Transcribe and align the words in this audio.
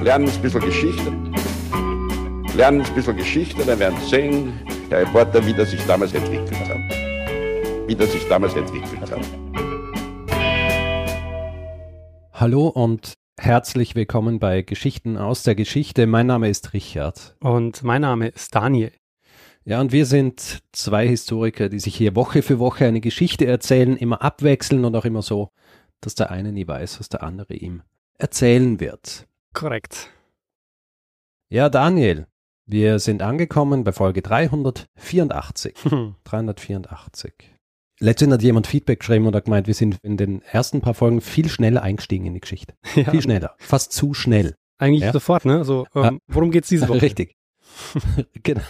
Lernen 0.00 0.28
ein 0.28 0.42
bisschen 0.42 0.60
Geschichte. 0.60 1.12
Lernen 2.54 2.82
ein 2.82 2.94
bisschen 2.94 3.16
Geschichte, 3.16 3.64
dann 3.64 3.78
werden 3.80 3.98
Sie 4.02 4.08
sehen, 4.08 4.52
Herr 4.88 5.00
Reporter, 5.00 5.44
wie 5.44 5.52
das 5.52 5.72
sich 5.72 5.84
damals 5.86 6.14
entwickelt 6.14 6.60
hat. 6.68 6.78
Wie 7.88 7.96
das 7.96 8.12
sich 8.12 8.26
damals 8.28 8.54
entwickelt 8.54 9.10
hat. 9.10 9.20
Hallo 12.32 12.68
und 12.68 13.14
herzlich 13.36 13.96
willkommen 13.96 14.38
bei 14.38 14.62
Geschichten 14.62 15.16
aus 15.16 15.42
der 15.42 15.56
Geschichte. 15.56 16.06
Mein 16.06 16.28
Name 16.28 16.48
ist 16.48 16.72
Richard. 16.72 17.36
Und 17.40 17.82
mein 17.82 18.02
Name 18.02 18.28
ist 18.28 18.54
Daniel. 18.54 18.92
Ja, 19.64 19.80
und 19.80 19.90
wir 19.92 20.06
sind 20.06 20.60
zwei 20.72 21.06
Historiker, 21.06 21.68
die 21.68 21.80
sich 21.80 21.96
hier 21.96 22.14
Woche 22.16 22.42
für 22.42 22.58
Woche 22.58 22.86
eine 22.86 23.00
Geschichte 23.00 23.44
erzählen, 23.44 23.96
immer 23.96 24.22
abwechseln 24.22 24.84
und 24.84 24.96
auch 24.96 25.04
immer 25.04 25.20
so, 25.20 25.50
dass 26.00 26.14
der 26.14 26.30
eine 26.30 26.52
nie 26.52 26.66
weiß, 26.66 27.00
was 27.00 27.08
der 27.08 27.22
andere 27.22 27.54
ihm 27.54 27.82
erzählen 28.18 28.80
wird. 28.80 29.26
Korrekt. 29.54 30.10
Ja, 31.50 31.68
Daniel, 31.68 32.26
wir 32.66 32.98
sind 32.98 33.22
angekommen 33.22 33.84
bei 33.84 33.92
Folge 33.92 34.20
384. 34.22 35.74
384. 36.24 37.32
Letztens 38.00 38.32
hat 38.34 38.42
jemand 38.42 38.66
Feedback 38.66 39.00
geschrieben 39.00 39.26
und 39.26 39.34
hat 39.34 39.46
gemeint, 39.46 39.66
wir 39.66 39.74
sind 39.74 39.98
in 40.02 40.16
den 40.16 40.42
ersten 40.42 40.80
paar 40.80 40.94
Folgen 40.94 41.20
viel 41.20 41.48
schneller 41.48 41.82
eingestiegen 41.82 42.26
in 42.26 42.34
die 42.34 42.40
Geschichte. 42.40 42.74
Ja. 42.94 43.10
Viel 43.10 43.22
schneller. 43.22 43.54
Fast 43.58 43.92
zu 43.92 44.14
schnell. 44.14 44.54
Eigentlich 44.78 45.02
Ja. 45.02 45.12
sofort, 45.12 45.44
ne? 45.44 45.64
So, 45.64 45.86
ähm, 45.94 46.02
Ja. 46.04 46.12
worum 46.28 46.50
geht's 46.52 46.68
diese 46.68 46.88
Woche? 46.88 47.02
Richtig. 47.02 47.34
genau. 48.42 48.60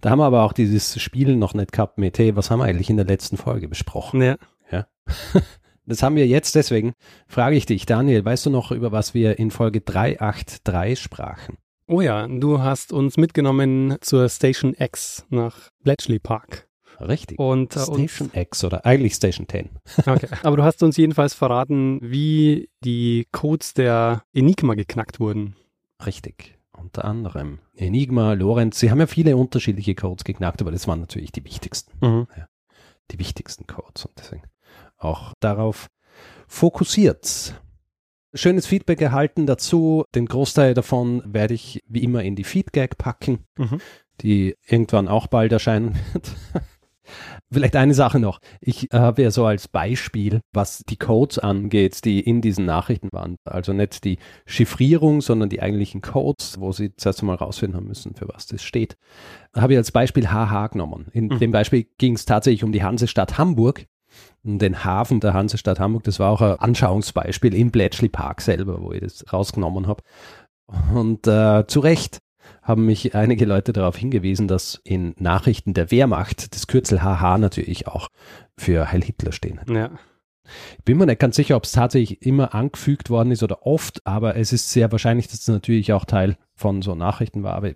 Da 0.00 0.10
haben 0.10 0.18
wir 0.18 0.24
aber 0.26 0.42
auch 0.44 0.52
dieses 0.52 1.00
Spiel 1.00 1.36
noch 1.36 1.54
nicht 1.54 1.72
gehabt 1.72 1.98
mit, 1.98 2.18
hey, 2.18 2.36
was 2.36 2.50
haben 2.50 2.60
wir 2.60 2.64
eigentlich 2.64 2.90
in 2.90 2.96
der 2.96 3.06
letzten 3.06 3.36
Folge 3.36 3.68
besprochen? 3.68 4.20
Ja. 4.70 4.86
Das 5.86 6.02
haben 6.02 6.16
wir 6.16 6.26
jetzt, 6.26 6.54
deswegen 6.54 6.94
frage 7.26 7.56
ich 7.56 7.66
dich, 7.66 7.84
Daniel, 7.84 8.24
weißt 8.24 8.46
du 8.46 8.50
noch, 8.50 8.70
über 8.70 8.90
was 8.90 9.12
wir 9.12 9.38
in 9.38 9.50
Folge 9.50 9.82
383 9.82 10.98
sprachen? 10.98 11.58
Oh 11.86 12.00
ja, 12.00 12.26
du 12.26 12.60
hast 12.60 12.92
uns 12.92 13.18
mitgenommen 13.18 13.96
zur 14.00 14.28
Station 14.30 14.74
X 14.78 15.26
nach 15.28 15.68
Bletchley 15.82 16.18
Park. 16.18 16.66
Richtig. 17.00 17.38
Und, 17.38 17.76
äh, 17.76 17.80
Station 17.80 18.30
X 18.32 18.64
oder 18.64 18.86
eigentlich 18.86 19.14
Station 19.14 19.46
10. 19.46 19.68
uns, 19.68 20.06
okay. 20.06 20.28
Aber 20.42 20.56
du 20.56 20.62
hast 20.62 20.82
uns 20.82 20.96
jedenfalls 20.96 21.34
verraten, 21.34 21.98
wie 22.02 22.70
die 22.82 23.26
Codes 23.32 23.74
der 23.74 24.22
Enigma 24.32 24.74
geknackt 24.74 25.20
wurden. 25.20 25.56
Richtig. 26.06 26.56
Unter 26.72 27.04
anderem 27.04 27.58
Enigma, 27.76 28.32
Lorenz, 28.32 28.78
sie 28.78 28.90
haben 28.90 29.00
ja 29.00 29.06
viele 29.06 29.36
unterschiedliche 29.36 29.94
Codes 29.94 30.24
geknackt, 30.24 30.62
aber 30.62 30.70
das 30.70 30.88
waren 30.88 31.00
natürlich 31.00 31.32
die 31.32 31.44
wichtigsten. 31.44 31.92
Mhm. 32.00 32.26
Die 33.10 33.18
wichtigsten 33.18 33.66
Codes 33.66 34.06
und 34.06 34.18
deswegen 34.18 34.44
auch 35.04 35.32
darauf 35.40 35.86
fokussiert. 36.48 37.60
Schönes 38.32 38.66
Feedback 38.66 39.00
erhalten 39.00 39.46
dazu. 39.46 40.04
Den 40.14 40.26
Großteil 40.26 40.74
davon 40.74 41.22
werde 41.24 41.54
ich 41.54 41.82
wie 41.88 42.02
immer 42.02 42.22
in 42.22 42.34
die 42.36 42.44
Feedgag 42.44 42.98
packen, 42.98 43.44
Mhm. 43.58 43.80
die 44.22 44.56
irgendwann 44.66 45.08
auch 45.08 45.26
bald 45.28 45.52
erscheinen 45.52 45.94
wird. 46.12 46.32
Vielleicht 47.52 47.76
eine 47.76 47.92
Sache 47.94 48.18
noch. 48.18 48.40
Ich 48.60 48.88
habe 48.92 49.22
ja 49.22 49.30
so 49.30 49.44
als 49.44 49.68
Beispiel, 49.68 50.40
was 50.52 50.82
die 50.88 50.96
Codes 50.96 51.38
angeht, 51.38 52.04
die 52.06 52.18
in 52.20 52.40
diesen 52.40 52.64
Nachrichten 52.64 53.10
waren. 53.12 53.36
Also 53.44 53.72
nicht 53.74 54.04
die 54.04 54.18
Chiffrierung, 54.46 55.20
sondern 55.20 55.50
die 55.50 55.60
eigentlichen 55.60 56.00
Codes, 56.00 56.58
wo 56.58 56.72
sie 56.72 56.96
zuerst 56.96 57.20
einmal 57.20 57.36
rausfinden 57.36 57.76
haben 57.76 57.86
müssen, 57.86 58.14
für 58.14 58.26
was 58.28 58.46
das 58.46 58.62
steht. 58.64 58.96
Habe 59.54 59.74
ich 59.74 59.76
als 59.76 59.92
Beispiel 59.92 60.28
HH 60.28 60.68
genommen. 60.68 61.06
In 61.12 61.26
Mhm. 61.26 61.38
dem 61.38 61.50
Beispiel 61.52 61.86
ging 61.98 62.14
es 62.14 62.24
tatsächlich 62.24 62.64
um 62.64 62.72
die 62.72 62.82
Hansestadt 62.82 63.36
Hamburg. 63.38 63.86
Den 64.42 64.84
Hafen 64.84 65.20
der 65.20 65.32
Hansestadt 65.32 65.80
Hamburg, 65.80 66.04
das 66.04 66.18
war 66.20 66.30
auch 66.30 66.42
ein 66.42 66.58
Anschauungsbeispiel 66.58 67.54
im 67.54 67.70
Bletchley 67.70 68.08
Park 68.08 68.42
selber, 68.42 68.82
wo 68.82 68.92
ich 68.92 69.00
das 69.00 69.32
rausgenommen 69.32 69.86
habe. 69.86 70.02
Und 70.94 71.26
äh, 71.26 71.66
zu 71.66 71.80
Recht 71.80 72.18
haben 72.62 72.86
mich 72.86 73.14
einige 73.14 73.44
Leute 73.44 73.72
darauf 73.72 73.96
hingewiesen, 73.96 74.48
dass 74.48 74.80
in 74.84 75.14
Nachrichten 75.18 75.74
der 75.74 75.90
Wehrmacht 75.90 76.54
das 76.54 76.66
Kürzel 76.66 77.02
HH 77.02 77.38
natürlich 77.38 77.86
auch 77.86 78.08
für 78.58 78.90
Heil 78.90 79.02
Hitler 79.02 79.32
stehen. 79.32 79.60
Ja. 79.68 79.90
Ich 80.78 80.84
bin 80.84 80.98
mir 80.98 81.06
nicht 81.06 81.20
ganz 81.20 81.36
sicher, 81.36 81.56
ob 81.56 81.64
es 81.64 81.72
tatsächlich 81.72 82.20
immer 82.20 82.54
angefügt 82.54 83.08
worden 83.08 83.30
ist 83.30 83.42
oder 83.42 83.66
oft, 83.66 84.06
aber 84.06 84.36
es 84.36 84.52
ist 84.52 84.70
sehr 84.70 84.92
wahrscheinlich, 84.92 85.28
dass 85.28 85.40
es 85.40 85.48
natürlich 85.48 85.92
auch 85.94 86.04
Teil 86.04 86.36
von 86.54 86.82
so 86.82 86.94
Nachrichten 86.94 87.42
war. 87.42 87.54
Aber 87.54 87.72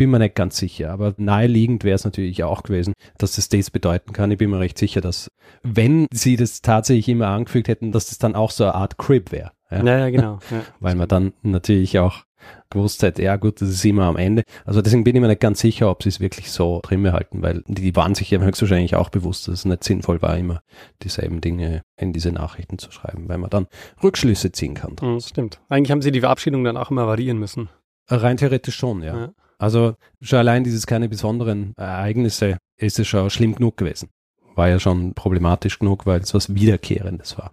bin 0.00 0.08
mir 0.08 0.18
nicht 0.18 0.34
ganz 0.34 0.56
sicher. 0.56 0.92
Aber 0.92 1.12
naheliegend 1.18 1.84
wäre 1.84 1.94
es 1.94 2.04
natürlich 2.04 2.42
auch 2.42 2.62
gewesen, 2.62 2.94
dass 3.18 3.32
das 3.32 3.50
das 3.50 3.70
bedeuten 3.70 4.14
kann. 4.14 4.30
Ich 4.30 4.38
bin 4.38 4.48
mir 4.48 4.58
recht 4.58 4.78
sicher, 4.78 5.02
dass 5.02 5.28
wenn 5.62 6.06
sie 6.10 6.36
das 6.36 6.62
tatsächlich 6.62 7.10
immer 7.10 7.26
angefügt 7.26 7.68
hätten, 7.68 7.92
dass 7.92 8.06
das 8.06 8.16
dann 8.16 8.34
auch 8.34 8.50
so 8.50 8.64
eine 8.64 8.76
Art 8.76 8.96
Crib 8.96 9.30
wäre. 9.30 9.50
Ja? 9.70 9.84
Ja, 9.84 9.98
ja, 9.98 10.10
genau. 10.10 10.38
Ja. 10.50 10.62
Weil 10.80 10.94
man 10.94 11.06
dann 11.06 11.34
natürlich 11.42 11.98
auch 11.98 12.24
gewusst 12.70 13.02
hätte, 13.02 13.22
ja 13.22 13.36
gut, 13.36 13.60
das 13.60 13.68
ist 13.68 13.84
immer 13.84 14.04
am 14.04 14.16
Ende. 14.16 14.42
Also 14.64 14.80
deswegen 14.80 15.04
bin 15.04 15.16
ich 15.16 15.20
mir 15.20 15.28
nicht 15.28 15.42
ganz 15.42 15.60
sicher, 15.60 15.90
ob 15.90 16.02
sie 16.02 16.08
es 16.08 16.18
wirklich 16.18 16.50
so 16.50 16.80
drin 16.82 17.02
behalten, 17.02 17.42
weil 17.42 17.62
die 17.66 17.94
waren 17.94 18.14
sich 18.14 18.30
ja 18.30 18.40
höchstwahrscheinlich 18.40 18.96
auch 18.96 19.10
bewusst, 19.10 19.48
dass 19.48 19.54
es 19.56 19.64
nicht 19.66 19.84
sinnvoll 19.84 20.22
war, 20.22 20.34
immer 20.38 20.62
dieselben 21.02 21.42
Dinge 21.42 21.82
in 21.98 22.14
diese 22.14 22.32
Nachrichten 22.32 22.78
zu 22.78 22.90
schreiben, 22.90 23.28
weil 23.28 23.36
man 23.36 23.50
dann 23.50 23.66
Rückschlüsse 24.02 24.50
ziehen 24.50 24.72
kann. 24.72 24.96
Mhm, 25.02 25.20
stimmt. 25.20 25.60
Eigentlich 25.68 25.90
haben 25.90 26.00
sie 26.00 26.10
die 26.10 26.20
Verabschiedung 26.20 26.64
dann 26.64 26.78
auch 26.78 26.90
immer 26.90 27.06
variieren 27.06 27.38
müssen. 27.38 27.68
Rein 28.08 28.38
theoretisch 28.38 28.76
schon, 28.76 29.02
ja. 29.02 29.14
Ja. 29.14 29.30
Also 29.60 29.94
schon 30.22 30.38
allein 30.38 30.64
dieses 30.64 30.86
keine 30.86 31.10
besonderen 31.10 31.74
Ereignisse 31.76 32.56
ist 32.78 32.98
es 32.98 33.06
schon 33.06 33.28
schlimm 33.28 33.54
genug 33.54 33.76
gewesen. 33.76 34.08
War 34.54 34.70
ja 34.70 34.80
schon 34.80 35.12
problematisch 35.12 35.78
genug, 35.78 36.06
weil 36.06 36.20
es 36.20 36.32
was 36.32 36.54
Wiederkehrendes 36.54 37.36
war. 37.36 37.52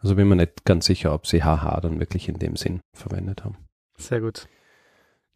Also 0.00 0.14
bin 0.14 0.26
mir 0.28 0.36
nicht 0.36 0.64
ganz 0.64 0.86
sicher, 0.86 1.12
ob 1.12 1.26
sie 1.26 1.42
HH 1.42 1.80
dann 1.82 2.00
wirklich 2.00 2.30
in 2.30 2.38
dem 2.38 2.56
Sinn 2.56 2.80
verwendet 2.96 3.44
haben. 3.44 3.58
Sehr 3.98 4.22
gut. 4.22 4.48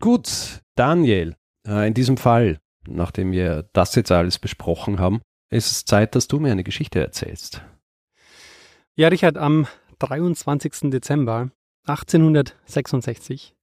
Gut, 0.00 0.62
Daniel, 0.76 1.36
äh, 1.66 1.86
in 1.86 1.92
diesem 1.92 2.16
Fall, 2.16 2.58
nachdem 2.86 3.30
wir 3.30 3.68
das 3.74 3.94
jetzt 3.94 4.10
alles 4.10 4.38
besprochen 4.38 5.00
haben, 5.00 5.20
ist 5.50 5.70
es 5.70 5.84
Zeit, 5.84 6.14
dass 6.14 6.26
du 6.26 6.40
mir 6.40 6.52
eine 6.52 6.64
Geschichte 6.64 7.00
erzählst. 7.00 7.60
Ja, 8.96 9.08
Richard, 9.08 9.36
am 9.36 9.66
23. 9.98 10.90
Dezember 10.90 11.50
1866 11.84 13.57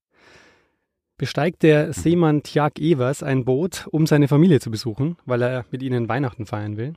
besteigt 1.18 1.64
der 1.64 1.94
Seemann 1.94 2.44
Tjag 2.44 2.80
Evers 2.80 3.24
ein 3.24 3.46
Boot, 3.46 3.88
um 3.92 4.06
seine 4.06 4.28
Familie 4.28 4.60
zu 4.60 4.72
besuchen, 4.72 5.18
weil 5.26 5.42
er 5.42 5.66
mit 5.72 5.82
ihnen 5.82 6.10
Weihnachten 6.10 6.46
feiern 6.46 6.78
will. 6.78 6.94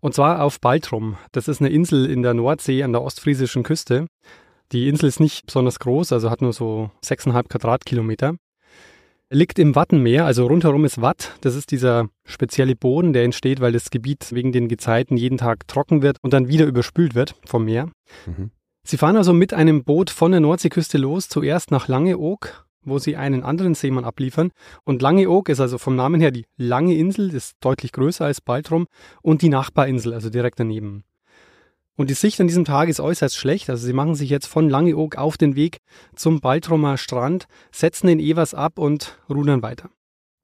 Und 0.00 0.14
zwar 0.14 0.42
auf 0.42 0.60
Baltrum. 0.60 1.16
Das 1.32 1.48
ist 1.48 1.60
eine 1.60 1.70
Insel 1.70 2.06
in 2.10 2.22
der 2.22 2.34
Nordsee 2.34 2.82
an 2.82 2.92
der 2.92 3.02
ostfriesischen 3.02 3.62
Küste. 3.62 4.06
Die 4.72 4.88
Insel 4.88 5.08
ist 5.08 5.20
nicht 5.20 5.46
besonders 5.46 5.78
groß, 5.78 6.12
also 6.12 6.30
hat 6.30 6.42
nur 6.42 6.52
so 6.52 6.90
6,5 7.04 7.48
Quadratkilometer. 7.48 8.36
Liegt 9.30 9.58
im 9.58 9.74
Wattenmeer, 9.74 10.24
also 10.24 10.46
rundherum 10.46 10.84
ist 10.84 11.00
Watt. 11.00 11.36
Das 11.40 11.56
ist 11.56 11.72
dieser 11.72 12.08
spezielle 12.24 12.76
Boden, 12.76 13.12
der 13.12 13.24
entsteht, 13.24 13.60
weil 13.60 13.72
das 13.72 13.90
Gebiet 13.90 14.32
wegen 14.32 14.52
den 14.52 14.68
Gezeiten 14.68 15.16
jeden 15.16 15.38
Tag 15.38 15.66
trocken 15.66 16.02
wird 16.02 16.18
und 16.22 16.32
dann 16.32 16.48
wieder 16.48 16.66
überspült 16.66 17.14
wird 17.14 17.34
vom 17.44 17.64
Meer. 17.64 17.90
Mhm. 18.26 18.50
Sie 18.86 18.98
fahren 18.98 19.16
also 19.16 19.32
mit 19.32 19.52
einem 19.52 19.82
Boot 19.82 20.10
von 20.10 20.30
der 20.30 20.38
Nordseeküste 20.38 20.96
los, 20.96 21.28
zuerst 21.28 21.72
nach 21.72 21.88
Langeoog, 21.88 22.66
wo 22.84 23.00
sie 23.00 23.16
einen 23.16 23.42
anderen 23.42 23.74
Seemann 23.74 24.04
abliefern. 24.04 24.52
Und 24.84 25.02
Langeoog 25.02 25.48
ist 25.48 25.58
also 25.58 25.76
vom 25.76 25.96
Namen 25.96 26.20
her 26.20 26.30
die 26.30 26.46
lange 26.56 26.94
Insel, 26.94 27.34
ist 27.34 27.56
deutlich 27.58 27.90
größer 27.90 28.24
als 28.24 28.40
Baltrum, 28.40 28.86
und 29.22 29.42
die 29.42 29.48
Nachbarinsel, 29.48 30.14
also 30.14 30.30
direkt 30.30 30.60
daneben. 30.60 31.02
Und 31.96 32.10
die 32.10 32.14
Sicht 32.14 32.40
an 32.40 32.46
diesem 32.46 32.64
Tag 32.64 32.88
ist 32.88 33.00
äußerst 33.00 33.36
schlecht, 33.36 33.68
also 33.70 33.84
sie 33.84 33.92
machen 33.92 34.14
sich 34.14 34.30
jetzt 34.30 34.46
von 34.46 34.70
Langeoog 34.70 35.16
auf 35.16 35.36
den 35.36 35.56
Weg 35.56 35.78
zum 36.14 36.40
Baltrumer 36.40 36.96
Strand, 36.96 37.46
setzen 37.72 38.06
den 38.06 38.20
Evers 38.20 38.54
ab 38.54 38.78
und 38.78 39.18
rudern 39.28 39.62
weiter. 39.62 39.90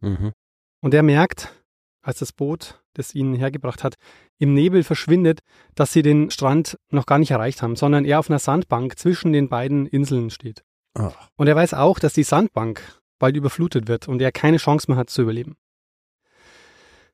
Mhm. 0.00 0.32
Und 0.80 0.94
er 0.94 1.04
merkt, 1.04 1.54
als 2.00 2.18
das 2.18 2.32
Boot, 2.32 2.81
das 2.94 3.14
ihn 3.14 3.34
hergebracht 3.34 3.84
hat, 3.84 3.94
im 4.38 4.54
Nebel 4.54 4.82
verschwindet, 4.82 5.40
dass 5.74 5.92
sie 5.92 6.02
den 6.02 6.30
Strand 6.30 6.78
noch 6.90 7.06
gar 7.06 7.18
nicht 7.18 7.30
erreicht 7.30 7.62
haben, 7.62 7.76
sondern 7.76 8.04
er 8.04 8.18
auf 8.18 8.30
einer 8.30 8.38
Sandbank 8.38 8.98
zwischen 8.98 9.32
den 9.32 9.48
beiden 9.48 9.86
Inseln 9.86 10.30
steht. 10.30 10.62
Ach, 10.94 11.28
Und 11.36 11.48
er 11.48 11.56
weiß 11.56 11.74
auch, 11.74 11.98
dass 11.98 12.12
die 12.12 12.22
Sandbank 12.22 12.82
bald 13.18 13.36
überflutet 13.36 13.88
wird 13.88 14.08
und 14.08 14.20
er 14.20 14.32
keine 14.32 14.56
Chance 14.56 14.90
mehr 14.90 14.98
hat 14.98 15.10
zu 15.10 15.22
überleben. 15.22 15.56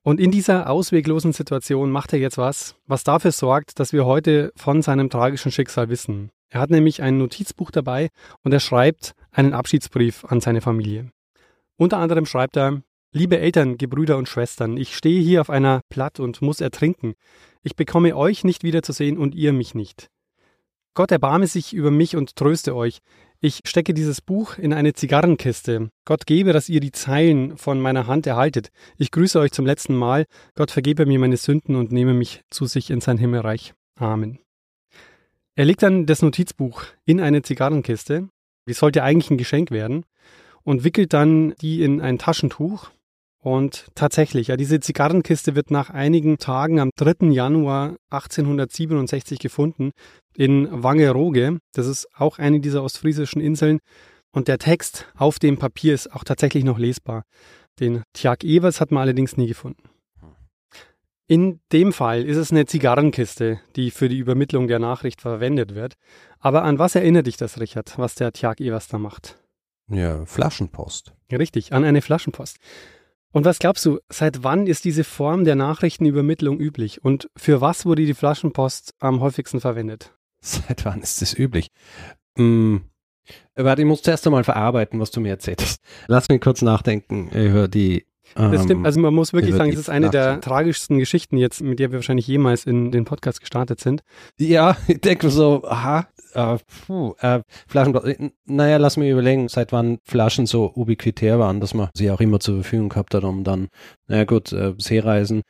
Und 0.01 0.19
in 0.19 0.31
dieser 0.31 0.69
ausweglosen 0.69 1.33
Situation 1.33 1.91
macht 1.91 2.13
er 2.13 2.19
jetzt 2.19 2.37
was, 2.37 2.75
was 2.87 3.03
dafür 3.03 3.31
sorgt, 3.31 3.79
dass 3.79 3.93
wir 3.93 4.05
heute 4.05 4.51
von 4.55 4.81
seinem 4.81 5.09
tragischen 5.09 5.51
Schicksal 5.51 5.89
wissen. 5.89 6.31
Er 6.49 6.61
hat 6.61 6.69
nämlich 6.69 7.01
ein 7.01 7.17
Notizbuch 7.17 7.69
dabei 7.69 8.09
und 8.43 8.53
er 8.53 8.59
schreibt 8.59 9.13
einen 9.31 9.53
Abschiedsbrief 9.53 10.25
an 10.25 10.41
seine 10.41 10.61
Familie. 10.61 11.11
Unter 11.77 11.97
anderem 11.97 12.25
schreibt 12.25 12.57
er, 12.57 12.81
Liebe 13.11 13.39
Eltern, 13.39 13.79
Gebrüder 13.79 14.17
und 14.17 14.29
Schwestern, 14.29 14.77
ich 14.77 14.95
stehe 14.95 15.19
hier 15.19 15.41
auf 15.41 15.49
einer 15.49 15.81
Platt 15.89 16.19
und 16.19 16.43
muss 16.43 16.61
ertrinken. 16.61 17.15
Ich 17.63 17.75
bekomme 17.75 18.15
euch 18.15 18.43
nicht 18.43 18.63
wiederzusehen 18.63 19.17
und 19.17 19.33
ihr 19.33 19.51
mich 19.51 19.73
nicht. 19.73 20.09
Gott 20.93 21.11
erbarme 21.11 21.47
sich 21.47 21.73
über 21.73 21.89
mich 21.89 22.15
und 22.15 22.35
tröste 22.35 22.75
euch. 22.75 22.99
Ich 23.41 23.61
stecke 23.65 23.95
dieses 23.95 24.21
Buch 24.21 24.59
in 24.59 24.73
eine 24.73 24.93
Zigarrenkiste. 24.93 25.89
Gott 26.05 26.27
gebe, 26.27 26.53
dass 26.53 26.69
ihr 26.69 26.81
die 26.81 26.91
Zeilen 26.91 27.57
von 27.57 27.79
meiner 27.79 28.05
Hand 28.05 28.27
erhaltet. 28.27 28.69
Ich 28.97 29.09
grüße 29.09 29.39
euch 29.39 29.53
zum 29.53 29.65
letzten 29.65 29.95
Mal. 29.95 30.25
Gott 30.53 30.69
vergebe 30.69 31.07
mir 31.07 31.17
meine 31.17 31.37
Sünden 31.37 31.75
und 31.77 31.91
nehme 31.91 32.13
mich 32.13 32.43
zu 32.51 32.67
sich 32.67 32.91
in 32.91 33.01
sein 33.01 33.17
Himmelreich. 33.17 33.73
Amen. 33.95 34.37
Er 35.55 35.65
legt 35.65 35.81
dann 35.81 36.05
das 36.05 36.21
Notizbuch 36.21 36.83
in 37.05 37.19
eine 37.21 37.41
Zigarrenkiste, 37.41 38.29
die 38.67 38.73
sollte 38.73 39.01
eigentlich 39.01 39.31
ein 39.31 39.37
Geschenk 39.39 39.71
werden, 39.71 40.05
und 40.61 40.83
wickelt 40.83 41.13
dann 41.13 41.55
die 41.61 41.81
in 41.81 42.01
ein 42.01 42.19
Taschentuch. 42.19 42.91
Und 43.41 43.87
tatsächlich, 43.95 44.47
ja, 44.47 44.57
diese 44.57 44.81
Zigarrenkiste 44.81 45.55
wird 45.55 45.71
nach 45.71 45.89
einigen 45.89 46.37
Tagen 46.39 46.79
am 46.79 46.89
3. 46.97 47.27
Januar 47.31 47.95
1867 48.09 49.39
gefunden 49.39 49.91
in 50.35 50.67
Wangerooge. 50.71 51.59
Das 51.73 51.87
ist 51.87 52.07
auch 52.13 52.37
eine 52.37 52.59
dieser 52.59 52.83
ostfriesischen 52.83 53.41
Inseln. 53.41 53.79
Und 54.31 54.47
der 54.47 54.57
Text 54.57 55.07
auf 55.15 55.39
dem 55.39 55.57
Papier 55.57 55.93
ist 55.93 56.13
auch 56.13 56.23
tatsächlich 56.23 56.65
noch 56.65 56.77
lesbar. 56.77 57.23
Den 57.79 58.03
Tjag 58.13 58.43
Evers 58.43 58.81
hat 58.81 58.91
man 58.91 59.01
allerdings 59.01 59.37
nie 59.37 59.47
gefunden. 59.47 59.89
In 61.27 61.61
dem 61.71 61.93
Fall 61.93 62.25
ist 62.25 62.37
es 62.37 62.51
eine 62.51 62.65
Zigarrenkiste, 62.65 63.59
die 63.75 63.91
für 63.91 64.09
die 64.09 64.17
Übermittlung 64.17 64.67
der 64.67 64.79
Nachricht 64.79 65.21
verwendet 65.21 65.75
wird. 65.75 65.93
Aber 66.39 66.63
an 66.63 66.79
was 66.79 66.95
erinnert 66.95 67.27
dich 67.27 67.37
das, 67.37 67.59
Richard, 67.59 67.97
was 67.97 68.15
der 68.15 68.33
Tjag 68.33 68.59
Evers 68.59 68.87
da 68.87 68.97
macht? 68.97 69.37
Ja, 69.87 70.25
Flaschenpost. 70.25 71.13
Richtig, 71.31 71.71
an 71.71 71.83
eine 71.83 72.01
Flaschenpost. 72.01 72.57
Und 73.31 73.45
was 73.45 73.59
glaubst 73.59 73.85
du, 73.85 73.99
seit 74.09 74.43
wann 74.43 74.67
ist 74.67 74.85
diese 74.85 75.03
Form 75.03 75.45
der 75.45 75.55
Nachrichtenübermittlung 75.55 76.59
üblich? 76.59 77.03
Und 77.03 77.29
für 77.35 77.61
was 77.61 77.85
wurde 77.85 78.05
die 78.05 78.13
Flaschenpost 78.13 78.95
am 78.99 79.21
häufigsten 79.21 79.59
verwendet? 79.59 80.13
Seit 80.41 80.85
wann 80.85 81.01
ist 81.01 81.21
das 81.21 81.37
üblich? 81.37 81.69
Hm, 82.37 82.81
warte, 83.55 83.81
ich 83.81 83.87
muss 83.87 84.01
zuerst 84.01 84.25
einmal 84.25 84.43
verarbeiten, 84.43 84.99
was 84.99 85.11
du 85.11 85.19
mir 85.19 85.29
erzählt 85.29 85.61
hast. 85.61 85.81
Lass 86.07 86.29
mich 86.29 86.41
kurz 86.41 86.61
nachdenken 86.61 87.29
über 87.29 87.67
die 87.67 88.05
das 88.35 88.63
stimmt. 88.63 88.71
Ähm, 88.81 88.85
also 88.85 88.99
man 88.99 89.13
muss 89.13 89.33
wirklich 89.33 89.55
sagen, 89.55 89.71
es 89.71 89.79
ist 89.79 89.89
eine 89.89 90.09
der 90.09 90.39
tragischsten 90.41 90.99
Geschichten 90.99 91.37
jetzt, 91.37 91.61
mit 91.61 91.79
der 91.79 91.91
wir 91.91 91.97
wahrscheinlich 91.97 92.27
jemals 92.27 92.65
in 92.65 92.91
den 92.91 93.05
Podcast 93.05 93.39
gestartet 93.39 93.79
sind. 93.79 94.03
Ja, 94.37 94.77
ich 94.87 95.01
denke 95.01 95.29
so, 95.29 95.63
aha, 95.65 96.07
äh, 96.33 96.57
puh, 96.85 97.15
äh, 97.19 97.41
Flaschen, 97.67 98.31
naja, 98.45 98.77
lass 98.77 98.97
mich 98.97 99.09
überlegen, 99.09 99.47
seit 99.49 99.71
wann 99.71 99.99
Flaschen 100.03 100.45
so 100.45 100.71
ubiquitär 100.75 101.39
waren, 101.39 101.59
dass 101.59 101.73
man 101.73 101.89
sie 101.93 102.11
auch 102.11 102.21
immer 102.21 102.39
zur 102.39 102.55
Verfügung 102.55 102.89
gehabt 102.89 103.13
hat, 103.13 103.23
um 103.23 103.43
dann, 103.43 103.69
naja 104.07 104.25
gut, 104.25 104.51
äh, 104.51 104.73
Seereisen. 104.77 105.41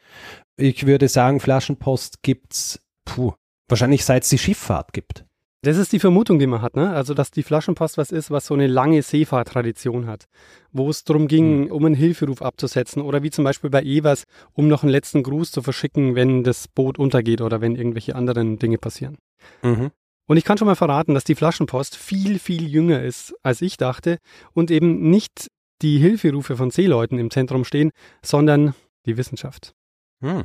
Ich 0.58 0.86
würde 0.86 1.08
sagen, 1.08 1.40
Flaschenpost 1.40 2.22
gibt's, 2.22 2.80
puh, 3.06 3.34
wahrscheinlich 3.68 4.06
seit 4.06 4.24
es 4.24 4.30
die 4.30 4.38
Schifffahrt 4.38 4.94
gibt. 4.94 5.26
Das 5.62 5.76
ist 5.76 5.92
die 5.92 6.00
Vermutung, 6.00 6.40
die 6.40 6.48
man 6.48 6.62
hat, 6.62 6.78
ne? 6.78 6.92
Also, 6.92 7.14
dass 7.14 7.32
die 7.32 7.44
Flaschenpost 7.44 7.98
was 7.98 8.12
ist, 8.12 8.32
was 8.32 8.46
so 8.46 8.54
eine 8.54 8.68
lange 8.68 9.02
Seefahrtradition 9.02 10.08
hat, 10.08 10.26
wo 10.72 10.90
es 10.90 11.04
darum 11.04 11.28
ging, 11.28 11.66
mhm. 11.66 11.72
um 11.72 11.84
einen 11.84 11.96
Hilferuf 11.96 12.42
abzusetzen 12.42 13.02
oder 13.02 13.24
wie 13.24 13.30
zum 13.30 13.44
Beispiel 13.44 13.70
bei 13.70 13.84
Evers, 13.84 14.24
um 14.54 14.70
noch 14.70 14.84
einen 14.84 14.92
letzten 14.92 15.22
Gruß 15.22 15.52
zu 15.52 15.62
verschicken, 15.62 16.16
wenn 16.16 16.46
das 16.46 16.70
Boot 16.70 16.98
untergeht 16.98 17.42
oder 17.42 17.60
wenn 17.60 17.76
irgendwelche 17.76 18.16
anderen 18.16 18.58
Dinge 18.58 18.78
passieren. 18.78 19.18
Mhm. 19.62 19.92
Und 20.30 20.38
ich 20.38 20.44
kann 20.44 20.60
schon 20.60 20.68
mal 20.68 20.76
verraten, 20.76 21.16
dass 21.16 21.24
die 21.24 21.34
Flaschenpost 21.34 21.96
viel, 21.96 22.38
viel 22.38 22.68
jünger 22.68 23.02
ist, 23.02 23.34
als 23.42 23.64
ich 23.64 23.78
dachte 23.78 24.20
und 24.54 24.70
eben 24.70 25.10
nicht 25.10 25.48
die 25.82 25.98
Hilferufe 25.98 26.56
von 26.56 26.70
Seeleuten 26.70 27.18
im 27.18 27.32
Zentrum 27.32 27.66
stehen, 27.66 27.90
sondern 28.22 28.76
die 29.08 29.18
Wissenschaft. 29.18 29.74
Mhm. 30.20 30.44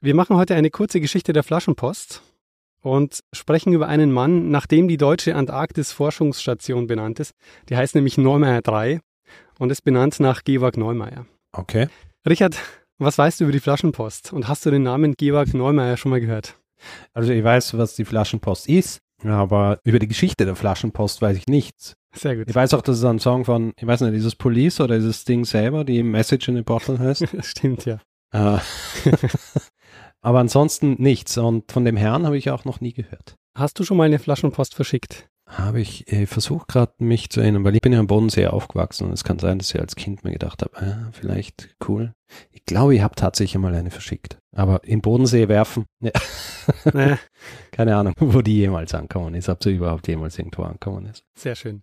Wir 0.00 0.14
machen 0.14 0.36
heute 0.36 0.54
eine 0.54 0.70
kurze 0.70 1.00
Geschichte 1.00 1.32
der 1.32 1.42
Flaschenpost 1.42 2.22
und 2.80 3.24
sprechen 3.32 3.72
über 3.72 3.88
einen 3.88 4.12
Mann, 4.12 4.52
nach 4.52 4.66
dem 4.66 4.86
die 4.86 4.98
deutsche 4.98 5.34
Antarktis-Forschungsstation 5.34 6.86
benannt 6.86 7.18
ist. 7.18 7.32
Die 7.68 7.76
heißt 7.76 7.96
nämlich 7.96 8.18
Neumeier 8.18 8.62
3 8.62 9.00
und 9.58 9.72
ist 9.72 9.82
benannt 9.82 10.20
nach 10.20 10.44
Georg 10.44 10.76
Neumeier. 10.76 11.26
Okay. 11.50 11.88
Richard, 12.24 12.56
was 12.98 13.18
weißt 13.18 13.40
du 13.40 13.44
über 13.46 13.52
die 13.52 13.58
Flaschenpost 13.58 14.32
und 14.32 14.46
hast 14.46 14.64
du 14.64 14.70
den 14.70 14.84
Namen 14.84 15.14
Georg 15.16 15.54
Neumeier 15.54 15.96
schon 15.96 16.10
mal 16.10 16.20
gehört? 16.20 16.56
Also 17.12 17.32
ich 17.32 17.42
weiß, 17.42 17.76
was 17.78 17.96
die 17.96 18.04
Flaschenpost 18.04 18.68
ist, 18.68 19.00
aber 19.24 19.80
über 19.84 19.98
die 19.98 20.08
Geschichte 20.08 20.44
der 20.44 20.56
Flaschenpost 20.56 21.22
weiß 21.22 21.36
ich 21.36 21.46
nichts. 21.46 21.96
Sehr 22.14 22.36
gut. 22.36 22.48
Ich 22.48 22.54
weiß 22.54 22.74
auch, 22.74 22.82
dass 22.82 22.98
es 22.98 23.04
ein 23.04 23.18
Song 23.18 23.44
von, 23.44 23.72
ich 23.76 23.86
weiß 23.86 24.00
nicht, 24.02 24.14
dieses 24.14 24.34
Police 24.36 24.80
oder 24.80 24.96
dieses 24.96 25.24
Ding 25.24 25.44
selber, 25.44 25.84
die 25.84 26.02
Message 26.02 26.48
in 26.48 26.58
a 26.58 26.62
Bottle 26.62 26.98
heißt. 26.98 27.26
Stimmt, 27.42 27.84
ja. 27.84 28.00
Äh, 28.32 28.58
Aber 30.20 30.40
ansonsten 30.40 30.96
nichts. 30.98 31.38
Und 31.38 31.70
von 31.70 31.84
dem 31.84 31.96
Herrn 31.96 32.26
habe 32.26 32.38
ich 32.38 32.50
auch 32.50 32.64
noch 32.64 32.80
nie 32.80 32.92
gehört. 32.92 33.36
Hast 33.56 33.78
du 33.78 33.84
schon 33.84 33.96
mal 33.96 34.04
eine 34.04 34.18
Flaschenpost 34.18 34.74
verschickt? 34.74 35.28
Habe 35.48 35.80
ich, 35.80 36.08
ich 36.12 36.28
versuche 36.28 36.66
gerade 36.66 36.92
mich 36.98 37.30
zu 37.30 37.40
erinnern, 37.40 37.62
weil 37.62 37.76
ich 37.76 37.80
bin 37.80 37.92
ja 37.92 38.00
am 38.00 38.08
Bodensee 38.08 38.48
aufgewachsen 38.48 39.06
und 39.06 39.12
es 39.12 39.22
kann 39.22 39.38
sein, 39.38 39.58
dass 39.58 39.72
ich 39.72 39.80
als 39.80 39.94
Kind 39.94 40.24
mir 40.24 40.32
gedacht 40.32 40.62
habe, 40.62 40.76
ah, 40.76 41.08
vielleicht 41.12 41.76
cool. 41.88 42.12
Ich 42.50 42.64
glaube, 42.64 42.96
ich 42.96 43.00
habe 43.00 43.14
tatsächlich 43.14 43.60
mal 43.60 43.72
eine 43.72 43.92
verschickt. 43.92 44.38
Aber 44.56 44.82
im 44.82 45.02
Bodensee 45.02 45.46
werfen, 45.46 45.84
ja. 46.00 46.10
nee. 46.92 47.16
keine 47.70 47.94
Ahnung, 47.94 48.14
wo 48.18 48.42
die 48.42 48.56
jemals 48.56 48.92
ankommen 48.92 49.34
ist, 49.34 49.48
ob 49.48 49.62
sie 49.62 49.76
überhaupt 49.76 50.08
jemals 50.08 50.36
irgendwo 50.36 50.62
ankommen 50.62 51.06
ist. 51.06 51.22
Sehr 51.38 51.54
schön. 51.54 51.82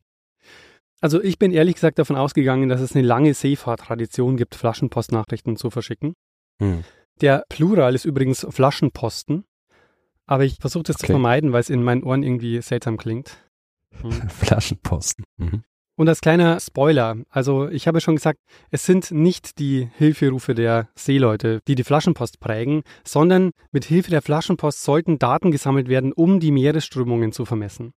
Also 1.00 1.22
ich 1.22 1.40
bin 1.40 1.54
ehrlich 1.54 1.76
gesagt 1.76 2.00
davon 2.00 2.18
ausgegangen, 2.18 2.68
dass 2.68 2.82
es 2.82 2.96
eine 2.96 3.06
lange 3.06 3.34
Seefahrtradition 3.34 4.36
gibt, 4.36 4.56
Flaschenpostnachrichten 4.56 5.56
zu 5.56 5.70
verschicken. 5.70 6.16
Hm. 6.62 6.84
Der 7.22 7.46
Plural 7.48 7.96
ist 7.96 8.06
übrigens 8.06 8.46
Flaschenposten, 8.50 9.46
aber 10.26 10.44
ich 10.44 10.58
versuche 10.60 10.84
das 10.84 10.98
okay. 10.98 11.08
zu 11.08 11.14
vermeiden, 11.14 11.54
weil 11.54 11.62
es 11.62 11.70
in 11.70 11.84
meinen 11.84 12.04
Ohren 12.04 12.24
irgendwie 12.24 12.62
seltsam 12.62 12.98
klingt. 12.98 13.38
Hm. 14.02 14.30
Flaschenposten. 14.30 15.24
Mhm. 15.38 15.64
Und 15.96 16.10
als 16.10 16.22
kleiner 16.22 16.60
Spoiler, 16.60 17.18
also 17.30 17.70
ich 17.70 17.88
habe 17.88 18.02
schon 18.02 18.16
gesagt, 18.16 18.40
es 18.72 18.84
sind 18.84 19.12
nicht 19.12 19.60
die 19.60 19.90
Hilferufe 19.98 20.56
der 20.56 20.90
Seeleute, 20.96 21.60
die 21.68 21.76
die 21.76 21.84
Flaschenpost 21.84 22.40
prägen, 22.40 22.82
sondern 23.06 23.52
mit 23.72 23.86
Hilfe 23.86 24.10
der 24.10 24.24
Flaschenpost 24.24 24.84
sollten 24.84 25.20
Daten 25.20 25.52
gesammelt 25.52 25.90
werden, 25.90 26.12
um 26.12 26.40
die 26.40 26.52
Meeresströmungen 26.52 27.32
zu 27.32 27.46
vermessen. 27.46 27.94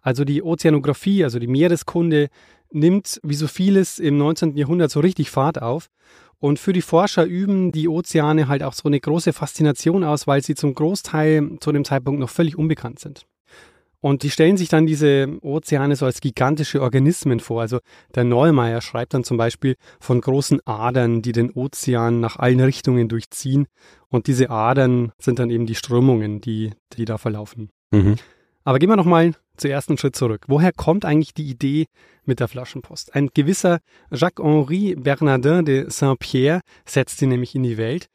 Also 0.00 0.24
die 0.24 0.42
Ozeanographie, 0.42 1.22
also 1.22 1.38
die 1.38 1.46
Meereskunde, 1.46 2.28
nimmt 2.70 3.20
wie 3.22 3.34
so 3.34 3.46
vieles 3.46 3.98
im 3.98 4.16
19. 4.16 4.56
Jahrhundert 4.56 4.90
so 4.90 5.00
richtig 5.00 5.30
Fahrt 5.30 5.60
auf 5.60 5.88
und 6.38 6.58
für 6.58 6.72
die 6.72 6.82
Forscher 6.82 7.24
üben 7.24 7.72
die 7.72 7.88
Ozeane 7.88 8.48
halt 8.48 8.62
auch 8.62 8.72
so 8.72 8.88
eine 8.88 9.00
große 9.00 9.34
Faszination 9.34 10.02
aus, 10.02 10.26
weil 10.26 10.42
sie 10.42 10.54
zum 10.54 10.74
Großteil 10.74 11.58
zu 11.60 11.72
dem 11.72 11.84
Zeitpunkt 11.84 12.20
noch 12.20 12.30
völlig 12.30 12.56
unbekannt 12.56 12.98
sind. 12.98 13.26
Und 14.04 14.22
die 14.22 14.28
stellen 14.28 14.58
sich 14.58 14.68
dann 14.68 14.84
diese 14.84 15.38
Ozeane 15.40 15.96
so 15.96 16.04
als 16.04 16.20
gigantische 16.20 16.82
Organismen 16.82 17.40
vor. 17.40 17.62
Also 17.62 17.78
der 18.14 18.24
Neumeier 18.24 18.82
schreibt 18.82 19.14
dann 19.14 19.24
zum 19.24 19.38
Beispiel 19.38 19.76
von 19.98 20.20
großen 20.20 20.60
Adern, 20.66 21.22
die 21.22 21.32
den 21.32 21.50
Ozean 21.50 22.20
nach 22.20 22.36
allen 22.36 22.60
Richtungen 22.60 23.08
durchziehen. 23.08 23.66
Und 24.10 24.26
diese 24.26 24.50
Adern 24.50 25.12
sind 25.18 25.38
dann 25.38 25.48
eben 25.48 25.64
die 25.64 25.74
Strömungen, 25.74 26.42
die, 26.42 26.72
die 26.98 27.06
da 27.06 27.16
verlaufen. 27.16 27.70
Mhm. 27.92 28.16
Aber 28.62 28.78
gehen 28.78 28.90
wir 28.90 28.96
nochmal 28.96 29.32
zu 29.56 29.70
ersten 29.70 29.96
Schritt 29.96 30.16
zurück. 30.16 30.44
Woher 30.48 30.72
kommt 30.72 31.06
eigentlich 31.06 31.32
die 31.32 31.48
Idee 31.48 31.86
mit 32.26 32.40
der 32.40 32.48
Flaschenpost? 32.48 33.14
Ein 33.14 33.30
gewisser 33.32 33.78
Jacques-Henri 34.10 34.96
Bernardin 34.96 35.64
de 35.64 35.88
Saint-Pierre 35.88 36.60
setzt 36.84 37.20
sie 37.20 37.26
nämlich 37.26 37.54
in 37.54 37.62
die 37.62 37.78
Welt. 37.78 38.10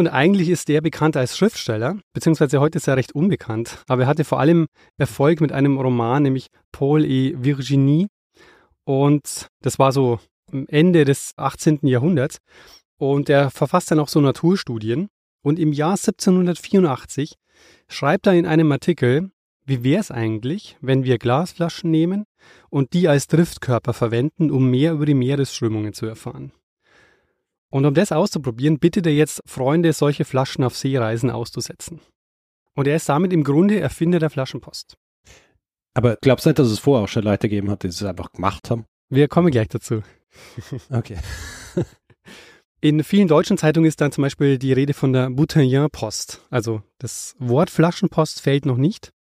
Und 0.00 0.08
eigentlich 0.08 0.48
ist 0.48 0.68
der 0.70 0.80
bekannt 0.80 1.14
als 1.18 1.36
Schriftsteller, 1.36 1.98
beziehungsweise 2.14 2.58
heute 2.58 2.78
ist 2.78 2.88
er 2.88 2.96
recht 2.96 3.14
unbekannt, 3.14 3.84
aber 3.86 4.04
er 4.04 4.08
hatte 4.08 4.24
vor 4.24 4.40
allem 4.40 4.66
Erfolg 4.96 5.42
mit 5.42 5.52
einem 5.52 5.76
Roman, 5.76 6.22
nämlich 6.22 6.46
Paul 6.72 7.04
et 7.04 7.44
Virginie. 7.44 8.06
Und 8.84 9.48
das 9.60 9.78
war 9.78 9.92
so 9.92 10.18
Ende 10.68 11.04
des 11.04 11.32
18. 11.36 11.80
Jahrhunderts. 11.82 12.38
Und 12.96 13.28
er 13.28 13.50
verfasst 13.50 13.90
dann 13.90 13.98
auch 13.98 14.08
so 14.08 14.22
Naturstudien. 14.22 15.08
Und 15.42 15.58
im 15.58 15.74
Jahr 15.74 15.98
1784 15.98 17.34
schreibt 17.86 18.26
er 18.26 18.32
in 18.32 18.46
einem 18.46 18.72
Artikel, 18.72 19.30
wie 19.66 19.84
wäre 19.84 20.00
es 20.00 20.10
eigentlich, 20.10 20.78
wenn 20.80 21.04
wir 21.04 21.18
Glasflaschen 21.18 21.90
nehmen 21.90 22.24
und 22.70 22.94
die 22.94 23.06
als 23.06 23.26
Driftkörper 23.26 23.92
verwenden, 23.92 24.50
um 24.50 24.70
mehr 24.70 24.92
über 24.94 25.04
die 25.04 25.12
Meeresströmungen 25.12 25.92
zu 25.92 26.06
erfahren? 26.06 26.52
Und 27.70 27.86
um 27.86 27.94
das 27.94 28.12
auszuprobieren, 28.12 28.78
bittet 28.78 29.06
er 29.06 29.14
jetzt 29.14 29.40
Freunde, 29.46 29.92
solche 29.92 30.24
Flaschen 30.24 30.64
auf 30.64 30.76
Seereisen 30.76 31.30
auszusetzen. 31.30 32.00
Und 32.74 32.88
er 32.88 32.96
ist 32.96 33.08
damit 33.08 33.32
im 33.32 33.44
Grunde 33.44 33.78
Erfinder 33.78 34.18
der 34.18 34.30
Flaschenpost. 34.30 34.96
Aber 35.94 36.16
glaubst 36.20 36.46
du 36.46 36.50
nicht, 36.50 36.58
dass 36.58 36.68
es 36.68 36.78
vorher 36.78 37.04
auch 37.04 37.08
schon 37.08 37.24
Leute 37.24 37.48
gegeben 37.48 37.70
hat, 37.70 37.82
die 37.82 37.88
es 37.88 38.02
einfach 38.02 38.32
gemacht 38.32 38.70
haben? 38.70 38.86
Wir 39.08 39.28
kommen 39.28 39.50
gleich 39.50 39.68
dazu. 39.68 40.02
Okay. 40.90 41.18
In 42.80 43.02
vielen 43.04 43.28
deutschen 43.28 43.58
Zeitungen 43.58 43.88
ist 43.88 44.00
dann 44.00 44.12
zum 44.12 44.22
Beispiel 44.22 44.58
die 44.58 44.72
Rede 44.72 44.94
von 44.94 45.12
der 45.12 45.28
Bouteillon-Post. 45.28 46.40
Also 46.50 46.82
das 46.98 47.34
Wort 47.38 47.68
Flaschenpost 47.68 48.40
fällt 48.40 48.64
noch 48.64 48.76
nicht. 48.76 49.12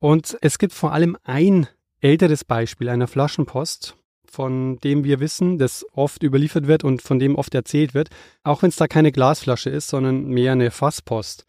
Und 0.00 0.36
es 0.40 0.58
gibt 0.58 0.72
vor 0.72 0.92
allem 0.92 1.16
ein 1.22 1.68
älteres 2.00 2.44
Beispiel 2.44 2.88
einer 2.88 3.06
Flaschenpost, 3.06 3.96
von 4.32 4.78
dem 4.78 5.04
wir 5.04 5.20
wissen, 5.20 5.58
das 5.58 5.84
oft 5.92 6.22
überliefert 6.22 6.66
wird 6.66 6.84
und 6.84 7.02
von 7.02 7.18
dem 7.18 7.34
oft 7.34 7.54
erzählt 7.54 7.92
wird, 7.92 8.08
auch 8.44 8.62
wenn 8.62 8.70
es 8.70 8.76
da 8.76 8.88
keine 8.88 9.12
Glasflasche 9.12 9.68
ist, 9.68 9.88
sondern 9.88 10.24
mehr 10.24 10.52
eine 10.52 10.70
Fasspost. 10.70 11.44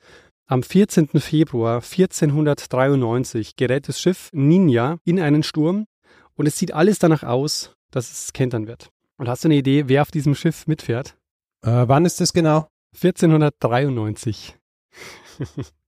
Am 0.48 0.64
14. 0.64 1.08
Februar 1.22 1.76
1493 1.76 3.56
gerät 3.56 3.88
das 3.88 4.02
Schiff 4.02 4.30
Ninja 4.34 4.98
in 5.06 5.22
einen 5.22 5.44
Sturm 5.44 5.86
und 6.36 6.46
es 6.46 6.58
sieht 6.58 6.74
alles 6.74 7.00
danach 7.00 7.24
aus, 7.24 7.74
dass 7.90 8.12
es 8.12 8.34
kentern 8.34 8.68
wird. 8.68 8.90
Und 9.18 9.30
hast 9.30 9.46
du 9.46 9.48
eine 9.48 9.56
Idee, 9.56 9.88
wer 9.88 10.02
auf 10.02 10.12
diesem 10.12 10.36
Schiff 10.36 10.68
mitfährt? 10.68 11.16
Äh, 11.62 11.88
wann 11.88 12.04
ist 12.04 12.20
das 12.20 12.34
genau? 12.34 12.68
1493. 12.96 14.58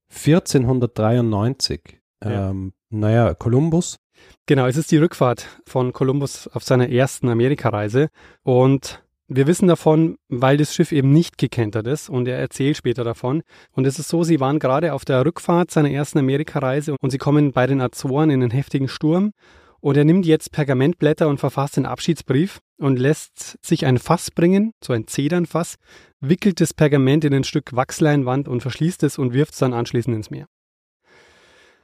1493. 0.08 1.80
Ja. 2.24 2.48
Ähm, 2.48 2.72
naja, 2.88 3.34
Kolumbus. 3.34 3.98
Genau, 4.46 4.66
es 4.66 4.76
ist 4.76 4.90
die 4.90 4.98
Rückfahrt 4.98 5.46
von 5.66 5.92
Kolumbus 5.92 6.48
auf 6.48 6.62
seiner 6.62 6.88
ersten 6.88 7.28
Amerikareise 7.28 8.08
und 8.42 9.02
wir 9.28 9.48
wissen 9.48 9.66
davon, 9.66 10.18
weil 10.28 10.56
das 10.56 10.72
Schiff 10.74 10.92
eben 10.92 11.10
nicht 11.10 11.36
gekentert 11.36 11.86
ist 11.86 12.08
und 12.08 12.28
er 12.28 12.38
erzählt 12.38 12.76
später 12.76 13.02
davon. 13.02 13.42
Und 13.72 13.84
es 13.84 13.98
ist 13.98 14.08
so, 14.08 14.22
sie 14.22 14.38
waren 14.38 14.60
gerade 14.60 14.92
auf 14.92 15.04
der 15.04 15.24
Rückfahrt 15.24 15.72
seiner 15.72 15.90
ersten 15.90 16.18
Amerikareise 16.18 16.94
und 17.00 17.10
sie 17.10 17.18
kommen 17.18 17.50
bei 17.52 17.66
den 17.66 17.80
Azoren 17.80 18.30
in 18.30 18.42
einen 18.42 18.52
heftigen 18.52 18.88
Sturm 18.88 19.32
und 19.80 19.96
er 19.96 20.04
nimmt 20.04 20.26
jetzt 20.26 20.52
Pergamentblätter 20.52 21.28
und 21.28 21.38
verfasst 21.38 21.76
einen 21.76 21.86
Abschiedsbrief 21.86 22.60
und 22.78 22.98
lässt 22.98 23.58
sich 23.64 23.84
ein 23.84 23.98
Fass 23.98 24.30
bringen, 24.30 24.72
so 24.82 24.92
ein 24.92 25.06
Zedernfass, 25.06 25.76
wickelt 26.20 26.60
das 26.60 26.74
Pergament 26.74 27.24
in 27.24 27.34
ein 27.34 27.44
Stück 27.44 27.74
Wachsleinwand 27.74 28.48
und 28.48 28.60
verschließt 28.60 29.02
es 29.02 29.18
und 29.18 29.32
wirft 29.32 29.54
es 29.54 29.58
dann 29.58 29.74
anschließend 29.74 30.14
ins 30.16 30.30
Meer. 30.30 30.46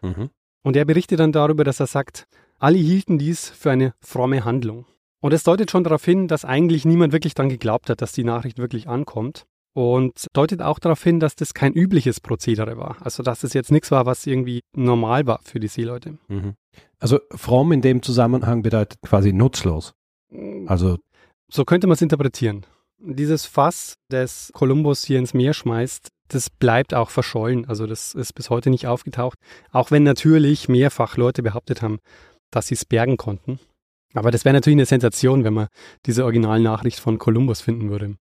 Mhm. 0.00 0.30
Und 0.62 0.76
er 0.76 0.84
berichtet 0.84 1.20
dann 1.20 1.32
darüber, 1.32 1.64
dass 1.64 1.80
er 1.80 1.86
sagt, 1.86 2.26
alle 2.58 2.78
hielten 2.78 3.18
dies 3.18 3.48
für 3.48 3.70
eine 3.70 3.94
fromme 4.00 4.44
Handlung. 4.44 4.86
Und 5.20 5.32
es 5.32 5.44
deutet 5.44 5.70
schon 5.70 5.84
darauf 5.84 6.04
hin, 6.04 6.28
dass 6.28 6.44
eigentlich 6.44 6.84
niemand 6.84 7.12
wirklich 7.12 7.34
daran 7.34 7.48
geglaubt 7.48 7.90
hat, 7.90 8.02
dass 8.02 8.12
die 8.12 8.24
Nachricht 8.24 8.58
wirklich 8.58 8.88
ankommt. 8.88 9.44
Und 9.74 10.26
deutet 10.34 10.60
auch 10.60 10.78
darauf 10.78 11.02
hin, 11.02 11.18
dass 11.18 11.34
das 11.34 11.54
kein 11.54 11.72
übliches 11.72 12.20
Prozedere 12.20 12.76
war. 12.76 12.96
Also 13.00 13.22
dass 13.22 13.42
es 13.42 13.54
jetzt 13.54 13.72
nichts 13.72 13.90
war, 13.90 14.04
was 14.04 14.26
irgendwie 14.26 14.60
normal 14.76 15.26
war 15.26 15.40
für 15.44 15.60
die 15.60 15.68
Seeleute. 15.68 16.18
Mhm. 16.28 16.54
Also 16.98 17.20
fromm 17.34 17.72
in 17.72 17.80
dem 17.80 18.02
Zusammenhang 18.02 18.62
bedeutet 18.62 19.00
quasi 19.02 19.32
nutzlos. 19.32 19.94
Also 20.66 20.98
so 21.48 21.64
könnte 21.64 21.86
man 21.86 21.94
es 21.94 22.02
interpretieren. 22.02 22.66
Dieses 23.04 23.46
Fass, 23.46 23.94
das 24.08 24.50
Kolumbus 24.54 25.04
hier 25.04 25.18
ins 25.18 25.34
Meer 25.34 25.54
schmeißt, 25.54 26.08
das 26.28 26.50
bleibt 26.50 26.94
auch 26.94 27.10
verschollen. 27.10 27.66
Also 27.66 27.86
das 27.86 28.14
ist 28.14 28.34
bis 28.34 28.48
heute 28.48 28.70
nicht 28.70 28.86
aufgetaucht. 28.86 29.38
Auch 29.70 29.90
wenn 29.90 30.04
natürlich 30.04 30.68
mehrfach 30.68 31.16
Leute 31.16 31.42
behauptet 31.42 31.82
haben, 31.82 31.98
dass 32.50 32.68
sie 32.68 32.74
es 32.74 32.84
bergen 32.84 33.16
konnten. 33.16 33.58
Aber 34.14 34.30
das 34.30 34.44
wäre 34.44 34.54
natürlich 34.54 34.76
eine 34.76 34.86
Sensation, 34.86 35.44
wenn 35.44 35.54
man 35.54 35.68
diese 36.06 36.24
Originalnachricht 36.24 37.00
von 37.00 37.18
Kolumbus 37.18 37.60
finden 37.60 37.90
würde. 37.90 38.16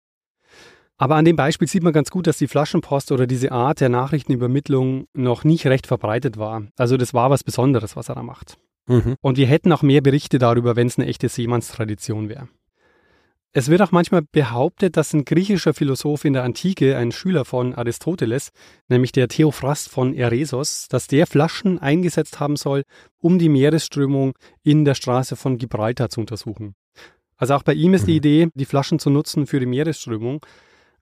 Aber 0.98 1.16
an 1.16 1.26
dem 1.26 1.36
Beispiel 1.36 1.68
sieht 1.68 1.84
man 1.84 1.94
ganz 1.94 2.10
gut, 2.10 2.28
dass 2.28 2.38
die 2.38 2.48
Flaschenpost 2.48 3.12
oder 3.12 3.26
diese 3.26 3.52
Art 3.52 3.80
der 3.80 3.90
Nachrichtenübermittlung 3.90 5.06
noch 5.14 5.44
nicht 5.46 5.66
recht 5.66 5.88
verbreitet 5.88 6.38
war. 6.38 6.64
Also 6.78 6.98
das 6.98 7.14
war 7.14 7.30
was 7.30 7.44
Besonderes, 7.44 7.96
was 7.96 8.10
er 8.10 8.16
da 8.16 8.24
macht. 8.24 8.58
Mhm. 8.88 9.16
Und 9.22 9.38
wir 9.38 9.48
hätten 9.48 9.72
auch 9.72 9.82
mehr 9.82 10.02
Berichte 10.02 10.40
darüber, 10.40 10.76
wenn 10.76 10.88
es 10.88 10.98
eine 10.98 11.08
echte 11.08 11.30
Seemannstradition 11.30 12.28
wäre. 12.28 12.50
Es 13.52 13.68
wird 13.68 13.82
auch 13.82 13.92
manchmal 13.92 14.22
behauptet, 14.22 14.96
dass 14.96 15.12
ein 15.14 15.26
griechischer 15.26 15.74
Philosoph 15.74 16.24
in 16.24 16.34
der 16.34 16.44
Antike, 16.44 16.96
ein 16.96 17.12
Schüler 17.12 17.46
von 17.46 17.74
Aristoteles, 17.74 18.50
nämlich 18.90 19.12
der 19.12 19.28
Theophrast 19.28 19.90
von 19.90 20.14
Eresos, 20.14 20.88
dass 20.88 21.08
der 21.08 21.26
Flaschen 21.26 21.80
eingesetzt 21.80 22.40
haben 22.40 22.58
soll, 22.58 22.84
um 23.18 23.40
die 23.40 23.50
Meeresströmung 23.50 24.34
in 24.62 24.86
der 24.86 24.94
Straße 24.94 25.36
von 25.36 25.58
Gibraltar 25.58 26.10
zu 26.10 26.20
untersuchen. 26.20 26.76
Also 27.38 27.56
auch 27.56 27.64
bei 27.64 27.74
ihm 27.74 27.96
ist 27.96 28.06
die 28.06 28.12
mhm. 28.12 28.18
Idee, 28.18 28.48
die 28.54 28.66
Flaschen 28.66 29.00
zu 29.00 29.10
nutzen 29.10 29.48
für 29.48 29.60
die 29.60 29.66
Meeresströmung. 29.66 30.46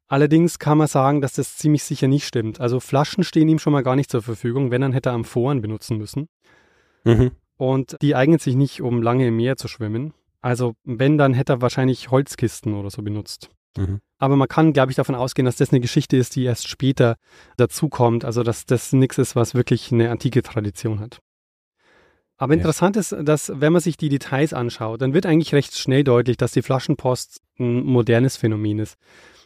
Allerdings 0.08 0.58
kann 0.58 0.78
man 0.78 0.88
sagen, 0.88 1.20
dass 1.20 1.34
das 1.34 1.58
ziemlich 1.58 1.84
sicher 1.84 2.08
nicht 2.08 2.26
stimmt. 2.26 2.62
Also 2.62 2.80
Flaschen 2.80 3.26
stehen 3.26 3.50
ihm 3.50 3.60
schon 3.60 3.74
mal 3.74 3.84
gar 3.84 3.98
nicht 3.98 4.10
zur 4.10 4.22
Verfügung, 4.22 4.72
wenn 4.72 4.82
dann 4.82 4.94
hätte 4.94 5.10
er 5.10 5.16
Amphoren 5.16 5.62
benutzen 5.62 5.98
müssen. 5.98 6.30
Mhm. 7.04 7.32
Und 7.58 7.98
die 8.02 8.16
eignen 8.16 8.40
sich 8.40 8.56
nicht, 8.56 8.82
um 8.82 9.02
lange 9.02 9.28
im 9.28 9.36
Meer 9.36 9.58
zu 9.58 9.68
schwimmen. 9.68 10.14
Also 10.42 10.76
wenn, 10.84 11.18
dann 11.18 11.34
hätte 11.34 11.54
er 11.54 11.62
wahrscheinlich 11.62 12.12
Holzkisten 12.12 12.74
oder 12.74 12.90
so 12.90 13.02
benutzt. 13.02 13.50
Mhm. 13.78 14.00
Aber 14.18 14.36
man 14.36 14.48
kann, 14.48 14.74
glaube 14.74 14.92
ich, 14.92 14.96
davon 14.96 15.16
ausgehen, 15.16 15.46
dass 15.46 15.58
das 15.58 15.72
eine 15.72 15.80
Geschichte 15.80 16.18
ist, 16.18 16.36
die 16.36 16.44
erst 16.44 16.68
später 16.68 17.16
dazukommt. 17.58 18.26
Also 18.26 18.44
dass 18.44 18.66
das 18.66 18.94
nichts 18.94 19.18
ist, 19.18 19.36
was 19.36 19.56
wirklich 19.56 19.92
eine 19.92 20.10
antike 20.10 20.42
Tradition 20.44 21.00
hat. 21.00 21.20
Aber 22.38 22.54
ja. 22.54 22.60
interessant 22.60 22.98
ist, 22.98 23.16
dass 23.20 23.52
wenn 23.54 23.74
man 23.74 23.82
sich 23.82 23.98
die 23.98 24.10
Details 24.10 24.54
anschaut, 24.54 25.02
dann 25.02 25.14
wird 25.14 25.26
eigentlich 25.26 25.54
recht 25.54 25.76
schnell 25.76 26.04
deutlich, 26.04 26.38
dass 26.38 26.52
die 26.52 26.62
Flaschenpost 26.62 27.42
ein 27.60 27.84
modernes 27.84 28.38
Phänomen 28.38 28.80
ist. 28.80 28.98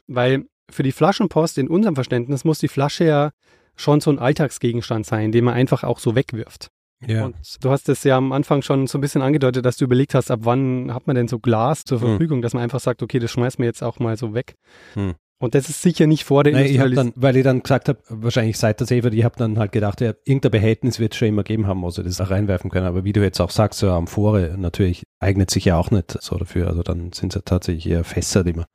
Weil 0.08 0.46
für 0.70 0.84
die 0.84 0.92
Flaschenpost 0.92 1.58
in 1.58 1.70
unserem 1.70 1.96
Verständnis 1.96 2.44
muss 2.44 2.60
die 2.60 2.68
Flasche 2.68 3.06
ja 3.06 3.32
schon 3.76 4.02
so 4.02 4.12
ein 4.12 4.20
Alltagsgegenstand 4.20 5.06
sein, 5.06 5.32
den 5.32 5.46
man 5.46 5.54
einfach 5.54 5.84
auch 5.84 6.00
so 6.00 6.16
wegwirft. 6.16 6.70
Ja. 7.08 7.26
Und 7.26 7.36
du 7.62 7.72
hast 7.72 7.90
es 7.90 8.04
ja 8.04 8.18
am 8.18 8.32
Anfang 8.32 8.62
schon 8.62 8.88
so 8.88 8.98
ein 8.98 9.02
bisschen 9.02 9.22
angedeutet, 9.22 9.66
dass 9.66 9.78
du 9.78 9.86
überlegt 9.86 10.14
hast, 10.14 10.30
ab 10.30 10.42
wann 10.44 10.94
hat 10.94 11.08
man 11.08 11.16
denn 11.16 11.28
so 11.28 11.40
Glas 11.40 11.84
zur 11.84 12.00
hm. 12.00 12.08
Verfügung, 12.08 12.38
hm. 12.38 12.42
dass 12.44 12.54
man 12.54 12.64
einfach 12.64 12.80
sagt, 12.80 13.02
okay, 13.02 13.20
das 13.20 13.32
schmeißt 13.32 13.60
mir 13.60 13.66
jetzt 13.66 13.84
auch 13.84 14.00
mal 14.00 14.18
so 14.18 14.34
weg. 14.34 14.56
Hm. 14.94 15.16
Und 15.40 15.56
das 15.56 15.70
ist 15.70 15.82
sicher 15.82 16.06
nicht 16.06 16.24
vor 16.24 16.44
der 16.44 16.54
Nein, 16.54 16.68
ich 16.68 16.80
hab 16.80 16.92
dann, 16.92 17.14
Weil 17.16 17.36
ich 17.36 17.44
dann 17.44 17.64
gesagt 17.64 17.90
habe, 17.90 17.98
wahrscheinlich 18.10 18.60
seit 18.60 18.80
der 18.80 18.86
Seefahrt, 18.86 19.16
ich 19.16 19.24
habe 19.24 19.36
dann 19.38 19.58
halt 19.58 19.72
gedacht, 19.72 20.00
ja, 20.00 20.14
irgendein 20.24 20.52
Behältnis 20.52 21.00
wird 21.00 21.14
es 21.14 21.18
schon 21.18 21.30
immer 21.30 21.42
geben 21.42 21.66
haben, 21.66 21.82
wo 21.82 21.90
sie 21.90 22.04
das 22.04 22.22
auch 22.22 22.30
reinwerfen 22.30 22.70
können. 22.70 22.86
Aber 22.86 23.06
wie 23.06 23.14
du 23.14 23.24
jetzt 23.24 23.42
auch 23.42 23.50
sagst, 23.50 23.80
so 23.80 23.90
Amphore 23.90 24.54
natürlich 24.56 25.02
eignet 25.20 25.50
sich 25.50 25.66
ja 25.66 25.78
auch 25.78 25.90
nicht 25.90 26.16
so 26.22 26.38
dafür. 26.38 26.68
Also 26.68 26.84
dann 26.84 27.12
sind 27.12 27.34
es 27.34 27.36
ja 27.36 27.42
tatsächlich 27.44 27.90
eher 27.90 28.04
Fässer, 28.04 28.44
die 28.44 28.54
man 28.54 28.66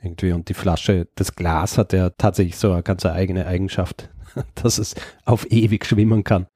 irgendwie 0.00 0.30
und 0.30 0.48
die 0.48 0.54
Flasche, 0.54 1.08
das 1.16 1.34
Glas 1.34 1.76
hat 1.76 1.92
ja 1.92 2.10
tatsächlich 2.10 2.56
so 2.56 2.70
eine 2.70 2.84
ganz 2.84 3.04
eigene 3.04 3.48
Eigenschaft, 3.48 4.08
dass 4.54 4.78
es 4.78 4.94
auf 5.24 5.50
ewig 5.50 5.84
schwimmen 5.84 6.22
kann 6.22 6.46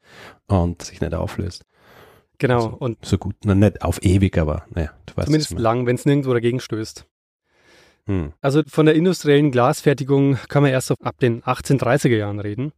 und 0.51 0.83
sich 0.83 1.01
nicht 1.01 1.15
auflöst. 1.15 1.65
Genau. 2.39 2.57
Also, 2.57 2.77
und 2.79 3.05
so 3.05 3.19
gut, 3.19 3.37
na, 3.45 3.55
nicht 3.55 3.83
auf 3.83 4.03
ewig, 4.03 4.39
aber 4.39 4.65
naja, 4.71 4.91
du 5.07 5.17
weißt 5.17 5.27
Zumindest 5.27 5.59
lang, 5.59 5.87
wenn 5.87 5.97
es 5.97 6.07
nirgendwo 6.07 6.33
dagegen 6.33 6.61
stößt. 6.61 7.07
Hm. 8.07 8.33
Also 8.41 8.63
von 8.67 8.87
der 8.87 8.95
industriellen 8.95 9.51
Glasfertigung 9.51 10.39
kann 10.49 10.63
man 10.63 10.73
erst 10.73 10.91
ab 10.91 11.19
den 11.21 11.43
1830er 11.43 12.17
Jahren 12.17 12.41
reden. 12.41 12.73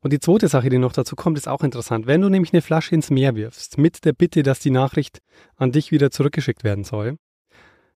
Und 0.00 0.12
die 0.12 0.20
zweite 0.20 0.48
Sache, 0.48 0.68
die 0.68 0.78
noch 0.78 0.92
dazu 0.92 1.16
kommt, 1.16 1.38
ist 1.38 1.48
auch 1.48 1.62
interessant. 1.62 2.06
Wenn 2.06 2.20
du 2.20 2.28
nämlich 2.28 2.52
eine 2.52 2.62
Flasche 2.62 2.94
ins 2.94 3.10
Meer 3.10 3.36
wirfst, 3.36 3.78
mit 3.78 4.04
der 4.04 4.12
Bitte, 4.12 4.42
dass 4.42 4.60
die 4.60 4.70
Nachricht 4.70 5.18
an 5.56 5.72
dich 5.72 5.92
wieder 5.92 6.10
zurückgeschickt 6.10 6.64
werden 6.64 6.84
soll, 6.84 7.16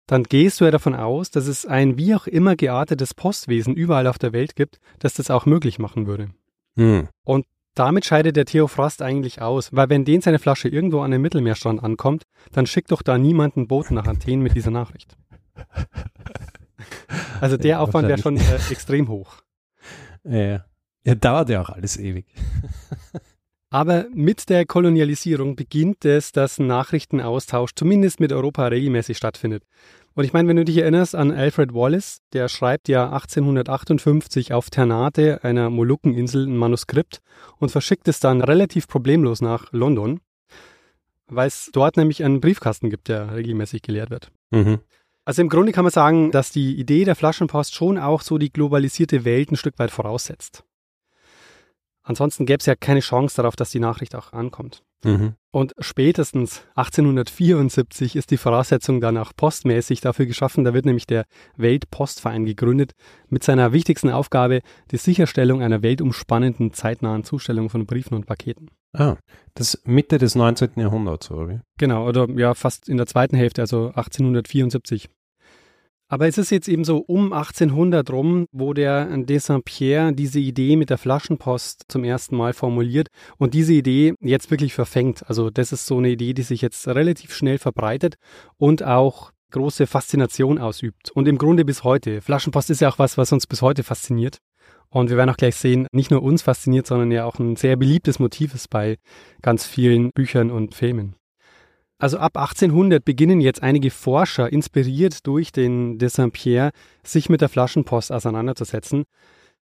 dann 0.07 0.23
gehst 0.23 0.61
du 0.61 0.65
ja 0.65 0.71
davon 0.71 0.95
aus, 0.95 1.31
dass 1.31 1.47
es 1.47 1.67
ein 1.67 1.99
wie 1.99 2.15
auch 2.15 2.27
immer 2.27 2.57
geartetes 2.57 3.13
Postwesen 3.13 3.75
überall 3.75 4.07
auf 4.07 4.19
der 4.19 4.33
Welt 4.33 4.57
gibt, 4.57 4.81
das 4.99 5.15
das 5.15 5.31
auch 5.31 5.45
möglich 5.45 5.79
machen 5.79 6.07
würde. 6.07 6.31
Hm. 6.77 7.09
Und 7.25 7.45
damit 7.79 8.05
scheidet 8.05 8.37
der 8.37 8.45
Theophrast 8.45 9.03
eigentlich 9.03 9.41
aus, 9.41 9.73
weil 9.73 9.89
wenn 9.89 10.05
den 10.05 10.21
seine 10.21 10.39
Flasche 10.39 10.69
irgendwo 10.69 11.01
an 11.01 11.11
den 11.11 11.23
Mittelmeerstrand 11.23 11.83
ankommt, 11.83 12.25
dann 12.53 12.67
schickt 12.67 12.91
doch 12.91 13.03
da 13.03 13.19
niemand 13.19 13.57
einen 13.57 13.69
Boten 13.69 13.95
nach 13.95 14.07
Athen 14.07 14.41
mit 14.41 14.55
dieser 14.55 14.71
Nachricht. 14.71 15.17
Also 17.41 17.57
der 17.57 17.81
Aufwand 17.81 18.09
wäre 18.09 18.19
schon 18.19 18.37
äh, 18.37 18.57
extrem 18.71 19.09
hoch. 19.09 19.37
Ja, 20.25 20.65
ja, 21.05 21.15
dauert 21.15 21.49
ja 21.49 21.63
auch 21.63 21.71
alles 21.71 21.97
ewig. 21.97 22.27
Aber 23.71 24.07
mit 24.15 24.49
der 24.49 24.65
Kolonialisierung 24.65 25.55
beginnt 25.55 26.05
es, 26.05 26.33
dass 26.33 26.59
Nachrichtenaustausch 26.59 27.73
zumindest 27.75 28.19
mit 28.19 28.33
Europa 28.33 28.67
regelmäßig 28.67 29.17
stattfindet. 29.17 29.65
Und 30.19 30.25
ich 30.25 30.33
meine, 30.33 30.49
wenn 30.49 30.57
du 30.57 30.65
dich 30.65 30.79
erinnerst 30.79 31.15
an 31.15 31.31
Alfred 31.31 31.75
Wallace, 31.75 32.23
der 32.33 32.49
schreibt 32.49 32.89
ja 32.89 33.05
1858 33.05 34.53
auf 34.53 34.69
Ternate, 34.69 35.45
einer 35.45 35.71
Molukkeninsel, 35.71 36.45
ein 36.45 36.57
Manuskript 36.57 37.21
und 37.59 37.71
verschickt 37.71 38.09
es 38.09 38.19
dann 38.19 38.41
relativ 38.41 38.89
problemlos 38.89 39.41
nach 39.43 39.71
London, 39.71 40.19
weil 41.29 41.47
es 41.47 41.71
dort 41.73 41.97
nämlich 41.97 42.25
einen 42.25 42.41
Briefkasten 42.41 42.91
gibt, 42.91 43.07
der 43.07 43.33
regelmäßig 43.33 43.81
geleert 43.83 44.11
wird. 44.11 44.33
Mhm. 44.51 44.81
Also 45.25 45.41
im 45.41 45.49
Grunde 45.49 45.71
kann 45.71 45.85
man 45.85 45.93
sagen, 45.93 46.33
dass 46.33 46.51
die 46.51 46.75
Idee 46.75 47.05
der 47.05 47.15
Flaschenpost 47.15 47.73
schon 47.73 47.97
auch 47.97 48.23
so 48.23 48.39
die 48.39 48.53
globalisierte 48.53 49.25
Welt 49.25 49.53
ein 49.53 49.57
Stück 49.57 49.79
weit 49.79 49.93
voraussetzt. 49.93 50.65
Ansonsten 52.03 52.45
gäbe 52.45 52.59
es 52.59 52.67
ja 52.67 52.75
keine 52.75 53.01
Chance 53.01 53.37
darauf, 53.37 53.55
dass 53.55 53.71
die 53.71 53.79
Nachricht 53.79 54.17
auch 54.17 54.33
ankommt. 54.33 54.83
Mhm. 55.05 55.35
Und 55.51 55.75
spätestens 55.79 56.63
1874 56.75 58.17
ist 58.17 58.31
die 58.31 58.37
Voraussetzung 58.37 59.01
dann 59.01 59.17
auch 59.17 59.33
postmäßig 59.35 60.01
dafür 60.01 60.27
geschaffen. 60.27 60.65
Da 60.65 60.75
wird 60.75 60.85
nämlich 60.85 61.07
der 61.07 61.25
Weltpostverein 61.57 62.45
gegründet 62.45 62.93
mit 63.29 63.43
seiner 63.45 63.73
wichtigsten 63.73 64.11
Aufgabe, 64.11 64.61
die 64.91 64.99
Sicherstellung 64.99 65.63
einer 65.63 65.83
weltumspannenden, 65.83 66.75
zeitnahen 66.75 67.25
Zustellung 67.25 67.71
von 67.71 67.87
Briefen 67.87 68.15
und 68.15 68.27
Paketen. 68.27 68.71
Ah, 68.93 69.17
das 69.55 69.81
Mitte 69.85 70.19
des 70.19 70.35
19. 70.35 70.71
Jahrhunderts, 70.77 71.31
oder 71.31 71.49
wie? 71.49 71.61
Genau, 71.79 72.07
oder 72.07 72.29
ja, 72.37 72.55
fast 72.55 72.89
in 72.89 72.97
der 72.97 73.07
zweiten 73.07 73.37
Hälfte, 73.37 73.63
also 73.63 73.87
1874. 73.89 75.09
Aber 76.11 76.27
es 76.27 76.39
ist 76.39 76.51
jetzt 76.51 76.69
eben 76.69 76.85
so 76.85 76.99
um 76.99 77.35
1800 77.35 78.11
rum, 78.11 78.47
wo 78.51 78.73
der 78.73 79.05
de 79.05 79.39
Saint-Pierre 79.39 80.15
diese 80.15 80.41
Idee 80.41 80.77
mit 80.77 80.89
der 80.89 80.97
Flaschenpost 80.97 81.85
zum 81.89 82.03
ersten 82.03 82.35
Mal 82.35 82.55
formuliert 82.55 83.09
und 83.37 83.53
diese 83.53 83.75
Idee 83.75 84.15
jetzt 84.21 84.51
wirklich 84.51 84.73
verfängt. 84.73 85.29
Also 85.29 85.51
das 85.51 85.71
ist 85.71 85.87
so 85.87 85.99
eine 85.99 86.09
Idee, 86.09 86.33
die 86.33 86.43
sich 86.43 86.63
jetzt 86.63 86.89
relativ 86.89 87.35
schnell 87.35 87.59
verbreitet 87.59 88.17
und 88.57 88.83
auch 88.83 89.33
große 89.51 89.87
Faszination 89.87 90.59
ausübt. 90.59 91.11
Und 91.11 91.29
im 91.29 91.37
Grunde 91.37 91.67
bis 91.67 91.85
heute. 91.85 92.23
Flaschenpost 92.23 92.71
ist 92.71 92.81
ja 92.81 92.89
auch 92.89 92.99
was, 92.99 93.19
was 93.19 93.33
uns 93.33 93.47
bis 93.47 93.61
heute 93.61 93.83
fasziniert. 93.83 94.39
Und 94.91 95.11
wir 95.11 95.19
werden 95.19 95.31
auch 95.31 95.37
gleich 95.37 95.57
sehen, 95.57 95.87
nicht 95.93 96.11
nur 96.11 96.23
uns 96.23 96.41
fasziniert, 96.41 96.87
sondern 96.87 97.11
ja 97.11 97.27
auch 97.27 97.39
ein 97.39 97.57
sehr 97.57 97.77
beliebtes 97.77 98.19
Motiv 98.19 98.55
ist 98.55 98.71
bei 98.71 98.97
ganz 99.43 99.67
vielen 99.67 100.11
Büchern 100.13 100.51
und 100.51 100.75
Filmen. 100.75 101.18
Also 101.99 102.19
ab 102.19 102.37
1800 102.37 103.05
beginnen 103.05 103.41
jetzt 103.41 103.63
einige 103.63 103.91
Forscher, 103.91 104.53
inspiriert 104.53 105.27
durch 105.27 105.51
den 105.51 105.99
de 105.99 106.09
Saint-Pierre, 106.09 106.71
sich 107.03 107.29
mit 107.29 107.41
der 107.41 107.49
Flaschenpost 107.49 108.13
auseinanderzusetzen. 108.13 109.05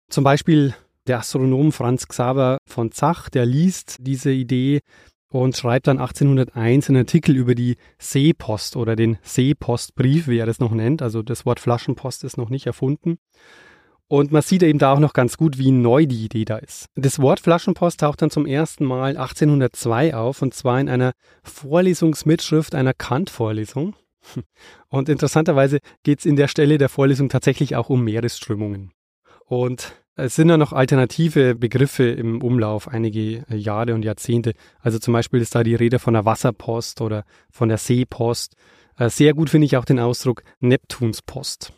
Zum 0.09 0.23
Beispiel 0.23 0.75
der 1.07 1.19
Astronom 1.19 1.71
Franz 1.71 2.07
Xaver 2.07 2.59
von 2.67 2.91
Zach, 2.91 3.29
der 3.29 3.47
liest 3.47 3.97
diese 3.99 4.31
Idee 4.31 4.81
und 5.31 5.57
schreibt 5.57 5.87
dann 5.87 5.97
1801 5.97 6.89
einen 6.89 6.99
Artikel 6.99 7.35
über 7.35 7.55
die 7.55 7.77
Seepost 7.97 8.75
oder 8.75 8.95
den 8.95 9.17
Seepostbrief, 9.23 10.27
wie 10.27 10.37
er 10.37 10.45
das 10.45 10.59
noch 10.59 10.71
nennt. 10.71 11.01
Also 11.01 11.23
das 11.23 11.45
Wort 11.47 11.59
Flaschenpost 11.59 12.23
ist 12.23 12.37
noch 12.37 12.49
nicht 12.49 12.67
erfunden. 12.67 13.17
Und 14.09 14.31
man 14.31 14.41
sieht 14.41 14.63
eben 14.63 14.79
da 14.79 14.93
auch 14.93 14.99
noch 14.99 15.13
ganz 15.13 15.37
gut, 15.37 15.59
wie 15.59 15.69
neu 15.69 16.07
die 16.07 16.25
Idee 16.25 16.43
da 16.43 16.57
ist. 16.57 16.87
Das 16.95 17.19
Wort 17.19 17.39
Flaschenpost 17.39 17.99
taucht 17.99 18.23
dann 18.23 18.31
zum 18.31 18.47
ersten 18.47 18.83
Mal 18.83 19.15
1802 19.15 20.15
auf 20.15 20.41
und 20.41 20.55
zwar 20.55 20.81
in 20.81 20.89
einer 20.89 21.11
Vorlesungsmitschrift 21.43 22.73
einer 22.73 22.93
Kant-Vorlesung. 22.95 23.95
Und 24.89 25.07
interessanterweise 25.07 25.79
geht 26.03 26.19
es 26.19 26.25
in 26.25 26.35
der 26.35 26.47
Stelle 26.47 26.77
der 26.77 26.89
Vorlesung 26.89 27.29
tatsächlich 27.29 27.75
auch 27.75 27.89
um 27.89 28.03
Meeresströmungen. 28.03 28.91
Und 29.45 29.93
es 30.15 30.35
sind 30.35 30.49
ja 30.49 30.57
noch 30.57 30.73
alternative 30.73 31.55
Begriffe 31.55 32.03
im 32.09 32.41
Umlauf, 32.41 32.87
einige 32.87 33.45
Jahre 33.47 33.93
und 33.93 34.03
Jahrzehnte. 34.03 34.53
Also 34.79 34.99
zum 34.99 35.13
Beispiel 35.13 35.39
ist 35.39 35.55
da 35.55 35.63
die 35.63 35.75
Rede 35.75 35.99
von 35.99 36.13
der 36.13 36.25
Wasserpost 36.25 37.01
oder 37.01 37.23
von 37.49 37.69
der 37.69 37.77
Seepost. 37.77 38.55
Äh, 38.97 39.09
sehr 39.09 39.33
gut 39.33 39.49
finde 39.49 39.65
ich 39.65 39.77
auch 39.77 39.85
den 39.85 39.99
Ausdruck 39.99 40.43
Neptunspost. 40.59 41.73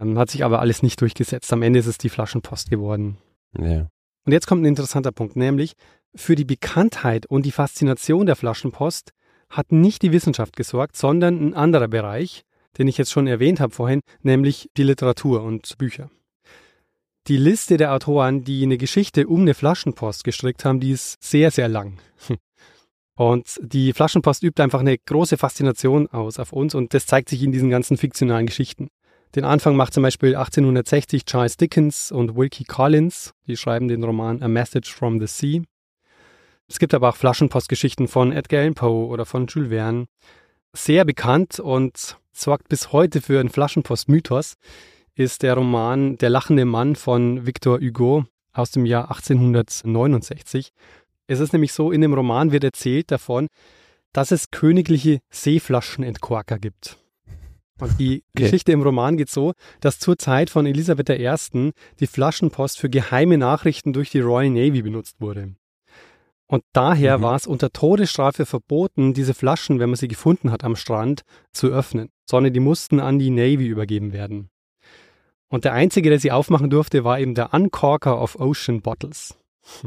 Ähm, 0.00 0.18
hat 0.18 0.30
sich 0.30 0.44
aber 0.44 0.60
alles 0.60 0.82
nicht 0.82 1.00
durchgesetzt. 1.00 1.52
Am 1.52 1.62
Ende 1.62 1.78
ist 1.78 1.86
es 1.86 1.98
die 1.98 2.08
Flaschenpost 2.08 2.70
geworden. 2.70 3.18
Ja. 3.58 3.88
Und 4.24 4.32
jetzt 4.32 4.46
kommt 4.46 4.62
ein 4.62 4.66
interessanter 4.66 5.12
Punkt, 5.12 5.36
nämlich 5.36 5.74
für 6.14 6.34
die 6.34 6.44
Bekanntheit 6.44 7.26
und 7.26 7.46
die 7.46 7.52
Faszination 7.52 8.26
der 8.26 8.36
Flaschenpost 8.36 9.12
hat 9.48 9.70
nicht 9.70 10.02
die 10.02 10.12
Wissenschaft 10.12 10.56
gesorgt, 10.56 10.96
sondern 10.96 11.40
ein 11.40 11.54
anderer 11.54 11.88
Bereich, 11.88 12.42
den 12.78 12.88
ich 12.88 12.98
jetzt 12.98 13.12
schon 13.12 13.26
erwähnt 13.26 13.60
habe 13.60 13.72
vorhin, 13.72 14.00
nämlich 14.22 14.68
die 14.76 14.82
Literatur 14.82 15.42
und 15.42 15.78
Bücher. 15.78 16.10
Die 17.28 17.36
Liste 17.36 17.76
der 17.76 17.92
Autoren, 17.92 18.44
die 18.44 18.62
eine 18.62 18.78
Geschichte 18.78 19.26
um 19.26 19.42
eine 19.42 19.54
Flaschenpost 19.54 20.24
gestrickt 20.24 20.64
haben, 20.64 20.80
die 20.80 20.92
ist 20.92 21.22
sehr, 21.22 21.50
sehr 21.50 21.68
lang. 21.68 21.98
Und 23.18 23.58
die 23.62 23.94
Flaschenpost 23.94 24.42
übt 24.42 24.62
einfach 24.62 24.80
eine 24.80 24.98
große 24.98 25.38
Faszination 25.38 26.06
aus 26.08 26.38
auf 26.38 26.52
uns 26.52 26.74
und 26.74 26.92
das 26.92 27.06
zeigt 27.06 27.30
sich 27.30 27.42
in 27.42 27.50
diesen 27.50 27.70
ganzen 27.70 27.96
fiktionalen 27.96 28.44
Geschichten. 28.44 28.88
Den 29.34 29.44
Anfang 29.44 29.76
macht 29.76 29.92
zum 29.92 30.02
Beispiel 30.02 30.36
1860 30.36 31.24
Charles 31.24 31.56
Dickens 31.56 32.10
und 32.10 32.36
Wilkie 32.36 32.64
Collins. 32.64 33.34
Die 33.46 33.56
schreiben 33.56 33.88
den 33.88 34.02
Roman 34.02 34.42
A 34.42 34.48
Message 34.48 34.94
from 34.94 35.20
the 35.20 35.26
Sea. 35.26 35.62
Es 36.68 36.78
gibt 36.78 36.94
aber 36.94 37.10
auch 37.10 37.16
Flaschenpostgeschichten 37.16 38.08
von 38.08 38.32
Edgar 38.32 38.60
Allan 38.60 38.74
Poe 38.74 39.06
oder 39.06 39.26
von 39.26 39.46
Jules 39.46 39.68
Verne. 39.68 40.06
Sehr 40.72 41.04
bekannt 41.04 41.60
und 41.60 42.18
sorgt 42.32 42.68
bis 42.68 42.92
heute 42.92 43.20
für 43.20 43.40
einen 43.40 43.50
Flaschenpost-Mythos 43.50 44.54
ist 45.14 45.42
der 45.42 45.54
Roman 45.54 46.18
Der 46.18 46.28
lachende 46.28 46.64
Mann 46.64 46.94
von 46.94 47.46
Victor 47.46 47.80
Hugo 47.80 48.26
aus 48.52 48.70
dem 48.70 48.84
Jahr 48.84 49.10
1869. 49.10 50.72
Es 51.26 51.40
ist 51.40 51.52
nämlich 51.52 51.72
so, 51.72 51.90
in 51.90 52.02
dem 52.02 52.14
Roman 52.14 52.52
wird 52.52 52.64
erzählt 52.64 53.10
davon, 53.10 53.48
dass 54.12 54.30
es 54.30 54.50
königliche 54.50 55.20
Seeflaschenentkorker 55.30 56.58
gibt. 56.58 56.98
Und 57.78 57.98
die 57.98 58.24
okay. 58.34 58.44
Geschichte 58.44 58.72
im 58.72 58.82
Roman 58.82 59.16
geht 59.16 59.30
so, 59.30 59.52
dass 59.80 59.98
zur 59.98 60.18
Zeit 60.18 60.50
von 60.50 60.66
Elisabeth 60.66 61.10
I. 61.10 61.72
die 62.00 62.06
Flaschenpost 62.06 62.78
für 62.78 62.88
geheime 62.88 63.38
Nachrichten 63.38 63.92
durch 63.92 64.10
die 64.10 64.20
Royal 64.20 64.50
Navy 64.50 64.82
benutzt 64.82 65.20
wurde. 65.20 65.54
Und 66.48 66.62
daher 66.72 67.18
mhm. 67.18 67.22
war 67.22 67.34
es 67.34 67.46
unter 67.46 67.70
Todesstrafe 67.70 68.46
verboten, 68.46 69.14
diese 69.14 69.34
Flaschen, 69.34 69.78
wenn 69.80 69.90
man 69.90 69.96
sie 69.96 70.08
gefunden 70.08 70.50
hat 70.50 70.64
am 70.64 70.76
Strand, 70.76 71.22
zu 71.52 71.68
öffnen, 71.68 72.10
sondern 72.24 72.52
die 72.52 72.60
mussten 72.60 73.00
an 73.00 73.18
die 73.18 73.30
Navy 73.30 73.66
übergeben 73.66 74.12
werden. 74.12 74.48
Und 75.48 75.64
der 75.64 75.72
Einzige, 75.72 76.10
der 76.10 76.18
sie 76.18 76.32
aufmachen 76.32 76.70
durfte, 76.70 77.04
war 77.04 77.20
eben 77.20 77.34
der 77.34 77.52
Uncorker 77.52 78.20
of 78.20 78.38
Ocean 78.38 78.80
Bottles. 78.80 79.36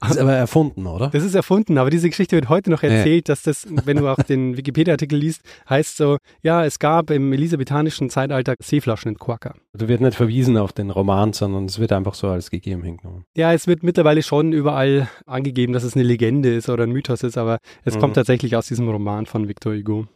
Das 0.00 0.12
ist 0.12 0.18
aber 0.18 0.32
erfunden, 0.32 0.86
oder? 0.86 1.08
Das 1.08 1.22
ist 1.22 1.34
erfunden, 1.34 1.76
aber 1.76 1.90
diese 1.90 2.08
Geschichte 2.08 2.36
wird 2.36 2.48
heute 2.48 2.70
noch 2.70 2.82
erzählt, 2.82 3.28
ja. 3.28 3.32
dass 3.32 3.42
das, 3.42 3.66
wenn 3.84 3.98
du 3.98 4.08
auch 4.08 4.22
den 4.22 4.56
Wikipedia-Artikel 4.56 5.18
liest, 5.18 5.42
heißt 5.68 5.98
so, 5.98 6.16
ja, 6.42 6.64
es 6.64 6.78
gab 6.78 7.10
im 7.10 7.32
elisabethanischen 7.32 8.08
Zeitalter 8.08 8.54
Seeflaschen 8.60 9.12
in 9.12 9.18
Quacker. 9.18 9.54
Also 9.74 9.88
wird 9.88 10.00
nicht 10.00 10.14
verwiesen 10.14 10.56
auf 10.56 10.72
den 10.72 10.90
Roman, 10.90 11.34
sondern 11.34 11.66
es 11.66 11.78
wird 11.78 11.92
einfach 11.92 12.14
so 12.14 12.28
als 12.28 12.50
gegeben 12.50 12.82
hingenommen. 12.82 13.24
Ja, 13.36 13.52
es 13.52 13.66
wird 13.66 13.82
mittlerweile 13.82 14.22
schon 14.22 14.52
überall 14.52 15.08
angegeben, 15.26 15.72
dass 15.74 15.84
es 15.84 15.94
eine 15.94 16.04
Legende 16.04 16.54
ist 16.54 16.70
oder 16.70 16.84
ein 16.84 16.92
Mythos 16.92 17.22
ist, 17.22 17.36
aber 17.36 17.58
es 17.84 17.96
mhm. 17.96 18.00
kommt 18.00 18.14
tatsächlich 18.14 18.56
aus 18.56 18.68
diesem 18.68 18.88
Roman 18.88 19.26
von 19.26 19.48
Victor 19.48 19.74
Hugo. 19.74 20.06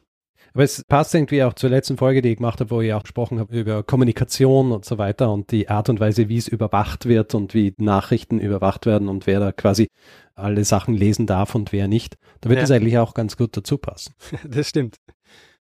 Aber 0.53 0.65
es 0.65 0.85
passt 0.85 1.15
irgendwie 1.15 1.43
auch 1.43 1.55
zur 1.55 1.71
letzten 1.71 1.97
Folge, 1.97 2.23
die 2.23 2.31
ich 2.31 2.37
gemacht 2.37 2.61
habe, 2.61 2.71
wo 2.71 2.81
ich 2.81 2.93
auch 2.93 3.03
gesprochen 3.03 3.39
habe 3.39 3.59
über 3.59 3.83
Kommunikation 3.83 4.73
und 4.73 4.85
so 4.85 4.99
weiter 4.99 5.33
und 5.33 5.51
die 5.51 5.69
Art 5.69 5.89
und 5.89 6.01
Weise, 6.01 6.29
wie 6.29 6.37
es 6.37 6.49
überwacht 6.49 7.07
wird 7.07 7.35
und 7.35 7.55
wie 7.55 7.75
Nachrichten 7.79 8.39
überwacht 8.39 8.87
werden 8.87 9.09
und 9.09 9.27
wer 9.27 9.41
da 9.41 9.53
quasi 9.53 9.89
alle 10.35 10.65
Sachen 10.65 10.95
lesen 10.95 11.27
darf 11.27 11.55
und 11.55 11.73
wer 11.73 11.89
nicht. 11.89 12.17
Da 12.41 12.51
wird 12.51 12.63
es 12.63 12.71
ja. 12.71 12.77
eigentlich 12.77 12.99
auch 12.99 13.15
ganz 13.15 13.37
gut 13.37 13.57
dazu 13.57 13.79
passen. 13.79 14.15
Das 14.45 14.69
stimmt. 14.69 14.97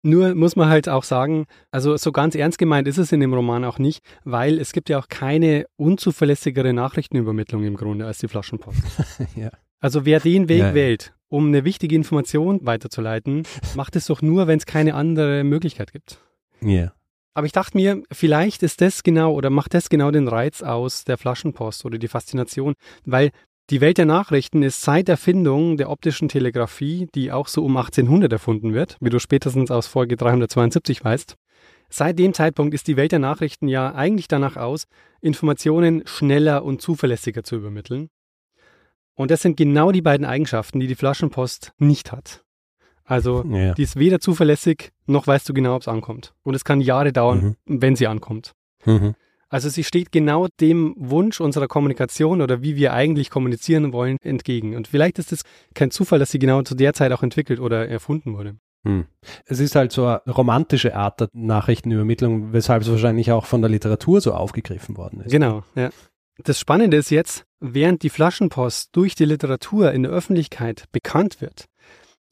Nur 0.04 0.36
muss 0.36 0.56
man 0.56 0.70
halt 0.70 0.88
auch 0.88 1.04
sagen, 1.04 1.48
also 1.72 1.98
so 1.98 2.12
ganz 2.12 2.36
ernst 2.36 2.58
gemeint 2.58 2.88
ist 2.88 2.98
es 2.98 3.12
in 3.12 3.20
dem 3.20 3.34
Roman 3.34 3.66
auch 3.66 3.80
nicht, 3.80 4.02
weil 4.24 4.60
es 4.60 4.72
gibt 4.72 4.90
ja 4.90 5.00
auch 5.00 5.08
keine 5.08 5.66
unzuverlässigere 5.76 6.72
Nachrichtenübermittlung 6.72 7.64
im 7.64 7.76
Grunde 7.76 8.06
als 8.06 8.20
die 8.20 8.28
Flaschenpost. 8.28 8.80
ja. 9.36 9.50
Also 9.80 10.06
wer 10.06 10.20
den 10.20 10.50
Weg 10.50 10.60
ja, 10.60 10.74
wählt, 10.74 11.14
um 11.30 11.48
eine 11.48 11.64
wichtige 11.64 11.96
Information 11.96 12.66
weiterzuleiten, 12.66 13.44
macht 13.76 13.96
es 13.96 14.08
doch 14.08 14.22
nur, 14.22 14.48
wenn 14.48 14.60
es 14.60 14.66
keine 14.66 14.96
andere 14.96 15.44
Möglichkeit 15.44 15.92
gibt. 15.92 16.20
Ja. 16.62 16.70
Yeah. 16.70 16.94
Aber 17.34 17.46
ich 17.46 17.52
dachte 17.52 17.78
mir, 17.78 18.02
vielleicht 18.12 18.64
ist 18.64 18.82
das 18.82 19.04
genau 19.04 19.32
oder 19.32 19.52
macht 19.52 19.76
das 19.76 19.90
genau 19.90 20.10
den 20.10 20.28
Reiz 20.28 20.64
aus 20.64 21.04
der 21.04 21.20
Flaschenpost 21.20 21.86
oder 21.86 22.00
die 22.00 22.08
Faszination, 22.08 22.74
weil 23.06 23.30
die 23.70 23.80
Welt 23.80 24.00
der 24.00 24.06
Nachrichten 24.06 24.64
ist 24.64 24.82
seit 24.82 25.08
Erfindung 25.08 25.78
der 25.78 25.92
optischen 25.92 26.30
Telegrafie, 26.30 27.10
die 27.14 27.32
auch 27.32 27.48
so 27.48 27.64
um 27.64 27.78
1800 27.78 28.32
erfunden 28.32 28.74
wird, 28.74 28.98
wie 29.02 29.12
du 29.12 29.20
spätestens 29.20 29.70
aus 29.70 29.86
Folge 29.86 30.16
372 30.16 31.04
weißt. 31.04 31.36
Seit 31.90 32.18
dem 32.18 32.34
Zeitpunkt 32.34 32.74
ist 32.74 32.88
die 32.88 32.98
Welt 32.98 33.12
der 33.12 33.20
Nachrichten 33.20 33.68
ja 33.68 33.94
eigentlich 33.94 34.28
danach 34.28 34.58
aus, 34.58 34.86
Informationen 35.22 36.04
schneller 36.08 36.64
und 36.64 36.82
zuverlässiger 36.82 37.44
zu 37.44 37.58
übermitteln. 37.58 38.10
Und 39.18 39.32
das 39.32 39.42
sind 39.42 39.58
genau 39.58 39.92
die 39.92 40.04
beiden 40.04 40.26
Eigenschaften, 40.26 40.80
die 40.80 40.88
die 40.88 40.96
Flaschenpost 40.96 41.74
nicht 41.80 42.12
hat. 42.12 42.44
Also 43.04 43.44
ja. 43.50 43.74
die 43.74 43.82
ist 43.82 43.98
weder 43.98 44.20
zuverlässig, 44.20 44.92
noch 45.08 45.26
weißt 45.26 45.50
du 45.50 45.54
genau, 45.54 45.76
ob 45.76 45.82
es 45.82 45.88
ankommt. 45.88 46.34
Und 46.44 46.54
es 46.54 46.64
kann 46.64 46.82
Jahre 46.82 47.12
dauern, 47.12 47.58
mhm. 47.66 47.82
wenn 47.82 47.96
sie 47.96 48.06
ankommt. 48.06 48.54
Mhm. 48.86 49.16
Also 49.50 49.70
sie 49.70 49.84
steht 49.84 50.12
genau 50.12 50.48
dem 50.60 50.94
Wunsch 50.98 51.42
unserer 51.42 51.68
Kommunikation 51.68 52.42
oder 52.42 52.62
wie 52.62 52.76
wir 52.76 52.94
eigentlich 52.94 53.30
kommunizieren 53.30 53.92
wollen 53.92 54.18
entgegen. 54.22 54.76
Und 54.76 54.88
vielleicht 54.88 55.20
ist 55.20 55.32
es 55.32 55.44
kein 55.74 55.90
Zufall, 55.90 56.20
dass 56.20 56.32
sie 56.32 56.40
genau 56.40 56.62
zu 56.62 56.76
der 56.76 56.94
Zeit 56.94 57.12
auch 57.12 57.24
entwickelt 57.24 57.60
oder 57.60 57.88
erfunden 57.88 58.38
wurde. 58.38 58.58
Hm. 58.84 59.06
Es 59.46 59.60
ist 59.60 59.76
halt 59.76 59.94
so 59.94 60.06
eine 60.06 60.22
romantische 60.28 60.96
Art 60.96 61.22
der 61.22 61.30
Nachrichtenübermittlung, 61.34 62.54
weshalb 62.54 62.84
es 62.84 62.92
wahrscheinlich 62.92 63.32
auch 63.32 63.46
von 63.46 63.62
der 63.62 63.72
Literatur 63.72 64.22
so 64.22 64.34
aufgegriffen 64.34 64.96
worden 64.96 65.22
ist. 65.22 65.32
Genau, 65.32 65.64
ja. 65.76 65.90
Das 66.44 66.60
Spannende 66.60 66.98
ist 66.98 67.10
jetzt, 67.10 67.47
während 67.60 68.04
die 68.04 68.10
Flaschenpost 68.10 68.90
durch 68.96 69.16
die 69.16 69.26
Literatur 69.26 69.92
in 69.92 70.04
der 70.04 70.12
Öffentlichkeit 70.12 70.86
bekannt 70.92 71.42
wird, 71.42 71.66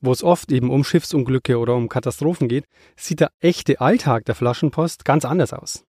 wo 0.02 0.12
es 0.12 0.24
oft 0.24 0.52
eben 0.52 0.70
um 0.70 0.84
Schiffsunglücke 0.84 1.58
oder 1.58 1.76
um 1.76 1.90
Katastrophen 1.90 2.48
geht, 2.48 2.66
sieht 2.96 3.20
der 3.20 3.32
echte 3.40 3.82
Alltag 3.82 4.26
der 4.26 4.36
Flaschenpost 4.36 5.06
ganz 5.06 5.26
anders 5.26 5.54
aus. 5.54 5.84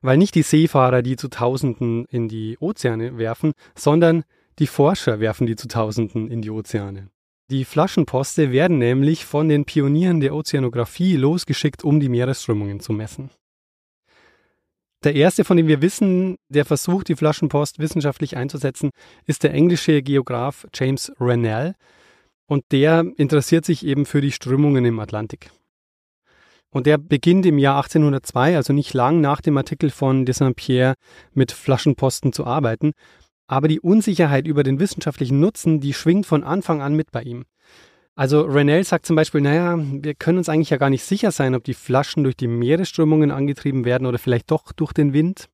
Weil 0.00 0.16
nicht 0.16 0.34
die 0.34 0.42
Seefahrer 0.42 1.02
die 1.02 1.16
zu 1.16 1.28
Tausenden 1.28 2.04
in 2.06 2.28
die 2.28 2.56
Ozeane 2.58 3.18
werfen, 3.18 3.52
sondern 3.74 4.24
die 4.58 4.66
Forscher 4.66 5.20
werfen 5.20 5.46
die 5.46 5.56
zu 5.56 5.68
Tausenden 5.68 6.30
in 6.30 6.42
die 6.42 6.50
Ozeane. 6.50 7.10
Die 7.50 7.64
Flaschenposte 7.64 8.52
werden 8.52 8.78
nämlich 8.78 9.24
von 9.24 9.48
den 9.48 9.64
Pionieren 9.64 10.20
der 10.20 10.34
Ozeanographie 10.34 11.16
losgeschickt, 11.16 11.82
um 11.82 11.98
die 11.98 12.10
Meeresströmungen 12.10 12.80
zu 12.80 12.92
messen. 12.92 13.30
Der 15.04 15.14
erste, 15.14 15.44
von 15.44 15.56
dem 15.56 15.68
wir 15.68 15.80
wissen, 15.80 16.36
der 16.48 16.64
versucht, 16.64 17.08
die 17.08 17.14
Flaschenpost 17.14 17.78
wissenschaftlich 17.78 18.36
einzusetzen, 18.36 18.90
ist 19.26 19.44
der 19.44 19.54
englische 19.54 20.02
Geograf 20.02 20.66
James 20.74 21.12
Rennell. 21.20 21.74
Und 22.46 22.64
der 22.72 23.04
interessiert 23.16 23.64
sich 23.64 23.86
eben 23.86 24.06
für 24.06 24.20
die 24.20 24.32
Strömungen 24.32 24.84
im 24.84 24.98
Atlantik. 24.98 25.50
Und 26.70 26.86
der 26.86 26.98
beginnt 26.98 27.46
im 27.46 27.58
Jahr 27.58 27.76
1802, 27.76 28.56
also 28.56 28.72
nicht 28.72 28.92
lang 28.92 29.20
nach 29.20 29.40
dem 29.40 29.56
Artikel 29.56 29.90
von 29.90 30.26
de 30.26 30.34
Saint-Pierre, 30.34 30.94
mit 31.32 31.52
Flaschenposten 31.52 32.32
zu 32.32 32.44
arbeiten. 32.44 32.92
Aber 33.46 33.68
die 33.68 33.80
Unsicherheit 33.80 34.46
über 34.46 34.62
den 34.62 34.80
wissenschaftlichen 34.80 35.40
Nutzen, 35.40 35.80
die 35.80 35.94
schwingt 35.94 36.26
von 36.26 36.42
Anfang 36.42 36.82
an 36.82 36.94
mit 36.94 37.12
bei 37.12 37.22
ihm. 37.22 37.44
Also 38.18 38.40
Renell 38.40 38.82
sagt 38.82 39.06
zum 39.06 39.14
Beispiel, 39.14 39.40
naja, 39.40 39.78
wir 39.78 40.12
können 40.12 40.38
uns 40.38 40.48
eigentlich 40.48 40.70
ja 40.70 40.76
gar 40.76 40.90
nicht 40.90 41.04
sicher 41.04 41.30
sein, 41.30 41.54
ob 41.54 41.62
die 41.62 41.72
Flaschen 41.72 42.24
durch 42.24 42.36
die 42.36 42.48
Meeresströmungen 42.48 43.30
angetrieben 43.30 43.84
werden 43.84 44.08
oder 44.08 44.18
vielleicht 44.18 44.50
doch 44.50 44.72
durch 44.72 44.92
den 44.92 45.12
Wind. 45.12 45.48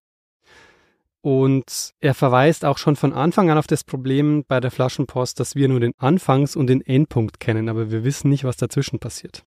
Und 1.20 1.92
er 2.00 2.14
verweist 2.14 2.64
auch 2.64 2.78
schon 2.78 2.96
von 2.96 3.12
Anfang 3.12 3.50
an 3.50 3.58
auf 3.58 3.66
das 3.66 3.84
Problem 3.84 4.46
bei 4.48 4.60
der 4.60 4.70
Flaschenpost, 4.70 5.38
dass 5.38 5.54
wir 5.54 5.68
nur 5.68 5.78
den 5.78 5.92
Anfangs- 5.98 6.56
und 6.56 6.68
den 6.68 6.80
Endpunkt 6.80 7.38
kennen, 7.38 7.68
aber 7.68 7.90
wir 7.90 8.02
wissen 8.02 8.30
nicht, 8.30 8.44
was 8.44 8.56
dazwischen 8.56 8.98
passiert. 8.98 9.44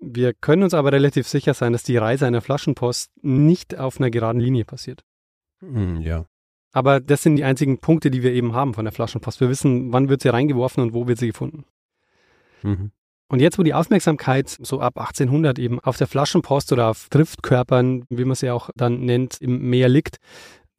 Wir 0.00 0.34
können 0.34 0.64
uns 0.64 0.74
aber 0.74 0.90
relativ 0.90 1.28
sicher 1.28 1.54
sein, 1.54 1.72
dass 1.72 1.84
die 1.84 1.96
Reise 1.96 2.26
einer 2.26 2.40
Flaschenpost 2.40 3.12
nicht 3.22 3.78
auf 3.78 4.00
einer 4.00 4.10
geraden 4.10 4.40
Linie 4.40 4.64
passiert. 4.64 5.04
Hm, 5.60 6.00
ja. 6.00 6.26
Aber 6.72 7.00
das 7.00 7.22
sind 7.22 7.36
die 7.36 7.44
einzigen 7.44 7.78
Punkte, 7.78 8.10
die 8.10 8.22
wir 8.22 8.32
eben 8.32 8.54
haben 8.54 8.74
von 8.74 8.84
der 8.84 8.92
Flaschenpost. 8.92 9.40
Wir 9.40 9.48
wissen, 9.48 9.92
wann 9.92 10.08
wird 10.08 10.22
sie 10.22 10.28
reingeworfen 10.28 10.82
und 10.82 10.92
wo 10.92 11.06
wird 11.06 11.18
sie 11.18 11.28
gefunden. 11.28 11.64
Mhm. 12.62 12.92
Und 13.30 13.40
jetzt, 13.40 13.58
wo 13.58 13.62
die 13.62 13.74
Aufmerksamkeit 13.74 14.48
so 14.48 14.80
ab 14.80 14.98
1800 14.98 15.58
eben 15.58 15.80
auf 15.80 15.98
der 15.98 16.06
Flaschenpost 16.06 16.72
oder 16.72 16.88
auf 16.88 17.08
Driftkörpern, 17.10 18.04
wie 18.08 18.24
man 18.24 18.34
sie 18.34 18.50
auch 18.50 18.70
dann 18.74 19.00
nennt, 19.00 19.40
im 19.40 19.68
Meer 19.68 19.88
liegt, 19.88 20.16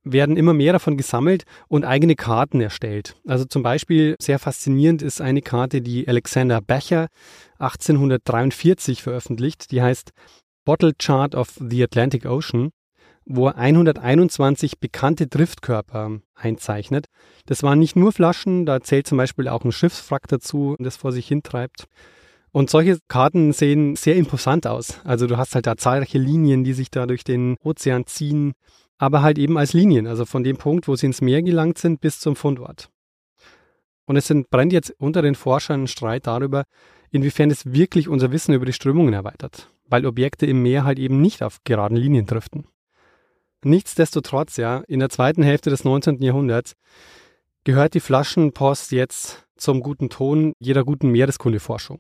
werden 0.04 0.38
immer 0.38 0.54
mehr 0.54 0.73
davon 0.73 0.97
gesammelt 0.97 1.43
und 1.67 1.86
eigene 1.86 2.15
Karten 2.15 2.62
erstellt. 2.62 3.17
Also 3.28 3.45
zum 3.45 3.62
Beispiel 3.62 4.15
sehr 4.19 4.39
faszinierend 4.39 5.02
ist 5.02 5.21
eine 5.21 5.41
Karte, 5.41 5.82
die 5.82 6.08
Alexander 6.08 6.62
Becher 6.62 7.08
1843 7.60 9.04
veröffentlicht. 9.04 9.71
Die 9.71 9.82
heißt 9.82 10.12
Bottle 10.65 10.93
Chart 10.97 11.36
of 11.36 11.60
the 11.60 11.84
Atlantic 11.84 12.25
Ocean, 12.25 12.69
wo 13.25 13.47
er 13.47 13.58
121 13.58 14.79
bekannte 14.79 15.27
Driftkörper 15.27 16.19
einzeichnet. 16.36 17.08
Das 17.45 17.63
waren 17.63 17.79
nicht 17.79 17.95
nur 17.95 18.12
Flaschen, 18.12 18.65
da 18.65 18.82
zählt 18.82 19.08
zum 19.08 19.17
Beispiel 19.17 19.47
auch 19.47 19.63
ein 19.63 19.71
Schiffswrack 19.71 20.27
dazu, 20.27 20.75
das 20.79 20.97
vor 20.97 21.12
sich 21.12 21.27
hintreibt. 21.27 21.86
Und 22.51 22.69
solche 22.69 22.97
Karten 23.08 23.53
sehen 23.53 23.95
sehr 23.95 24.15
imposant 24.15 24.65
aus. 24.65 24.99
Also 25.03 25.27
du 25.27 25.38
hast 25.38 25.53
halt 25.53 25.67
da 25.67 25.77
zahlreiche 25.77 26.17
Linien, 26.17 26.63
die 26.63 26.73
sich 26.73 26.89
da 26.89 27.05
durch 27.05 27.23
den 27.23 27.58
Ozean 27.63 28.08
ziehen, 28.08 28.53
aber 28.97 29.21
halt 29.21 29.38
eben 29.38 29.58
als 29.58 29.73
Linien, 29.73 30.08
also 30.08 30.25
von 30.25 30.43
dem 30.43 30.58
Punkt, 30.58 30.88
wo 30.88 30.95
sie 30.95 31.05
ins 31.05 31.21
Meer 31.21 31.41
gelangt 31.41 31.77
sind, 31.77 32.01
bis 32.01 32.19
zum 32.19 32.36
Fundort. 32.36 32.89
Und 34.05 34.15
es 34.17 34.34
brennt 34.49 34.73
jetzt 34.73 34.93
unter 34.97 35.21
den 35.21 35.36
Forschern 35.36 35.84
ein 35.84 35.88
Streit 35.88 36.25
darüber, 36.25 36.63
inwiefern 37.12 37.51
es 37.51 37.71
wirklich 37.71 38.08
unser 38.08 38.32
Wissen 38.32 38.53
über 38.53 38.65
die 38.65 38.73
Strömungen 38.73 39.13
erweitert, 39.13 39.69
weil 39.88 40.05
Objekte 40.05 40.47
im 40.47 40.63
Meer 40.63 40.84
halt 40.84 40.97
eben 40.97 41.21
nicht 41.21 41.43
auf 41.43 41.60
geraden 41.63 41.95
Linien 41.95 42.25
driften. 42.25 42.65
Nichtsdestotrotz, 43.63 44.57
ja, 44.57 44.83
in 44.87 44.99
der 44.99 45.09
zweiten 45.09 45.43
Hälfte 45.43 45.69
des 45.69 45.83
19. 45.83 46.21
Jahrhunderts 46.21 46.73
gehört 47.65 47.93
die 47.93 47.99
Flaschenpost 47.99 48.91
jetzt 48.91 49.45
zum 49.57 49.81
guten 49.81 50.09
Ton 50.09 50.53
jeder 50.59 50.85
guten 50.85 51.09
Meereskundeforschung. 51.09 51.99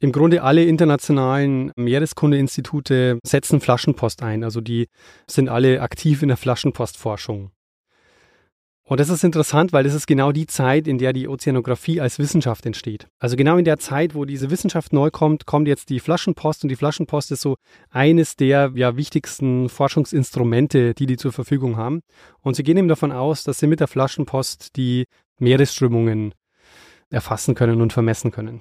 Im 0.00 0.10
Grunde 0.10 0.42
alle 0.42 0.64
internationalen 0.64 1.72
Meereskundeinstitute 1.76 3.18
setzen 3.24 3.60
Flaschenpost 3.60 4.22
ein, 4.22 4.42
also 4.42 4.60
die 4.60 4.88
sind 5.28 5.48
alle 5.48 5.80
aktiv 5.80 6.22
in 6.22 6.28
der 6.28 6.36
Flaschenpostforschung. 6.36 7.52
Und 8.86 9.00
das 9.00 9.08
ist 9.08 9.24
interessant, 9.24 9.72
weil 9.72 9.82
das 9.82 9.94
ist 9.94 10.06
genau 10.06 10.30
die 10.30 10.46
Zeit, 10.46 10.86
in 10.86 10.98
der 10.98 11.14
die 11.14 11.26
Ozeanographie 11.26 12.02
als 12.02 12.18
Wissenschaft 12.18 12.66
entsteht. 12.66 13.08
Also 13.18 13.34
genau 13.34 13.56
in 13.56 13.64
der 13.64 13.78
Zeit, 13.78 14.14
wo 14.14 14.26
diese 14.26 14.50
Wissenschaft 14.50 14.92
neu 14.92 15.10
kommt, 15.10 15.46
kommt 15.46 15.68
jetzt 15.68 15.88
die 15.88 16.00
Flaschenpost 16.00 16.64
und 16.64 16.68
die 16.68 16.76
Flaschenpost 16.76 17.32
ist 17.32 17.40
so 17.40 17.56
eines 17.88 18.36
der 18.36 18.72
ja, 18.74 18.98
wichtigsten 18.98 19.70
Forschungsinstrumente, 19.70 20.92
die 20.92 21.06
die 21.06 21.16
zur 21.16 21.32
Verfügung 21.32 21.78
haben. 21.78 22.02
Und 22.42 22.56
sie 22.56 22.62
gehen 22.62 22.76
eben 22.76 22.88
davon 22.88 23.10
aus, 23.10 23.42
dass 23.42 23.58
sie 23.58 23.66
mit 23.66 23.80
der 23.80 23.88
Flaschenpost 23.88 24.76
die 24.76 25.06
Meeresströmungen 25.38 26.34
erfassen 27.08 27.54
können 27.54 27.80
und 27.80 27.94
vermessen 27.94 28.32
können. 28.32 28.60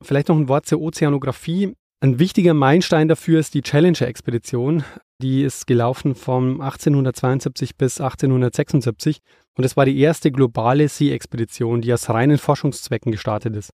Vielleicht 0.00 0.28
noch 0.28 0.36
ein 0.36 0.48
Wort 0.48 0.66
zur 0.66 0.80
Ozeanographie. 0.80 1.74
Ein 2.04 2.18
wichtiger 2.18 2.52
Meilenstein 2.52 3.08
dafür 3.08 3.40
ist 3.40 3.54
die 3.54 3.62
Challenger-Expedition. 3.62 4.84
Die 5.22 5.42
ist 5.42 5.66
gelaufen 5.66 6.14
von 6.14 6.60
1872 6.60 7.76
bis 7.78 7.98
1876 7.98 9.20
und 9.56 9.64
es 9.64 9.74
war 9.74 9.86
die 9.86 9.98
erste 9.98 10.30
globale 10.30 10.86
Seeexpedition, 10.86 11.80
die 11.80 11.94
aus 11.94 12.10
reinen 12.10 12.36
Forschungszwecken 12.36 13.10
gestartet 13.10 13.56
ist. 13.56 13.70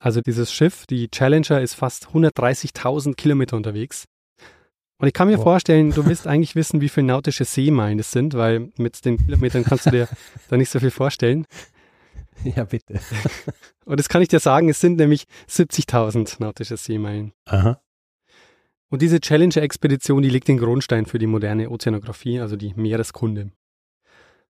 Also 0.00 0.20
dieses 0.20 0.52
Schiff, 0.52 0.86
die 0.88 1.08
Challenger, 1.08 1.60
ist 1.60 1.74
fast 1.74 2.08
130.000 2.08 3.14
Kilometer 3.14 3.56
unterwegs. 3.56 4.06
Und 4.98 5.06
ich 5.06 5.14
kann 5.14 5.28
mir 5.28 5.38
wow. 5.38 5.44
vorstellen, 5.44 5.92
du 5.92 6.04
willst 6.04 6.26
eigentlich 6.26 6.56
wissen, 6.56 6.80
wie 6.80 6.88
viele 6.88 7.06
nautische 7.06 7.44
Seemeilen 7.44 8.00
es 8.00 8.10
sind, 8.10 8.34
weil 8.34 8.72
mit 8.76 9.04
den 9.04 9.18
Kilometern 9.18 9.62
kannst 9.62 9.86
du 9.86 9.90
dir 9.90 10.08
da 10.48 10.56
nicht 10.56 10.70
so 10.70 10.80
viel 10.80 10.90
vorstellen. 10.90 11.46
Ja, 12.56 12.64
bitte. 12.64 13.00
Und 13.84 14.00
das 14.00 14.08
kann 14.08 14.22
ich 14.22 14.28
dir 14.28 14.40
sagen, 14.40 14.68
es 14.68 14.80
sind 14.80 14.96
nämlich 14.96 15.24
70.000 15.48 16.36
nautische 16.40 16.76
Seemeilen. 16.76 17.32
Aha. 17.46 17.80
Und 18.88 19.00
diese 19.00 19.20
Challenger-Expedition, 19.20 20.22
die 20.22 20.28
legt 20.28 20.48
den 20.48 20.58
Grundstein 20.58 21.06
für 21.06 21.18
die 21.18 21.26
moderne 21.26 21.70
Ozeanographie, 21.70 22.40
also 22.40 22.56
die 22.56 22.74
Meereskunde. 22.74 23.52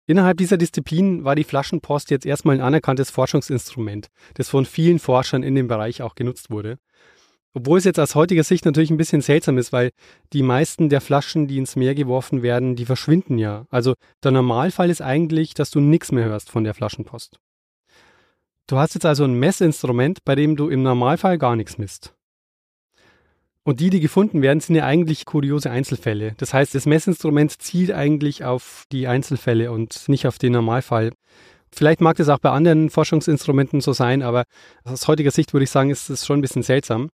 Innerhalb 0.07 0.37
dieser 0.37 0.57
Disziplin 0.57 1.25
war 1.25 1.35
die 1.35 1.45
Flaschenpost 1.45 2.11
jetzt 2.11 2.27
erstmal 2.27 2.57
ein 2.57 2.61
anerkanntes 2.61 3.11
Forschungsinstrument, 3.11 4.09
das 4.35 4.49
von 4.49 4.65
vielen 4.65 4.99
Forschern 4.99 5.43
in 5.43 5.55
dem 5.55 5.67
Bereich 5.67 6.03
auch 6.03 6.15
genutzt 6.15 6.51
wurde. 6.51 6.79
Obwohl 7.55 7.79
es 7.79 7.85
jetzt 7.85 7.99
aus 7.99 8.15
heutiger 8.15 8.45
Sicht 8.45 8.67
natürlich 8.67 8.91
ein 8.91 8.99
bisschen 8.99 9.23
seltsam 9.23 9.57
ist, 9.57 9.73
weil 9.73 9.91
die 10.35 10.43
meisten 10.43 10.91
der 10.91 11.01
Flaschen, 11.01 11.49
die 11.49 11.57
ins 11.57 11.75
Meer 11.75 11.95
geworfen 11.95 12.43
werden, 12.43 12.77
die 12.77 12.85
verschwinden 12.85 13.39
ja. 13.39 13.67
Also 13.71 13.95
der 14.23 14.31
Normalfall 14.33 14.91
ist 14.91 15.01
eigentlich, 15.01 15.55
dass 15.55 15.71
du 15.71 15.81
nichts 15.81 16.13
mehr 16.13 16.27
hörst 16.27 16.51
von 16.51 16.65
der 16.65 16.75
Flaschenpost. 16.75 17.41
Du 18.69 18.79
hast 18.79 18.95
jetzt 18.95 19.07
also 19.07 19.25
ein 19.25 19.35
Messinstrument, 19.35 20.25
bei 20.25 20.35
dem 20.35 20.57
du 20.57 20.69
im 20.69 20.83
Normalfall 20.83 21.39
gar 21.39 21.55
nichts 21.55 21.79
misst. 21.79 22.15
Und 23.63 23.81
die, 23.81 23.91
die 23.91 24.01
gefunden 24.01 24.43
werden, 24.43 24.61
sind 24.61 24.75
ja 24.75 24.85
eigentlich 24.85 25.25
kuriose 25.25 25.71
Einzelfälle. 25.71 26.35
Das 26.39 26.53
heißt, 26.53 26.75
das 26.75 26.87
Messinstrument 26.87 27.61
zielt 27.63 27.93
eigentlich 27.93 28.45
auf 28.45 28.85
die 28.91 29.07
Einzelfälle 29.07 29.71
und 29.71 30.09
nicht 30.09 30.27
auf 30.27 30.39
den 30.39 30.53
Normalfall. 30.53 31.13
Vielleicht 31.73 32.01
mag 32.01 32.17
das 32.17 32.29
auch 32.29 32.39
bei 32.39 32.51
anderen 32.51 32.91
Forschungsinstrumenten 32.91 33.81
so 33.81 33.93
sein, 33.93 34.23
aber 34.23 34.45
aus 34.85 35.07
heutiger 35.09 35.31
Sicht 35.31 35.53
würde 35.53 35.65
ich 35.65 35.71
sagen, 35.71 35.91
ist 35.91 36.11
es 36.11 36.27
schon 36.27 36.39
ein 36.39 36.43
bisschen 36.43 36.63
seltsam. 36.63 37.09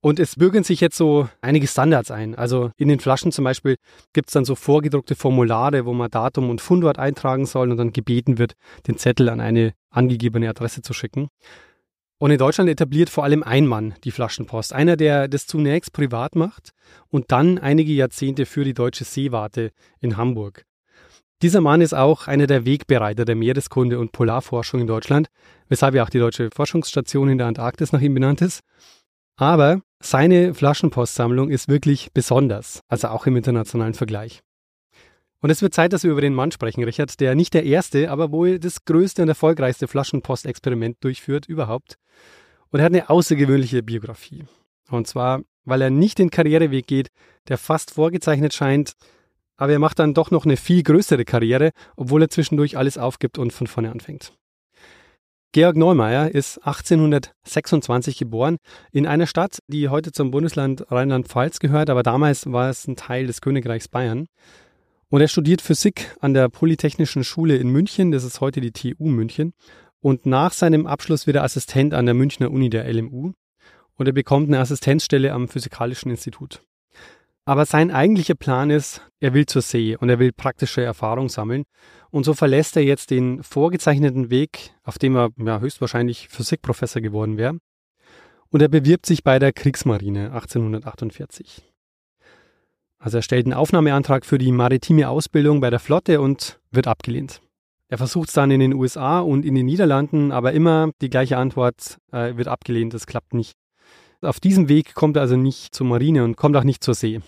Und 0.00 0.20
es 0.20 0.36
bürgern 0.36 0.62
sich 0.62 0.80
jetzt 0.80 0.96
so 0.96 1.28
einige 1.40 1.66
Standards 1.66 2.12
ein. 2.12 2.36
Also 2.36 2.70
in 2.76 2.88
den 2.88 3.00
Flaschen 3.00 3.32
zum 3.32 3.44
Beispiel 3.44 3.76
gibt 4.12 4.28
es 4.28 4.32
dann 4.32 4.44
so 4.44 4.54
vorgedruckte 4.54 5.16
Formulare, 5.16 5.86
wo 5.86 5.92
man 5.92 6.10
Datum 6.10 6.50
und 6.50 6.60
Fundort 6.60 6.98
eintragen 6.98 7.46
soll 7.46 7.70
und 7.70 7.78
dann 7.78 7.92
gebeten 7.92 8.38
wird, 8.38 8.54
den 8.86 8.96
Zettel 8.96 9.28
an 9.28 9.40
eine 9.40 9.74
angegebene 9.90 10.48
Adresse 10.48 10.82
zu 10.82 10.92
schicken. 10.92 11.28
Und 12.20 12.30
in 12.30 12.38
Deutschland 12.38 12.68
etabliert 12.70 13.10
vor 13.10 13.24
allem 13.24 13.42
ein 13.42 13.66
Mann 13.66 13.94
die 14.04 14.10
Flaschenpost. 14.10 14.72
Einer, 14.72 14.96
der 14.96 15.28
das 15.28 15.46
zunächst 15.46 15.92
privat 15.92 16.36
macht 16.36 16.70
und 17.08 17.30
dann 17.32 17.58
einige 17.58 17.92
Jahrzehnte 17.92 18.46
für 18.46 18.64
die 18.64 18.74
Deutsche 18.74 19.04
Seewarte 19.04 19.70
in 20.00 20.16
Hamburg. 20.16 20.64
Dieser 21.42 21.60
Mann 21.60 21.80
ist 21.80 21.94
auch 21.94 22.26
einer 22.26 22.48
der 22.48 22.64
Wegbereiter 22.64 23.24
der 23.24 23.36
Meereskunde 23.36 24.00
und 24.00 24.10
Polarforschung 24.10 24.80
in 24.80 24.88
Deutschland, 24.88 25.28
weshalb 25.68 25.94
ja 25.94 26.02
auch 26.02 26.10
die 26.10 26.18
deutsche 26.18 26.50
Forschungsstation 26.52 27.28
in 27.28 27.38
der 27.38 27.46
Antarktis 27.46 27.92
nach 27.92 28.00
ihm 28.00 28.14
benannt 28.14 28.40
ist. 28.40 28.60
Aber 29.36 29.80
seine 30.00 30.54
Flaschenpostsammlung 30.54 31.50
ist 31.50 31.68
wirklich 31.68 32.10
besonders, 32.12 32.80
also 32.88 33.08
auch 33.08 33.26
im 33.26 33.36
internationalen 33.36 33.94
Vergleich. 33.94 34.42
Und 35.40 35.50
es 35.50 35.62
wird 35.62 35.74
Zeit, 35.74 35.92
dass 35.92 36.02
wir 36.02 36.10
über 36.10 36.20
den 36.20 36.34
Mann 36.34 36.50
sprechen, 36.50 36.82
Richard, 36.82 37.20
der 37.20 37.34
nicht 37.34 37.54
der 37.54 37.64
erste, 37.64 38.10
aber 38.10 38.32
wohl 38.32 38.58
das 38.58 38.84
größte 38.84 39.22
und 39.22 39.28
erfolgreichste 39.28 39.86
Flaschenpost-Experiment 39.86 40.96
durchführt 41.00 41.46
überhaupt. 41.46 41.96
Und 42.70 42.80
er 42.80 42.86
hat 42.86 42.92
eine 42.92 43.08
außergewöhnliche 43.08 43.82
Biografie. 43.82 44.44
Und 44.90 45.06
zwar, 45.06 45.42
weil 45.64 45.82
er 45.82 45.90
nicht 45.90 46.18
den 46.18 46.30
Karriereweg 46.30 46.86
geht, 46.86 47.08
der 47.48 47.58
fast 47.58 47.92
vorgezeichnet 47.92 48.52
scheint, 48.52 48.94
aber 49.56 49.72
er 49.72 49.78
macht 49.78 49.98
dann 49.98 50.14
doch 50.14 50.30
noch 50.30 50.44
eine 50.44 50.56
viel 50.56 50.82
größere 50.82 51.24
Karriere, 51.24 51.70
obwohl 51.96 52.22
er 52.22 52.30
zwischendurch 52.30 52.76
alles 52.76 52.98
aufgibt 52.98 53.38
und 53.38 53.52
von 53.52 53.66
vorne 53.66 53.90
anfängt. 53.90 54.32
Georg 55.52 55.76
Neumeier 55.76 56.30
ist 56.34 56.58
1826 56.58 58.18
geboren 58.18 58.58
in 58.92 59.06
einer 59.06 59.26
Stadt, 59.26 59.60
die 59.66 59.88
heute 59.88 60.12
zum 60.12 60.30
Bundesland 60.30 60.92
Rheinland-Pfalz 60.92 61.58
gehört, 61.58 61.88
aber 61.88 62.02
damals 62.02 62.52
war 62.52 62.68
es 62.68 62.86
ein 62.86 62.96
Teil 62.96 63.26
des 63.26 63.40
Königreichs 63.40 63.88
Bayern. 63.88 64.26
Und 65.08 65.22
er 65.22 65.28
studiert 65.28 65.62
Physik 65.62 66.14
an 66.20 66.34
der 66.34 66.50
Polytechnischen 66.50 67.24
Schule 67.24 67.56
in 67.56 67.70
München, 67.70 68.10
das 68.10 68.24
ist 68.24 68.42
heute 68.42 68.60
die 68.60 68.72
TU 68.72 69.06
München. 69.06 69.54
Und 70.00 70.26
nach 70.26 70.52
seinem 70.52 70.86
Abschluss 70.86 71.26
wird 71.26 71.36
er 71.36 71.44
Assistent 71.44 71.94
an 71.94 72.04
der 72.04 72.14
Münchner 72.14 72.50
Uni 72.50 72.68
der 72.68 72.84
LMU 72.92 73.32
und 73.94 74.06
er 74.06 74.12
bekommt 74.12 74.48
eine 74.48 74.60
Assistenzstelle 74.60 75.32
am 75.32 75.48
Physikalischen 75.48 76.10
Institut. 76.10 76.62
Aber 77.46 77.64
sein 77.64 77.90
eigentlicher 77.90 78.34
Plan 78.34 78.68
ist, 78.68 79.00
er 79.20 79.32
will 79.32 79.46
zur 79.46 79.62
See 79.62 79.96
und 79.96 80.10
er 80.10 80.18
will 80.18 80.32
praktische 80.32 80.82
Erfahrung 80.82 81.30
sammeln. 81.30 81.64
Und 82.10 82.24
so 82.24 82.34
verlässt 82.34 82.76
er 82.76 82.84
jetzt 82.84 83.10
den 83.10 83.42
vorgezeichneten 83.42 84.30
Weg, 84.30 84.70
auf 84.82 84.98
dem 84.98 85.16
er 85.16 85.30
ja, 85.36 85.60
höchstwahrscheinlich 85.60 86.28
Physikprofessor 86.28 87.02
geworden 87.02 87.36
wäre. 87.36 87.58
Und 88.50 88.62
er 88.62 88.68
bewirbt 88.68 89.04
sich 89.06 89.22
bei 89.22 89.38
der 89.38 89.52
Kriegsmarine 89.52 90.32
1848. 90.32 91.62
Also 92.98 93.18
er 93.18 93.22
stellt 93.22 93.46
einen 93.46 93.52
Aufnahmeantrag 93.52 94.24
für 94.24 94.38
die 94.38 94.52
maritime 94.52 95.08
Ausbildung 95.08 95.60
bei 95.60 95.70
der 95.70 95.78
Flotte 95.78 96.20
und 96.20 96.58
wird 96.70 96.86
abgelehnt. 96.86 97.40
Er 97.88 97.98
versucht 97.98 98.28
es 98.28 98.34
dann 98.34 98.50
in 98.50 98.60
den 98.60 98.74
USA 98.74 99.20
und 99.20 99.44
in 99.44 99.54
den 99.54 99.66
Niederlanden, 99.66 100.32
aber 100.32 100.52
immer 100.52 100.90
die 101.00 101.08
gleiche 101.08 101.38
Antwort, 101.38 101.98
äh, 102.12 102.36
wird 102.36 102.48
abgelehnt, 102.48 102.92
das 102.92 103.06
klappt 103.06 103.34
nicht. 103.34 103.56
Auf 104.20 104.40
diesem 104.40 104.68
Weg 104.68 104.94
kommt 104.94 105.16
er 105.16 105.22
also 105.22 105.36
nicht 105.36 105.74
zur 105.74 105.86
Marine 105.86 106.24
und 106.24 106.36
kommt 106.36 106.56
auch 106.56 106.64
nicht 106.64 106.82
zur 106.82 106.94
See. 106.94 107.20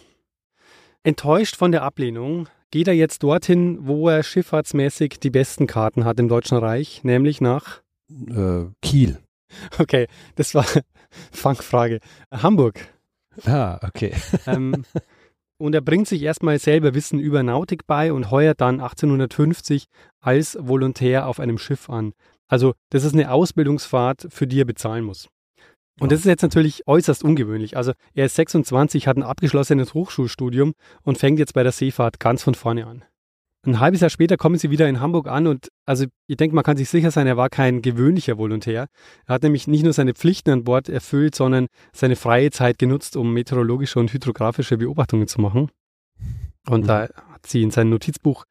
Enttäuscht 1.03 1.57
von 1.57 1.73
der 1.73 1.83
Ablehnung 1.83 2.49
geht 2.70 2.88
er 2.88 2.94
jetzt 2.94 3.22
dorthin, 3.22 3.78
wo 3.87 4.09
er 4.09 4.22
schifffahrtsmäßig 4.22 5.20
die 5.20 5.30
besten 5.30 5.66
Karten 5.66 6.04
hat 6.04 6.20
im 6.20 6.28
Deutschen 6.28 6.59
Reich, 6.59 7.02
nämlich 7.04 7.40
nach 7.40 7.83
äh, 8.11 8.66
Kiel. 8.83 9.18
Okay, 9.78 10.06
das 10.37 10.54
war 10.54 10.64
Fangfrage. 11.33 12.00
Hamburg. 12.30 12.87
Ah, 13.44 13.78
okay. 13.83 14.12
ähm, 14.46 14.85
Und 15.61 15.74
er 15.74 15.83
bringt 15.83 16.09
sich 16.09 16.22
erstmal 16.22 16.59
selber 16.59 16.94
Wissen 16.94 17.18
über 17.18 17.42
Nautik 17.42 17.87
bei 17.87 18.14
und 18.14 18.30
heuert 18.30 18.62
dann 18.62 18.80
1850 18.80 19.85
als 20.20 20.56
Volontär 20.59 21.26
auf 21.26 21.38
einem 21.38 21.59
Schiff 21.59 21.90
an. 21.90 22.14
Also 22.48 22.72
das 22.88 23.04
ist 23.04 23.12
eine 23.12 23.30
Ausbildungsfahrt, 23.30 24.28
für 24.30 24.46
die 24.46 24.62
er 24.62 24.64
bezahlen 24.64 25.04
muss. 25.04 25.28
Und 25.98 26.12
das 26.12 26.20
ist 26.20 26.26
jetzt 26.26 26.42
natürlich 26.42 26.87
äußerst 26.87 27.24
ungewöhnlich. 27.24 27.76
Also 27.76 27.92
er 28.14 28.26
ist 28.26 28.37
26, 28.37 29.07
hat 29.07 29.16
ein 29.16 29.22
abgeschlossenes 29.22 29.92
Hochschulstudium 29.94 30.74
und 31.03 31.18
fängt 31.18 31.38
jetzt 31.38 31.53
bei 31.53 31.62
der 31.62 31.72
Seefahrt 31.72 32.20
ganz 32.20 32.42
von 32.42 32.55
vorne 32.55 32.87
an. 32.87 33.05
Ein 33.66 33.79
halbes 33.79 34.00
Jahr 34.00 34.09
später 34.09 34.38
kommen 34.38 34.57
sie 34.57 34.70
wieder 34.70 34.88
in 34.88 35.00
Hamburg 35.00 35.29
an 35.29 35.46
und 35.46 35.68
also 35.85 36.07
ich 36.26 36.37
denke, 36.38 36.55
man 36.55 36.64
kann 36.64 36.79
sich 36.79 36.88
sicher 36.88 37.11
sein, 37.11 37.26
er 37.26 37.37
war 37.37 37.50
kein 37.50 37.83
gewöhnlicher 37.83 38.38
Volontär. 38.38 38.87
Er 39.26 39.35
hat 39.35 39.42
nämlich 39.42 39.66
nicht 39.66 39.85
nur 39.85 39.92
seine 39.92 40.14
Pflichten 40.14 40.50
an 40.50 40.64
Bord 40.64 40.88
erfüllt, 40.88 41.35
sondern 41.35 41.66
seine 41.92 42.16
freie 42.16 42.50
Zeit 42.50 42.79
genutzt, 42.79 43.16
um 43.16 43.35
meteorologische 43.35 43.98
und 43.98 44.11
hydrographische 44.14 44.79
Beobachtungen 44.79 45.29
zu 45.29 45.42
machen. 45.42 45.70
Und 46.66 46.85
mhm. 46.85 46.87
da 46.87 47.00
hat 47.33 47.46
sie 47.46 47.62
in 47.62 47.70
sein 47.70 47.90
Notizbuch 47.90 48.44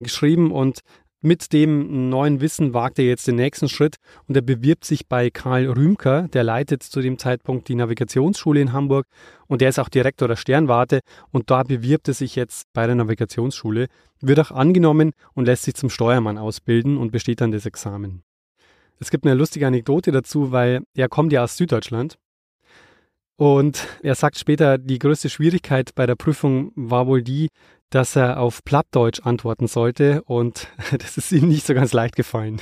geschrieben 0.00 0.50
und 0.50 0.80
mit 1.26 1.52
dem 1.52 2.08
neuen 2.08 2.40
Wissen 2.40 2.72
wagt 2.72 3.00
er 3.00 3.04
jetzt 3.04 3.26
den 3.26 3.34
nächsten 3.34 3.68
Schritt 3.68 3.96
und 4.28 4.36
er 4.36 4.42
bewirbt 4.42 4.84
sich 4.84 5.08
bei 5.08 5.28
Karl 5.28 5.66
Rümker, 5.66 6.28
der 6.28 6.44
leitet 6.44 6.84
zu 6.84 7.00
dem 7.00 7.18
Zeitpunkt 7.18 7.68
die 7.68 7.74
Navigationsschule 7.74 8.60
in 8.60 8.72
Hamburg 8.72 9.06
und 9.48 9.60
der 9.60 9.70
ist 9.70 9.80
auch 9.80 9.88
Direktor 9.88 10.28
der 10.28 10.36
Sternwarte 10.36 11.00
und 11.32 11.50
da 11.50 11.64
bewirbt 11.64 12.06
er 12.06 12.14
sich 12.14 12.36
jetzt 12.36 12.72
bei 12.72 12.86
der 12.86 12.94
Navigationsschule, 12.94 13.88
wird 14.20 14.40
auch 14.40 14.52
angenommen 14.52 15.12
und 15.34 15.46
lässt 15.46 15.64
sich 15.64 15.74
zum 15.74 15.90
Steuermann 15.90 16.38
ausbilden 16.38 16.96
und 16.96 17.10
besteht 17.10 17.40
dann 17.40 17.50
das 17.50 17.66
Examen. 17.66 18.22
Es 19.00 19.10
gibt 19.10 19.26
eine 19.26 19.34
lustige 19.34 19.66
Anekdote 19.66 20.12
dazu, 20.12 20.52
weil 20.52 20.82
er 20.94 21.08
kommt 21.08 21.32
ja 21.32 21.42
aus 21.42 21.56
Süddeutschland 21.56 22.16
und 23.36 23.86
er 24.02 24.14
sagt 24.14 24.38
später, 24.38 24.78
die 24.78 24.98
größte 24.98 25.28
Schwierigkeit 25.28 25.94
bei 25.94 26.06
der 26.06 26.14
Prüfung 26.14 26.72
war 26.74 27.06
wohl 27.06 27.22
die, 27.22 27.48
dass 27.90 28.16
er 28.16 28.40
auf 28.40 28.64
Plattdeutsch 28.64 29.20
antworten 29.24 29.66
sollte 29.66 30.22
und 30.24 30.68
das 30.98 31.16
ist 31.16 31.32
ihm 31.32 31.48
nicht 31.48 31.66
so 31.66 31.74
ganz 31.74 31.92
leicht 31.92 32.16
gefallen. 32.16 32.60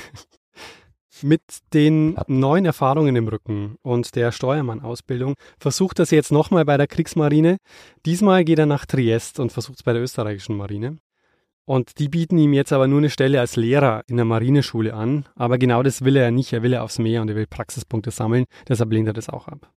Mit 1.21 1.41
den 1.73 2.17
neuen 2.27 2.65
Erfahrungen 2.65 3.15
im 3.15 3.27
Rücken 3.29 3.77
und 3.81 4.15
der 4.15 4.33
Steuermann-Ausbildung 4.33 5.35
versucht 5.57 5.99
er 5.99 6.03
es 6.03 6.11
jetzt 6.11 6.31
nochmal 6.31 6.65
bei 6.65 6.75
der 6.75 6.87
Kriegsmarine. 6.87 7.57
Diesmal 8.05 8.43
geht 8.43 8.59
er 8.59 8.65
nach 8.65 8.85
Triest 8.85 9.39
und 9.39 9.53
versucht 9.53 9.77
es 9.77 9.83
bei 9.83 9.93
der 9.93 10.01
österreichischen 10.01 10.57
Marine. 10.57 10.97
Und 11.65 11.97
die 11.99 12.09
bieten 12.09 12.37
ihm 12.37 12.53
jetzt 12.53 12.73
aber 12.73 12.87
nur 12.87 12.99
eine 12.99 13.09
Stelle 13.09 13.39
als 13.39 13.55
Lehrer 13.55 14.03
in 14.07 14.17
der 14.17 14.25
Marineschule 14.25 14.93
an. 14.93 15.25
Aber 15.35 15.57
genau 15.57 15.81
das 15.81 16.03
will 16.03 16.15
er 16.15 16.31
nicht. 16.31 16.53
Er 16.53 16.61
will 16.61 16.73
ja 16.73 16.83
aufs 16.83 16.99
Meer 16.99 17.21
und 17.21 17.29
er 17.29 17.35
will 17.35 17.47
Praxispunkte 17.47 18.11
sammeln. 18.11 18.45
Deshalb 18.67 18.91
lehnt 18.91 19.07
er 19.07 19.13
das 19.13 19.29
auch 19.29 19.47
ab. 19.47 19.71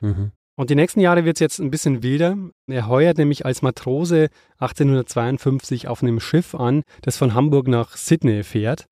Mhm. 0.00 0.32
Und 0.56 0.70
die 0.70 0.76
nächsten 0.76 1.00
Jahre 1.00 1.24
wird 1.24 1.36
es 1.36 1.40
jetzt 1.40 1.58
ein 1.58 1.70
bisschen 1.70 2.02
wilder. 2.02 2.36
Er 2.68 2.86
heuert 2.86 3.18
nämlich 3.18 3.44
als 3.44 3.62
Matrose 3.62 4.28
1852 4.58 5.88
auf 5.88 6.02
einem 6.02 6.20
Schiff 6.20 6.54
an, 6.54 6.82
das 7.02 7.16
von 7.16 7.34
Hamburg 7.34 7.66
nach 7.66 7.96
Sydney 7.96 8.44
fährt. 8.44 8.86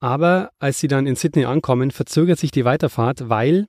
Aber 0.00 0.50
als 0.58 0.78
sie 0.78 0.88
dann 0.88 1.06
in 1.06 1.16
Sydney 1.16 1.46
ankommen, 1.46 1.90
verzögert 1.90 2.38
sich 2.38 2.50
die 2.50 2.66
Weiterfahrt, 2.66 3.30
weil 3.30 3.66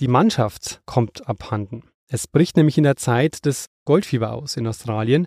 die 0.00 0.08
Mannschaft 0.08 0.80
kommt 0.86 1.28
abhanden. 1.28 1.84
Es 2.08 2.26
bricht 2.26 2.56
nämlich 2.56 2.76
in 2.76 2.84
der 2.84 2.96
Zeit 2.96 3.46
das 3.46 3.66
Goldfieber 3.84 4.32
aus 4.32 4.56
in 4.56 4.66
Australien 4.66 5.26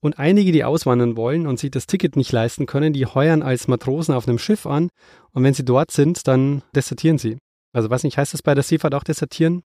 und 0.00 0.18
einige, 0.18 0.52
die 0.52 0.64
auswandern 0.64 1.16
wollen 1.16 1.46
und 1.46 1.58
sich 1.58 1.70
das 1.70 1.86
Ticket 1.86 2.16
nicht 2.16 2.32
leisten 2.32 2.66
können, 2.66 2.92
die 2.92 3.06
heuern 3.06 3.42
als 3.42 3.68
Matrosen 3.68 4.14
auf 4.14 4.28
einem 4.28 4.38
Schiff 4.38 4.66
an 4.66 4.90
und 5.32 5.42
wenn 5.44 5.54
sie 5.54 5.64
dort 5.64 5.90
sind, 5.90 6.28
dann 6.28 6.62
desertieren 6.74 7.16
sie. 7.16 7.38
Also 7.72 7.88
weiß 7.88 8.02
nicht, 8.02 8.18
heißt 8.18 8.34
das 8.34 8.42
bei 8.42 8.54
der 8.54 8.64
Seefahrt 8.64 8.94
auch 8.94 9.04
desertieren? 9.04 9.62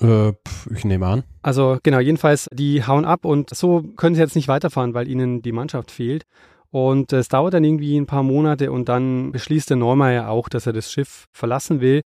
Äh, 0.00 0.32
ich 0.74 0.84
nehme 0.84 1.06
an. 1.06 1.24
Also 1.42 1.78
genau, 1.82 1.98
jedenfalls, 1.98 2.48
die 2.52 2.86
hauen 2.86 3.04
ab 3.04 3.24
und 3.24 3.54
so 3.54 3.82
können 3.96 4.14
sie 4.14 4.20
jetzt 4.20 4.36
nicht 4.36 4.48
weiterfahren, 4.48 4.94
weil 4.94 5.08
ihnen 5.08 5.42
die 5.42 5.52
Mannschaft 5.52 5.90
fehlt. 5.90 6.24
Und 6.70 7.12
es 7.12 7.28
dauert 7.28 7.54
dann 7.54 7.64
irgendwie 7.64 7.96
ein 7.96 8.06
paar 8.06 8.22
Monate 8.22 8.70
und 8.70 8.88
dann 8.88 9.32
beschließt 9.32 9.70
der 9.70 9.76
Neumeier 9.76 10.28
auch, 10.28 10.48
dass 10.48 10.66
er 10.66 10.72
das 10.72 10.92
Schiff 10.92 11.26
verlassen 11.32 11.80
will. 11.80 12.02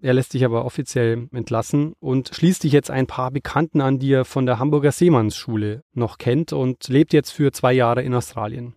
Er 0.00 0.14
lässt 0.14 0.32
sich 0.32 0.44
aber 0.44 0.64
offiziell 0.64 1.28
entlassen 1.32 1.92
und 2.00 2.30
schließt 2.34 2.62
sich 2.62 2.72
jetzt 2.72 2.90
ein 2.90 3.06
paar 3.06 3.30
Bekannten 3.30 3.80
an, 3.80 4.00
die 4.00 4.12
er 4.12 4.24
von 4.24 4.46
der 4.46 4.58
Hamburger 4.58 4.90
Seemannsschule 4.90 5.84
noch 5.94 6.18
kennt 6.18 6.52
und 6.52 6.88
lebt 6.88 7.12
jetzt 7.12 7.30
für 7.30 7.52
zwei 7.52 7.72
Jahre 7.72 8.02
in 8.02 8.12
Australien. 8.12 8.74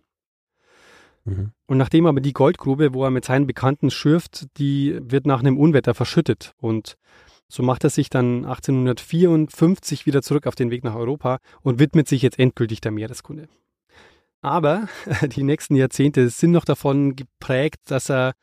Mhm. 1.24 1.50
Und 1.66 1.78
nachdem 1.78 2.06
aber 2.06 2.20
die 2.20 2.32
Goldgrube, 2.32 2.94
wo 2.94 3.02
er 3.02 3.10
mit 3.10 3.24
seinen 3.24 3.48
Bekannten 3.48 3.90
schürft, 3.90 4.46
die 4.58 5.00
wird 5.02 5.26
nach 5.26 5.40
einem 5.40 5.58
Unwetter 5.58 5.94
verschüttet 5.94 6.52
und 6.60 6.96
so 7.48 7.62
macht 7.62 7.84
er 7.84 7.90
sich 7.90 8.10
dann 8.10 8.44
1854 8.44 10.06
wieder 10.06 10.22
zurück 10.22 10.46
auf 10.46 10.54
den 10.54 10.70
Weg 10.70 10.84
nach 10.84 10.94
Europa 10.94 11.38
und 11.62 11.78
widmet 11.78 12.08
sich 12.08 12.22
jetzt 12.22 12.38
endgültig 12.38 12.80
der 12.80 12.92
Meereskunde. 12.92 13.48
Aber 14.42 14.88
die 15.22 15.42
nächsten 15.42 15.76
Jahrzehnte 15.76 16.28
sind 16.28 16.52
noch 16.52 16.64
davon 16.64 17.16
geprägt, 17.16 17.80
dass 17.86 18.10
er 18.10 18.34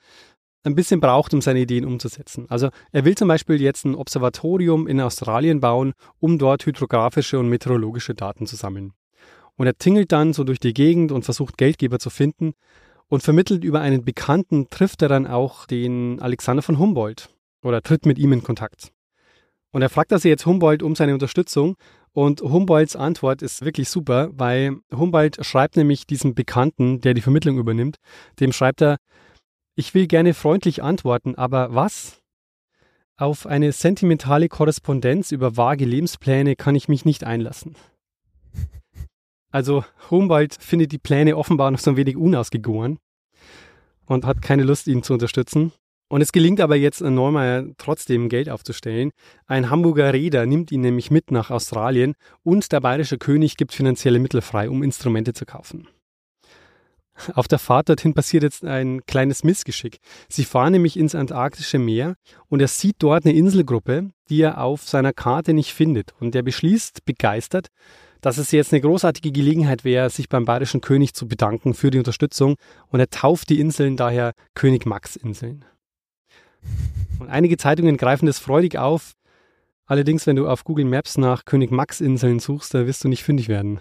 ein 0.66 0.76
bisschen 0.76 1.02
braucht, 1.02 1.34
um 1.34 1.42
seine 1.42 1.60
Ideen 1.60 1.86
umzusetzen. 1.86 2.46
Also 2.50 2.70
er 2.92 3.04
will 3.04 3.16
zum 3.16 3.28
Beispiel 3.28 3.62
jetzt 3.62 3.86
ein 3.86 3.96
Observatorium 3.96 4.88
in 4.88 5.02
Australien 5.02 5.60
bauen, 5.60 5.94
um 6.20 6.38
dort 6.38 6.66
hydrographische 6.66 7.38
und 7.38 7.50
meteorologische 7.50 8.16
Daten 8.16 8.48
zu 8.48 8.56
sammeln. 8.56 8.94
Und 9.56 9.68
er 9.68 9.78
tingelt 9.78 10.12
dann 10.14 10.34
so 10.34 10.46
durch 10.46 10.60
die 10.60 10.74
Gegend 10.74 11.12
und 11.12 11.26
versucht 11.26 11.58
Geldgeber 11.58 12.00
zu 12.00 12.10
finden 12.10 12.54
und 13.10 13.24
vermittelt 13.24 13.64
über 13.64 13.82
einen 13.82 14.06
Bekannten 14.06 14.70
trifft 14.70 15.02
er 15.02 15.10
dann 15.10 15.28
auch 15.28 15.66
den 15.66 16.22
Alexander 16.22 16.64
von 16.64 16.80
Humboldt 16.80 17.30
oder 17.64 17.82
tritt 17.82 18.06
mit 18.06 18.20
ihm 18.20 18.34
in 18.34 18.44
Kontakt. 18.44 18.92
Und 19.72 19.82
er 19.82 19.90
fragt 19.90 20.14
also 20.14 20.30
jetzt 20.30 20.46
Humboldt 20.46 20.84
um 20.84 20.96
seine 20.96 21.14
Unterstützung 21.14 21.76
und 22.12 22.42
Humboldts 22.42 22.96
Antwort 22.96 23.42
ist 23.42 23.66
wirklich 23.66 23.90
super, 23.90 24.30
weil 24.34 24.78
Humboldt 24.96 25.44
schreibt 25.44 25.78
nämlich 25.78 26.06
diesem 26.06 26.36
Bekannten, 26.36 27.02
der 27.02 27.16
die 27.16 27.22
Vermittlung 27.22 27.58
übernimmt, 27.58 27.98
dem 28.40 28.52
schreibt 28.52 28.82
er, 28.82 28.98
ich 29.76 29.96
will 29.96 30.06
gerne 30.06 30.36
freundlich 30.36 30.84
antworten, 30.84 31.34
aber 31.36 31.74
was? 31.74 32.20
Auf 33.18 33.48
eine 33.48 33.72
sentimentale 33.72 34.48
Korrespondenz 34.48 35.32
über 35.32 35.58
vage 35.58 35.86
Lebenspläne 35.86 36.56
kann 36.56 36.76
ich 36.76 36.88
mich 36.88 37.06
nicht 37.06 37.24
einlassen. 37.24 37.76
Also 39.52 39.86
Humboldt 40.10 40.56
findet 40.60 40.92
die 40.92 40.98
Pläne 40.98 41.38
offenbar 41.38 41.72
noch 41.72 41.80
so 41.80 41.92
ein 41.92 41.98
wenig 41.98 42.18
unausgegoren 42.18 43.00
und 44.06 44.26
hat 44.26 44.42
keine 44.42 44.64
Lust, 44.64 44.88
ihn 44.88 45.04
zu 45.04 45.14
unterstützen. 45.14 45.72
Und 46.14 46.22
es 46.22 46.32
gelingt 46.32 46.62
aber 46.62 46.76
jetzt 46.76 47.02
Neumeier 47.02 47.66
trotzdem 47.80 48.30
Geld 48.30 48.48
aufzustellen. 48.48 49.14
Ein 49.48 49.72
Hamburger 49.72 50.14
Reeder 50.14 50.46
nimmt 50.46 50.72
ihn 50.72 50.82
nämlich 50.82 51.10
mit 51.10 51.32
nach 51.32 51.50
Australien 51.50 52.14
und 52.44 52.72
der 52.72 52.82
bayerische 52.82 53.18
König 53.18 53.58
gibt 53.58 53.74
finanzielle 53.74 54.20
Mittel 54.20 54.42
frei, 54.42 54.70
um 54.70 54.84
Instrumente 54.84 55.34
zu 55.34 55.48
kaufen. 55.48 55.88
Auf 57.34 57.48
der 57.48 57.58
Fahrt 57.58 57.90
dorthin 57.90 58.14
passiert 58.14 58.44
jetzt 58.44 58.64
ein 58.64 59.04
kleines 59.08 59.44
Missgeschick. 59.44 59.98
Sie 60.30 60.44
fahren 60.44 60.74
nämlich 60.74 60.98
ins 60.98 61.16
Antarktische 61.16 61.80
Meer 61.80 62.14
und 62.48 62.60
er 62.60 62.68
sieht 62.68 62.98
dort 63.00 63.26
eine 63.26 63.34
Inselgruppe, 63.34 64.12
die 64.30 64.42
er 64.42 64.62
auf 64.62 64.84
seiner 64.84 65.14
Karte 65.14 65.56
nicht 65.56 65.74
findet. 65.74 66.14
Und 66.20 66.36
er 66.36 66.44
beschließt, 66.44 67.06
begeistert, 67.06 67.70
dass 68.22 68.38
es 68.38 68.52
jetzt 68.52 68.72
eine 68.72 68.82
großartige 68.82 69.32
Gelegenheit 69.32 69.84
wäre, 69.84 70.12
sich 70.12 70.30
beim 70.30 70.46
bayerischen 70.46 70.82
König 70.82 71.16
zu 71.16 71.28
bedanken 71.28 71.74
für 71.74 71.90
die 71.90 71.98
Unterstützung. 71.98 72.58
Und 72.90 73.00
er 73.00 73.10
tauft 73.10 73.50
die 73.50 73.60
Inseln 73.60 73.98
daher 73.98 74.34
König 74.54 74.86
Max 74.86 75.16
Inseln. 75.16 75.66
Und 77.20 77.30
einige 77.30 77.58
Zeitungen 77.58 77.98
greifen 77.98 78.26
das 78.26 78.40
freudig 78.40 78.78
auf. 78.78 79.14
Allerdings, 79.86 80.26
wenn 80.28 80.36
du 80.36 80.48
auf 80.48 80.64
Google 80.64 80.86
Maps 80.86 81.18
nach 81.18 81.46
König 81.46 81.72
Max 81.72 82.02
Inseln 82.02 82.40
suchst, 82.40 82.74
da 82.74 82.88
wirst 82.88 83.04
du 83.04 83.10
nicht 83.10 83.24
fündig 83.24 83.50
werden. 83.50 83.80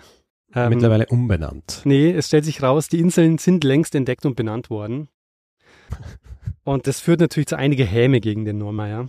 Ähm, 0.54 0.70
Mittlerweile 0.70 1.06
umbenannt. 1.06 1.82
Nee, 1.84 2.10
es 2.10 2.26
stellt 2.26 2.44
sich 2.44 2.62
raus, 2.62 2.88
die 2.88 3.00
Inseln 3.00 3.38
sind 3.38 3.64
längst 3.64 3.94
entdeckt 3.94 4.26
und 4.26 4.36
benannt 4.36 4.70
worden. 4.70 5.08
Und 6.64 6.86
das 6.86 7.00
führt 7.00 7.18
natürlich 7.18 7.48
zu 7.48 7.56
einiger 7.56 7.84
Häme 7.84 8.20
gegen 8.20 8.44
den 8.44 8.58
Normeier. 8.58 9.08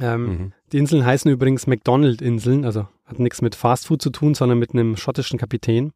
Ähm, 0.00 0.24
mhm. 0.24 0.52
Die 0.70 0.78
Inseln 0.78 1.04
heißen 1.04 1.28
übrigens 1.28 1.66
McDonald-Inseln, 1.66 2.64
also 2.64 2.86
hat 3.04 3.18
nichts 3.18 3.42
mit 3.42 3.56
Fastfood 3.56 4.00
zu 4.00 4.10
tun, 4.10 4.34
sondern 4.34 4.58
mit 4.58 4.72
einem 4.72 4.96
schottischen 4.96 5.40
Kapitän. 5.40 5.92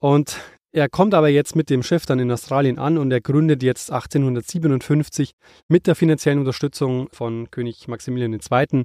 Und 0.00 0.40
er 0.72 0.88
kommt 0.88 1.12
aber 1.12 1.28
jetzt 1.28 1.54
mit 1.54 1.68
dem 1.68 1.82
Schiff 1.82 2.06
dann 2.06 2.18
in 2.18 2.30
Australien 2.30 2.78
an 2.78 2.96
und 2.96 3.10
er 3.10 3.20
gründet 3.20 3.62
jetzt 3.62 3.90
1857 3.92 5.32
mit 5.68 5.86
der 5.86 5.94
finanziellen 5.94 6.38
Unterstützung 6.38 7.08
von 7.12 7.50
König 7.50 7.88
Maximilian 7.88 8.32
II. 8.32 8.84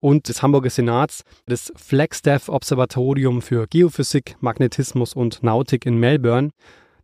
und 0.00 0.28
des 0.28 0.42
Hamburger 0.42 0.70
Senats 0.70 1.22
das 1.46 1.72
Flagstaff 1.76 2.48
Observatorium 2.48 3.40
für 3.40 3.68
Geophysik, 3.68 4.36
Magnetismus 4.40 5.14
und 5.14 5.42
Nautik 5.44 5.86
in 5.86 5.98
Melbourne, 5.98 6.50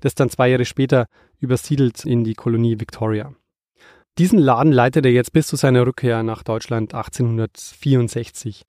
das 0.00 0.16
dann 0.16 0.30
zwei 0.30 0.48
Jahre 0.48 0.64
später 0.64 1.06
übersiedelt 1.38 2.04
in 2.04 2.24
die 2.24 2.34
Kolonie 2.34 2.80
Victoria. 2.80 3.32
Diesen 4.18 4.38
Laden 4.38 4.72
leitet 4.72 5.06
er 5.06 5.12
jetzt 5.12 5.32
bis 5.32 5.46
zu 5.46 5.56
seiner 5.56 5.86
Rückkehr 5.86 6.22
nach 6.22 6.42
Deutschland 6.42 6.94
1864. 6.94 8.64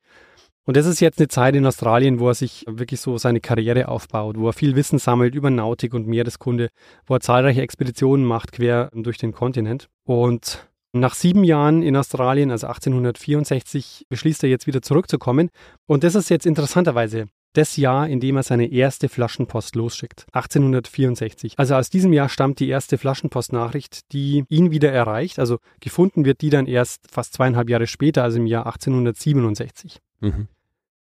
Und 0.65 0.78
das 0.78 0.88
ist 0.88 0.99
jetzt 0.99 1.19
eine 1.19 1.28
Zeit 1.28 1.56
in 1.56 1.65
Australien, 1.65 2.19
wo 2.19 2.28
er 2.30 2.34
sich 2.34 2.65
wirklich 2.67 2.99
so 2.99 3.17
seine 3.17 3.39
Karriere 3.39 3.88
aufbaut, 3.88 4.38
wo 4.38 4.49
er 4.49 4.54
viel 4.54 4.75
Wissen 4.75 4.97
sammelt 4.97 5.36
über 5.36 5.49
Nautik 5.49 5.93
und 5.93 6.08
Meereskunde, 6.08 6.69
wo 7.06 7.15
er 7.15 7.19
zahlreiche 7.19 7.62
Expeditionen 7.62 8.25
macht 8.25 8.51
quer 8.51 8.89
durch 8.93 9.17
den 9.17 9.32
Kontinent. 9.32 9.88
Und 10.06 10.67
nach 10.91 11.13
sieben 11.13 11.43
Jahren 11.43 11.84
in 11.84 11.95
Australien, 11.95 12.51
also 12.51 12.67
1864, 12.67 14.06
beschließt 14.10 14.43
er 14.43 14.49
jetzt 14.49 14.65
wieder 14.65 14.82
zurückzukommen. 14.82 15.49
Und 15.88 16.04
das 16.04 16.15
ist 16.15 16.30
jetzt 16.30 16.45
interessanterweise 16.45 17.25
das 17.54 17.78
Jahr, 17.78 18.08
in 18.08 18.19
dem 18.19 18.36
er 18.36 18.43
seine 18.43 18.71
erste 18.71 19.08
Flaschenpost 19.08 19.75
losschickt, 19.75 20.25
1864. 20.34 21.54
Also 21.58 21.75
aus 21.75 21.89
diesem 21.89 22.12
Jahr 22.12 22.30
stammt 22.30 22.60
die 22.60 22.67
erste 22.67 22.97
Flaschenpostnachricht, 22.97 24.12
die 24.12 24.43
ihn 24.49 24.71
wieder 24.71 24.91
erreicht. 24.91 25.39
Also 25.39 25.60
gefunden 25.80 26.25
wird 26.25 26.41
die 26.41 26.49
dann 26.49 26.67
erst 26.67 27.10
fast 27.10 27.34
zweieinhalb 27.34 27.69
Jahre 27.69 27.88
später, 27.88 28.23
also 28.23 28.38
im 28.38 28.45
Jahr 28.45 28.65
1867. 28.65 29.99
Mhm. 30.19 30.47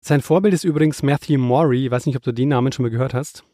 Sein 0.01 0.21
Vorbild 0.23 0.55
ist 0.55 0.65
übrigens 0.65 1.03
Matthew 1.03 1.39
Maury. 1.39 1.87
Ich 1.87 1.91
weiß 1.91 2.07
nicht, 2.07 2.17
ob 2.17 2.23
du 2.23 2.33
den 2.33 2.49
Namen 2.49 2.73
schon 2.73 2.85
mal 2.85 2.91
gehört 2.91 3.15
hast. 3.15 3.45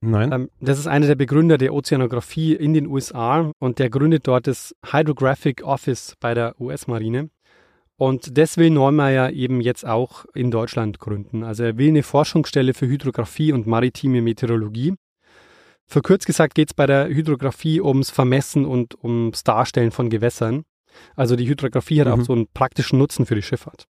Nein. 0.00 0.32
Ähm, 0.32 0.50
das 0.60 0.78
ist 0.78 0.86
einer 0.86 1.06
der 1.06 1.14
Begründer 1.16 1.58
der 1.58 1.74
Ozeanographie 1.74 2.54
in 2.54 2.72
den 2.72 2.86
USA 2.86 3.50
und 3.58 3.78
der 3.78 3.90
gründet 3.90 4.26
dort 4.26 4.46
das 4.46 4.74
Hydrographic 4.86 5.64
Office 5.64 6.14
bei 6.20 6.34
der 6.34 6.60
US-Marine. 6.60 7.30
Und 7.96 8.38
das 8.38 8.56
will 8.56 8.70
Neumeier 8.70 9.32
eben 9.32 9.60
jetzt 9.60 9.84
auch 9.84 10.24
in 10.32 10.52
Deutschland 10.52 11.00
gründen. 11.00 11.42
Also 11.42 11.64
er 11.64 11.78
will 11.78 11.88
eine 11.88 12.04
Forschungsstelle 12.04 12.72
für 12.72 12.86
Hydrographie 12.86 13.52
und 13.52 13.66
maritime 13.66 14.22
Meteorologie. 14.22 14.94
Verkürzt 15.84 16.26
gesagt 16.26 16.54
geht 16.54 16.70
es 16.70 16.74
bei 16.74 16.86
der 16.86 17.08
Hydrographie 17.08 17.80
ums 17.80 18.10
Vermessen 18.10 18.66
und 18.66 19.02
ums 19.02 19.42
Darstellen 19.42 19.90
von 19.90 20.10
Gewässern. 20.10 20.62
Also 21.16 21.34
die 21.34 21.48
Hydrographie 21.48 22.00
hat 22.00 22.06
mhm. 22.06 22.12
auch 22.12 22.24
so 22.24 22.32
einen 22.34 22.46
praktischen 22.46 23.00
Nutzen 23.00 23.26
für 23.26 23.34
die 23.34 23.42
Schifffahrt. 23.42 23.86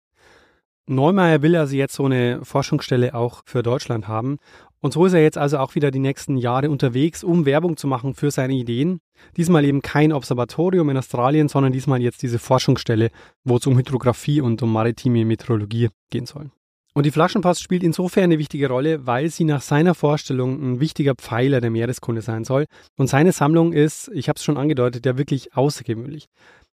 Neumeier 0.87 1.43
will 1.43 1.57
also 1.57 1.75
jetzt 1.75 1.95
so 1.95 2.05
eine 2.05 2.45
Forschungsstelle 2.45 3.15
auch 3.15 3.43
für 3.47 3.63
Deutschland 3.63 4.07
haben. 4.07 4.39
Und 4.81 4.93
so 4.93 5.07
ist 5.07 5.15
er 5.15 5.23
jetzt 5.23 5.39
also 5.39 5.57
auch 5.59 5.75
wieder 5.75 5.91
die 5.91 5.99
nächsten 5.99 6.37
Jahre 6.37 6.69
unterwegs, 6.69 7.25
um 7.25 7.47
Werbung 7.47 7.79
zu 7.79 7.87
machen 7.87 8.15
für 8.15 8.31
seine 8.31 8.53
Ideen. 8.53 9.01
Diesmal 9.37 9.65
eben 9.65 9.81
kein 9.81 10.13
Observatorium 10.13 10.91
in 10.91 10.99
Australien, 10.99 11.49
sondern 11.49 11.73
diesmal 11.73 12.03
jetzt 12.03 12.23
diese 12.23 12.39
Forschungsstelle, 12.39 13.11
wo 13.45 13.57
es 13.57 13.67
um 13.67 13.79
Hydrographie 13.79 14.43
und 14.43 14.63
um 14.63 14.71
maritime 14.71 15.25
Meteorologie 15.25 15.89
gehen 16.11 16.27
soll. 16.27 16.51
Und 16.93 17.07
die 17.07 17.11
Flaschenpost 17.11 17.63
spielt 17.63 17.83
insofern 17.83 18.25
eine 18.25 18.39
wichtige 18.39 18.69
Rolle, 18.69 19.07
weil 19.07 19.29
sie 19.31 19.45
nach 19.45 19.63
seiner 19.63 19.95
Vorstellung 19.95 20.63
ein 20.63 20.81
wichtiger 20.81 21.15
Pfeiler 21.15 21.61
der 21.61 21.71
Meereskunde 21.71 22.21
sein 22.21 22.45
soll. 22.45 22.67
Und 22.97 23.09
seine 23.09 23.33
Sammlung 23.33 23.73
ist, 23.73 24.11
ich 24.15 24.29
habe 24.29 24.37
es 24.37 24.45
schon 24.45 24.57
angedeutet, 24.57 25.05
ja 25.05 25.19
wirklich 25.19 25.57
außergewöhnlich. 25.57 26.29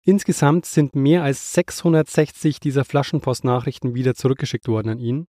Insgesamt 0.09 0.65
sind 0.65 0.95
mehr 0.95 1.21
als 1.21 1.53
660 1.53 2.59
dieser 2.59 2.83
Flaschenpostnachrichten 2.83 3.93
wieder 3.93 4.15
zurückgeschickt 4.15 4.67
worden 4.67 4.89
an 4.89 4.97
ihn. 4.97 5.27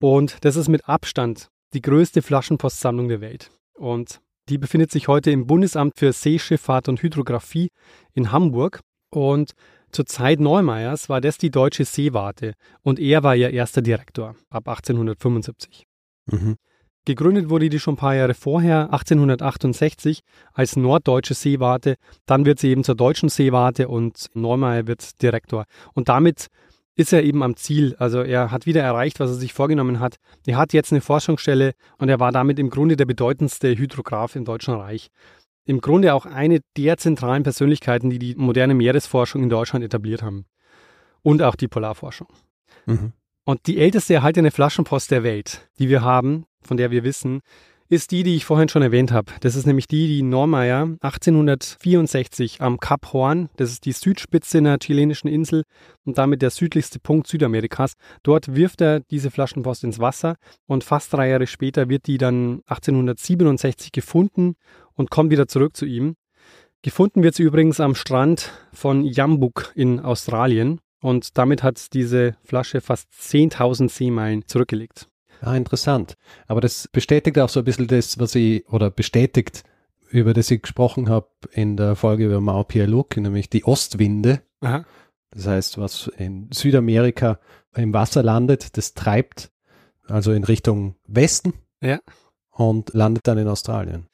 Und 0.00 0.44
das 0.44 0.54
ist 0.54 0.68
mit 0.68 0.88
Abstand 0.88 1.48
die 1.72 1.80
größte 1.80 2.22
Flaschenpostsammlung 2.22 3.08
der 3.08 3.20
Welt. 3.20 3.50
Und 3.76 4.20
die 4.48 4.56
befindet 4.56 4.92
sich 4.92 5.08
heute 5.08 5.32
im 5.32 5.48
Bundesamt 5.48 5.98
für 5.98 6.12
Seeschifffahrt 6.12 6.88
und 6.88 7.02
Hydrographie 7.02 7.70
in 8.12 8.30
Hamburg. 8.30 8.82
Und 9.10 9.54
zur 9.90 10.06
Zeit 10.06 10.38
Neumeyers 10.38 11.08
war 11.08 11.20
das 11.20 11.36
die 11.36 11.50
deutsche 11.50 11.84
Seewarte 11.84 12.52
und 12.82 13.00
er 13.00 13.24
war 13.24 13.34
ihr 13.34 13.50
erster 13.50 13.82
Direktor 13.82 14.36
ab 14.48 14.68
1875. 14.68 15.86
Mhm. 16.26 16.54
Gegründet 17.06 17.50
wurde 17.50 17.68
die 17.68 17.78
schon 17.78 17.94
ein 17.94 17.98
paar 17.98 18.14
Jahre 18.14 18.34
vorher, 18.34 18.92
1868, 18.92 20.20
als 20.52 20.76
Norddeutsche 20.76 21.34
Seewarte. 21.34 21.96
Dann 22.24 22.46
wird 22.46 22.58
sie 22.58 22.68
eben 22.68 22.82
zur 22.82 22.94
Deutschen 22.94 23.28
Seewarte 23.28 23.88
und 23.88 24.30
Neumeier 24.34 24.86
wird 24.86 25.20
Direktor. 25.22 25.66
Und 25.92 26.08
damit 26.08 26.48
ist 26.96 27.12
er 27.12 27.22
eben 27.22 27.42
am 27.42 27.56
Ziel. 27.56 27.94
Also 27.98 28.22
er 28.22 28.50
hat 28.50 28.66
wieder 28.66 28.82
erreicht, 28.82 29.20
was 29.20 29.30
er 29.30 29.36
sich 29.36 29.52
vorgenommen 29.52 30.00
hat. 30.00 30.16
Er 30.46 30.56
hat 30.56 30.72
jetzt 30.72 30.92
eine 30.92 31.00
Forschungsstelle 31.00 31.74
und 31.98 32.08
er 32.08 32.20
war 32.20 32.32
damit 32.32 32.58
im 32.58 32.70
Grunde 32.70 32.96
der 32.96 33.04
bedeutendste 33.04 33.76
Hydrograph 33.76 34.36
im 34.36 34.44
Deutschen 34.44 34.74
Reich. 34.74 35.10
Im 35.66 35.80
Grunde 35.80 36.14
auch 36.14 36.24
eine 36.24 36.60
der 36.76 36.96
zentralen 36.96 37.42
Persönlichkeiten, 37.42 38.10
die 38.10 38.18
die 38.18 38.34
moderne 38.34 38.74
Meeresforschung 38.74 39.42
in 39.42 39.48
Deutschland 39.48 39.84
etabliert 39.84 40.22
haben. 40.22 40.46
Und 41.22 41.42
auch 41.42 41.56
die 41.56 41.68
Polarforschung. 41.68 42.28
Mhm. 42.86 43.12
Und 43.44 43.66
die 43.66 43.78
älteste 43.78 44.14
erhaltene 44.14 44.50
Flaschenpost 44.50 45.10
der 45.10 45.22
Welt, 45.22 45.68
die 45.78 45.88
wir 45.88 46.02
haben, 46.02 46.46
von 46.62 46.76
der 46.76 46.90
wir 46.90 47.04
wissen, 47.04 47.40
ist 47.90 48.10
die, 48.10 48.22
die 48.22 48.36
ich 48.36 48.46
vorhin 48.46 48.70
schon 48.70 48.80
erwähnt 48.80 49.12
habe. 49.12 49.32
Das 49.40 49.54
ist 49.54 49.66
nämlich 49.66 49.86
die, 49.86 50.06
die 50.06 50.22
Normeyer 50.22 50.96
1864 51.00 52.62
am 52.62 52.80
Kap 52.80 53.12
Horn, 53.12 53.50
das 53.56 53.70
ist 53.70 53.84
die 53.84 53.92
Südspitze 53.92 54.58
einer 54.58 54.78
chilenischen 54.78 55.28
Insel 55.28 55.64
und 56.04 56.16
damit 56.16 56.40
der 56.40 56.50
südlichste 56.50 56.98
Punkt 56.98 57.26
Südamerikas. 57.26 57.92
Dort 58.22 58.54
wirft 58.54 58.80
er 58.80 59.00
diese 59.00 59.30
Flaschenpost 59.30 59.84
ins 59.84 59.98
Wasser 59.98 60.36
und 60.66 60.82
fast 60.82 61.12
drei 61.12 61.28
Jahre 61.28 61.46
später 61.46 61.90
wird 61.90 62.06
die 62.06 62.16
dann 62.16 62.62
1867 62.66 63.92
gefunden 63.92 64.54
und 64.94 65.10
kommt 65.10 65.30
wieder 65.30 65.46
zurück 65.46 65.76
zu 65.76 65.84
ihm. 65.84 66.16
Gefunden 66.82 67.22
wird 67.22 67.34
sie 67.34 67.42
übrigens 67.42 67.80
am 67.80 67.94
Strand 67.94 68.50
von 68.72 69.04
Jambuk 69.04 69.72
in 69.74 70.00
Australien 70.00 70.80
und 71.04 71.36
damit 71.36 71.62
hat 71.62 71.92
diese 71.92 72.34
Flasche 72.44 72.80
fast 72.80 73.12
10.000 73.12 73.90
Seemeilen 73.90 74.48
zurückgelegt. 74.48 75.06
Ah, 75.42 75.54
interessant. 75.54 76.14
Aber 76.46 76.62
das 76.62 76.88
bestätigt 76.88 77.38
auch 77.38 77.50
so 77.50 77.60
ein 77.60 77.66
bisschen 77.66 77.88
das, 77.88 78.18
was 78.18 78.34
ich, 78.34 78.66
oder 78.70 78.90
bestätigt, 78.90 79.64
über 80.08 80.32
das 80.32 80.50
ich 80.50 80.62
gesprochen 80.62 81.10
habe 81.10 81.28
in 81.52 81.76
der 81.76 81.94
Folge 81.94 82.24
über 82.24 82.40
Mao 82.40 82.64
Pialuk, 82.64 83.18
nämlich 83.18 83.50
die 83.50 83.64
Ostwinde. 83.64 84.40
Aha. 84.62 84.86
Das 85.30 85.46
heißt, 85.46 85.76
was 85.76 86.10
in 86.16 86.48
Südamerika 86.50 87.38
im 87.76 87.92
Wasser 87.92 88.22
landet, 88.22 88.78
das 88.78 88.94
treibt 88.94 89.52
also 90.06 90.32
in 90.32 90.44
Richtung 90.44 90.96
Westen 91.06 91.52
ja. 91.82 92.00
und 92.50 92.94
landet 92.94 93.26
dann 93.26 93.36
in 93.36 93.48
Australien. 93.48 94.06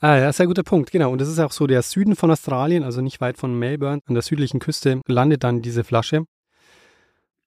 Ah, 0.00 0.16
ja, 0.16 0.32
sehr 0.32 0.46
guter 0.46 0.62
Punkt, 0.62 0.92
genau. 0.92 1.12
Und 1.12 1.20
das 1.20 1.28
ist 1.28 1.40
auch 1.40 1.52
so 1.52 1.66
der 1.66 1.82
Süden 1.82 2.16
von 2.16 2.30
Australien, 2.30 2.84
also 2.84 3.02
nicht 3.02 3.20
weit 3.20 3.36
von 3.36 3.58
Melbourne, 3.58 4.00
an 4.06 4.14
der 4.14 4.22
südlichen 4.22 4.60
Küste, 4.60 5.02
landet 5.06 5.44
dann 5.44 5.60
diese 5.60 5.84
Flasche. 5.84 6.24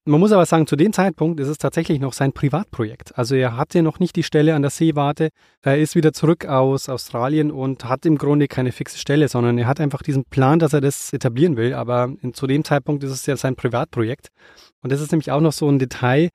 Man 0.03 0.19
muss 0.19 0.31
aber 0.31 0.47
sagen, 0.47 0.65
zu 0.65 0.75
dem 0.75 0.93
Zeitpunkt 0.93 1.39
ist 1.39 1.47
es 1.47 1.59
tatsächlich 1.59 1.99
noch 1.99 2.13
sein 2.13 2.33
Privatprojekt. 2.33 3.15
Also 3.19 3.35
er 3.35 3.55
hatte 3.55 3.83
noch 3.83 3.99
nicht 3.99 4.15
die 4.15 4.23
Stelle 4.23 4.55
an 4.55 4.63
der 4.63 4.71
Seewarte. 4.71 5.29
Er 5.61 5.77
ist 5.77 5.95
wieder 5.95 6.11
zurück 6.11 6.47
aus 6.47 6.89
Australien 6.89 7.51
und 7.51 7.85
hat 7.85 8.07
im 8.07 8.17
Grunde 8.17 8.47
keine 8.47 8.71
fixe 8.71 8.97
Stelle, 8.97 9.27
sondern 9.27 9.59
er 9.59 9.67
hat 9.67 9.79
einfach 9.79 10.01
diesen 10.01 10.25
Plan, 10.25 10.57
dass 10.57 10.73
er 10.73 10.81
das 10.81 11.13
etablieren 11.13 11.55
will. 11.55 11.75
Aber 11.75 12.15
zu 12.33 12.47
dem 12.47 12.63
Zeitpunkt 12.63 13.03
ist 13.03 13.11
es 13.11 13.27
ja 13.27 13.37
sein 13.37 13.55
Privatprojekt. 13.55 14.29
Und 14.81 14.91
das 14.91 15.01
ist 15.01 15.11
nämlich 15.11 15.29
auch 15.29 15.39
noch 15.39 15.53
so 15.53 15.69
ein 15.69 15.77
Detail. 15.77 16.29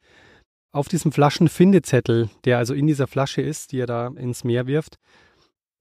Auf 0.73 0.87
diesem 0.87 1.11
Flaschenfindezettel, 1.11 2.31
der 2.45 2.59
also 2.59 2.73
in 2.73 2.87
dieser 2.87 3.09
Flasche 3.09 3.43
ist, 3.43 3.73
die 3.73 3.81
er 3.81 3.87
da 3.87 4.07
ins 4.09 4.45
Meer 4.45 4.69
wirft, 4.69 4.95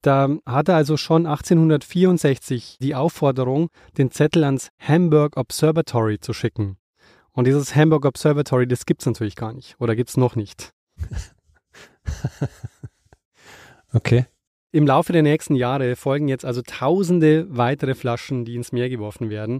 da 0.02 0.30
hat 0.48 0.70
er 0.70 0.76
also 0.76 0.98
schon 0.98 1.28
1864 1.28 2.78
die 2.82 2.96
Aufforderung, 2.96 3.70
den 4.00 4.10
Zettel 4.10 4.44
ans 4.44 4.70
Hamburg 4.80 5.38
Observatory 5.38 6.20
zu 6.20 6.34
schicken. 6.34 6.78
Und 7.36 7.46
dieses 7.46 7.76
Hamburg 7.76 8.06
Observatory, 8.06 8.66
das 8.66 8.86
gibt 8.86 9.02
es 9.02 9.06
natürlich 9.06 9.36
gar 9.36 9.54
nicht. 9.54 9.76
Oder 9.80 9.96
gibt 9.96 10.10
es 10.10 10.18
noch 10.18 10.36
nicht. 10.38 10.74
okay. 13.94 14.26
Im 14.72 14.88
Laufe 14.88 15.14
der 15.14 15.22
nächsten 15.22 15.56
Jahre 15.56 15.96
folgen 15.98 16.30
jetzt 16.30 16.46
also 16.46 16.62
tausende 16.66 17.46
weitere 17.50 17.94
Flaschen, 17.94 18.46
die 18.46 18.56
ins 18.56 18.72
Meer 18.72 18.90
geworfen 18.90 19.30
werden. 19.30 19.60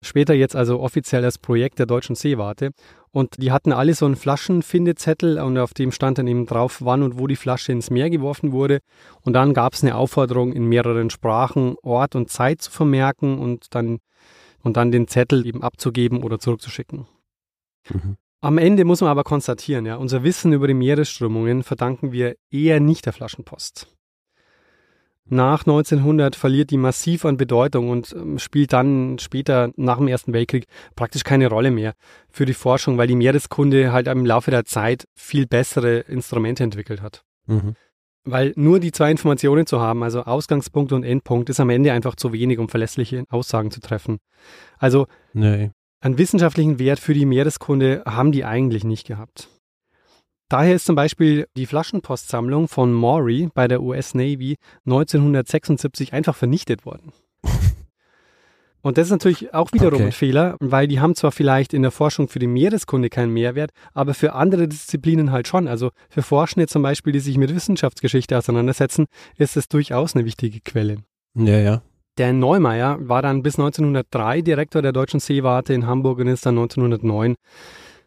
Später 0.00 0.32
jetzt 0.32 0.54
also 0.54 0.78
offiziell 0.78 1.22
das 1.22 1.38
Projekt 1.38 1.80
der 1.80 1.86
Deutschen 1.86 2.14
Seewarte. 2.14 2.70
Und 3.10 3.42
die 3.42 3.50
hatten 3.50 3.72
alle 3.72 3.94
so 3.94 4.06
einen 4.06 4.14
Flaschenfindezettel 4.14 5.40
und 5.40 5.58
auf 5.58 5.74
dem 5.74 5.90
stand 5.90 6.18
dann 6.18 6.28
eben 6.28 6.46
drauf, 6.46 6.78
wann 6.84 7.02
und 7.02 7.18
wo 7.18 7.26
die 7.26 7.36
Flasche 7.36 7.72
ins 7.72 7.90
Meer 7.90 8.10
geworfen 8.10 8.52
wurde. 8.52 8.78
Und 9.22 9.32
dann 9.32 9.54
gab 9.54 9.72
es 9.72 9.82
eine 9.82 9.96
Aufforderung, 9.96 10.52
in 10.52 10.66
mehreren 10.66 11.10
Sprachen 11.10 11.74
Ort 11.82 12.14
und 12.14 12.30
Zeit 12.30 12.62
zu 12.62 12.70
vermerken 12.70 13.38
und 13.38 13.74
dann 13.74 13.98
und 14.68 14.76
dann 14.76 14.92
den 14.92 15.08
Zettel 15.08 15.46
eben 15.46 15.62
abzugeben 15.62 16.22
oder 16.22 16.38
zurückzuschicken. 16.38 17.06
Mhm. 17.88 18.16
Am 18.40 18.58
Ende 18.58 18.84
muss 18.84 19.00
man 19.00 19.10
aber 19.10 19.24
konstatieren, 19.24 19.86
ja, 19.86 19.96
unser 19.96 20.22
Wissen 20.22 20.52
über 20.52 20.68
die 20.68 20.74
Meeresströmungen 20.74 21.62
verdanken 21.62 22.12
wir 22.12 22.36
eher 22.50 22.78
nicht 22.78 23.06
der 23.06 23.14
Flaschenpost. 23.14 23.88
Nach 25.30 25.60
1900 25.60 26.36
verliert 26.36 26.70
die 26.70 26.76
massiv 26.76 27.24
an 27.24 27.36
Bedeutung 27.36 27.88
und 27.88 28.12
ähm, 28.12 28.38
spielt 28.38 28.72
dann 28.72 29.18
später 29.18 29.72
nach 29.76 29.96
dem 29.96 30.08
Ersten 30.08 30.32
Weltkrieg 30.32 30.66
praktisch 30.96 31.24
keine 31.24 31.48
Rolle 31.48 31.70
mehr 31.70 31.94
für 32.30 32.44
die 32.44 32.54
Forschung, 32.54 32.98
weil 32.98 33.08
die 33.08 33.16
Meereskunde 33.16 33.92
halt 33.92 34.06
im 34.06 34.24
Laufe 34.24 34.50
der 34.50 34.64
Zeit 34.64 35.06
viel 35.14 35.46
bessere 35.46 36.00
Instrumente 36.00 36.62
entwickelt 36.62 37.02
hat. 37.02 37.24
Mhm. 37.46 37.74
Weil 38.30 38.52
nur 38.56 38.78
die 38.78 38.92
zwei 38.92 39.10
Informationen 39.10 39.66
zu 39.66 39.80
haben, 39.80 40.02
also 40.02 40.22
Ausgangspunkt 40.22 40.92
und 40.92 41.02
Endpunkt, 41.02 41.48
ist 41.48 41.60
am 41.60 41.70
Ende 41.70 41.92
einfach 41.92 42.14
zu 42.14 42.32
wenig, 42.32 42.58
um 42.58 42.68
verlässliche 42.68 43.24
Aussagen 43.30 43.70
zu 43.70 43.80
treffen. 43.80 44.18
Also 44.78 45.06
nee. 45.32 45.70
einen 46.00 46.18
wissenschaftlichen 46.18 46.78
Wert 46.78 46.98
für 46.98 47.14
die 47.14 47.24
Meereskunde 47.24 48.02
haben 48.06 48.32
die 48.32 48.44
eigentlich 48.44 48.84
nicht 48.84 49.06
gehabt. 49.06 49.48
Daher 50.50 50.74
ist 50.74 50.84
zum 50.84 50.96
Beispiel 50.96 51.46
die 51.56 51.66
Flaschenpostsammlung 51.66 52.68
von 52.68 52.92
Maury 52.92 53.48
bei 53.54 53.66
der 53.66 53.82
US 53.82 54.14
Navy 54.14 54.56
1976 54.86 56.12
einfach 56.12 56.36
vernichtet 56.36 56.84
worden. 56.84 57.12
Und 58.80 58.96
das 58.96 59.08
ist 59.08 59.12
natürlich 59.12 59.52
auch 59.54 59.72
wiederum 59.72 59.94
okay. 59.94 60.04
ein 60.04 60.12
Fehler, 60.12 60.56
weil 60.60 60.86
die 60.86 61.00
haben 61.00 61.14
zwar 61.14 61.32
vielleicht 61.32 61.74
in 61.74 61.82
der 61.82 61.90
Forschung 61.90 62.28
für 62.28 62.38
die 62.38 62.46
Meereskunde 62.46 63.10
keinen 63.10 63.32
Mehrwert, 63.32 63.70
aber 63.92 64.14
für 64.14 64.34
andere 64.34 64.68
Disziplinen 64.68 65.32
halt 65.32 65.48
schon. 65.48 65.66
Also 65.66 65.90
für 66.08 66.22
Forschende 66.22 66.68
zum 66.68 66.82
Beispiel, 66.82 67.12
die 67.12 67.20
sich 67.20 67.38
mit 67.38 67.54
Wissenschaftsgeschichte 67.54 68.38
auseinandersetzen, 68.38 69.06
ist 69.36 69.56
es 69.56 69.68
durchaus 69.68 70.14
eine 70.14 70.24
wichtige 70.24 70.60
Quelle. 70.60 70.98
Ja, 71.34 71.58
ja. 71.58 71.82
Der 72.18 72.32
Neumeier 72.32 72.98
war 73.00 73.22
dann 73.22 73.42
bis 73.42 73.58
1903 73.58 74.42
Direktor 74.42 74.82
der 74.82 74.92
Deutschen 74.92 75.20
Seewarte 75.20 75.72
in 75.72 75.86
Hamburg 75.86 76.18
und 76.18 76.26
ist 76.26 76.46
dann 76.46 76.58
1909 76.58 77.36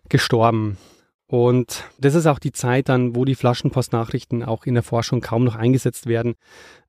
gestorben. 0.09 0.77
Und 1.31 1.85
das 1.97 2.13
ist 2.13 2.27
auch 2.27 2.39
die 2.39 2.51
Zeit 2.51 2.89
dann, 2.89 3.15
wo 3.15 3.23
die 3.23 3.35
Flaschenpostnachrichten 3.35 4.43
auch 4.43 4.65
in 4.65 4.73
der 4.73 4.83
Forschung 4.83 5.21
kaum 5.21 5.45
noch 5.45 5.55
eingesetzt 5.55 6.05
werden, 6.05 6.33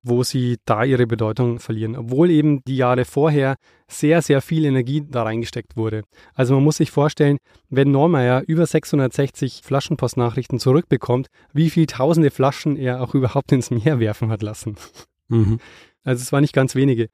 wo 0.02 0.24
sie 0.24 0.56
da 0.64 0.82
ihre 0.82 1.06
Bedeutung 1.06 1.60
verlieren, 1.60 1.94
obwohl 1.94 2.28
eben 2.28 2.60
die 2.64 2.76
Jahre 2.76 3.04
vorher 3.04 3.54
sehr, 3.86 4.20
sehr 4.20 4.42
viel 4.42 4.64
Energie 4.64 5.06
da 5.08 5.22
reingesteckt 5.22 5.76
wurde. 5.76 6.02
Also 6.34 6.54
man 6.54 6.64
muss 6.64 6.78
sich 6.78 6.90
vorstellen, 6.90 7.38
wenn 7.70 7.92
Neumeier 7.92 8.42
über 8.44 8.66
660 8.66 9.60
Flaschenpostnachrichten 9.62 10.58
zurückbekommt, 10.58 11.28
wie 11.52 11.70
viel 11.70 11.86
tausende 11.86 12.32
Flaschen 12.32 12.76
er 12.76 13.00
auch 13.00 13.14
überhaupt 13.14 13.52
ins 13.52 13.70
Meer 13.70 14.00
werfen 14.00 14.30
hat 14.30 14.42
lassen. 14.42 14.74
Mhm. 15.28 15.60
Also 16.02 16.20
es 16.20 16.32
war 16.32 16.40
nicht 16.40 16.52
ganz 16.52 16.74
wenige, 16.74 17.10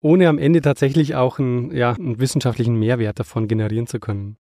ohne 0.00 0.30
am 0.30 0.38
Ende 0.38 0.62
tatsächlich 0.62 1.14
auch 1.14 1.38
einen, 1.38 1.76
ja, 1.76 1.92
einen 1.92 2.20
wissenschaftlichen 2.20 2.76
Mehrwert 2.76 3.20
davon 3.20 3.48
generieren 3.48 3.86
zu 3.86 4.00
können. 4.00 4.38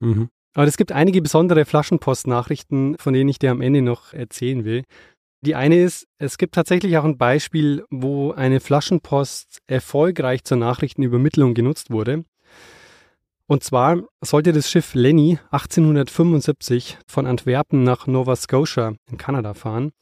Mhm. 0.00 0.30
Aber 0.54 0.66
es 0.66 0.76
gibt 0.76 0.92
einige 0.92 1.20
besondere 1.20 1.64
Flaschenpost-Nachrichten, 1.64 2.96
von 2.98 3.12
denen 3.12 3.28
ich 3.28 3.40
dir 3.40 3.50
am 3.50 3.60
Ende 3.60 3.82
noch 3.82 4.12
erzählen 4.12 4.64
will. 4.64 4.84
Die 5.42 5.56
eine 5.56 5.82
ist, 5.82 6.06
es 6.18 6.38
gibt 6.38 6.54
tatsächlich 6.54 6.96
auch 6.96 7.04
ein 7.04 7.18
Beispiel, 7.18 7.84
wo 7.90 8.32
eine 8.32 8.60
Flaschenpost 8.60 9.58
erfolgreich 9.66 10.44
zur 10.44 10.56
Nachrichtenübermittlung 10.56 11.52
genutzt 11.52 11.90
wurde. 11.90 12.24
Und 13.46 13.62
zwar 13.62 14.02
sollte 14.22 14.52
das 14.52 14.70
Schiff 14.70 14.94
Lenny 14.94 15.38
1875 15.50 16.96
von 17.06 17.26
Antwerpen 17.26 17.82
nach 17.82 18.06
Nova 18.06 18.36
Scotia 18.36 18.94
in 19.10 19.18
Kanada 19.18 19.52
fahren. 19.52 19.92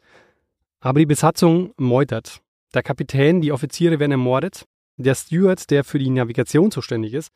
Aber 0.81 1.01
die 1.01 1.07
Besatzung 1.07 1.73
meutert. 1.77 2.41
Der 2.73 2.85
Kapitän, 2.85 3.41
die 3.41 3.51
Offiziere 3.51 3.99
werden 3.99 4.13
ermordet. 4.13 4.65
Der 4.97 5.17
Steward, 5.17 5.71
der 5.71 5.83
für 5.83 5.99
die 5.99 6.11
Navigation 6.11 6.71
zuständig 6.71 7.15
ist, 7.15 7.33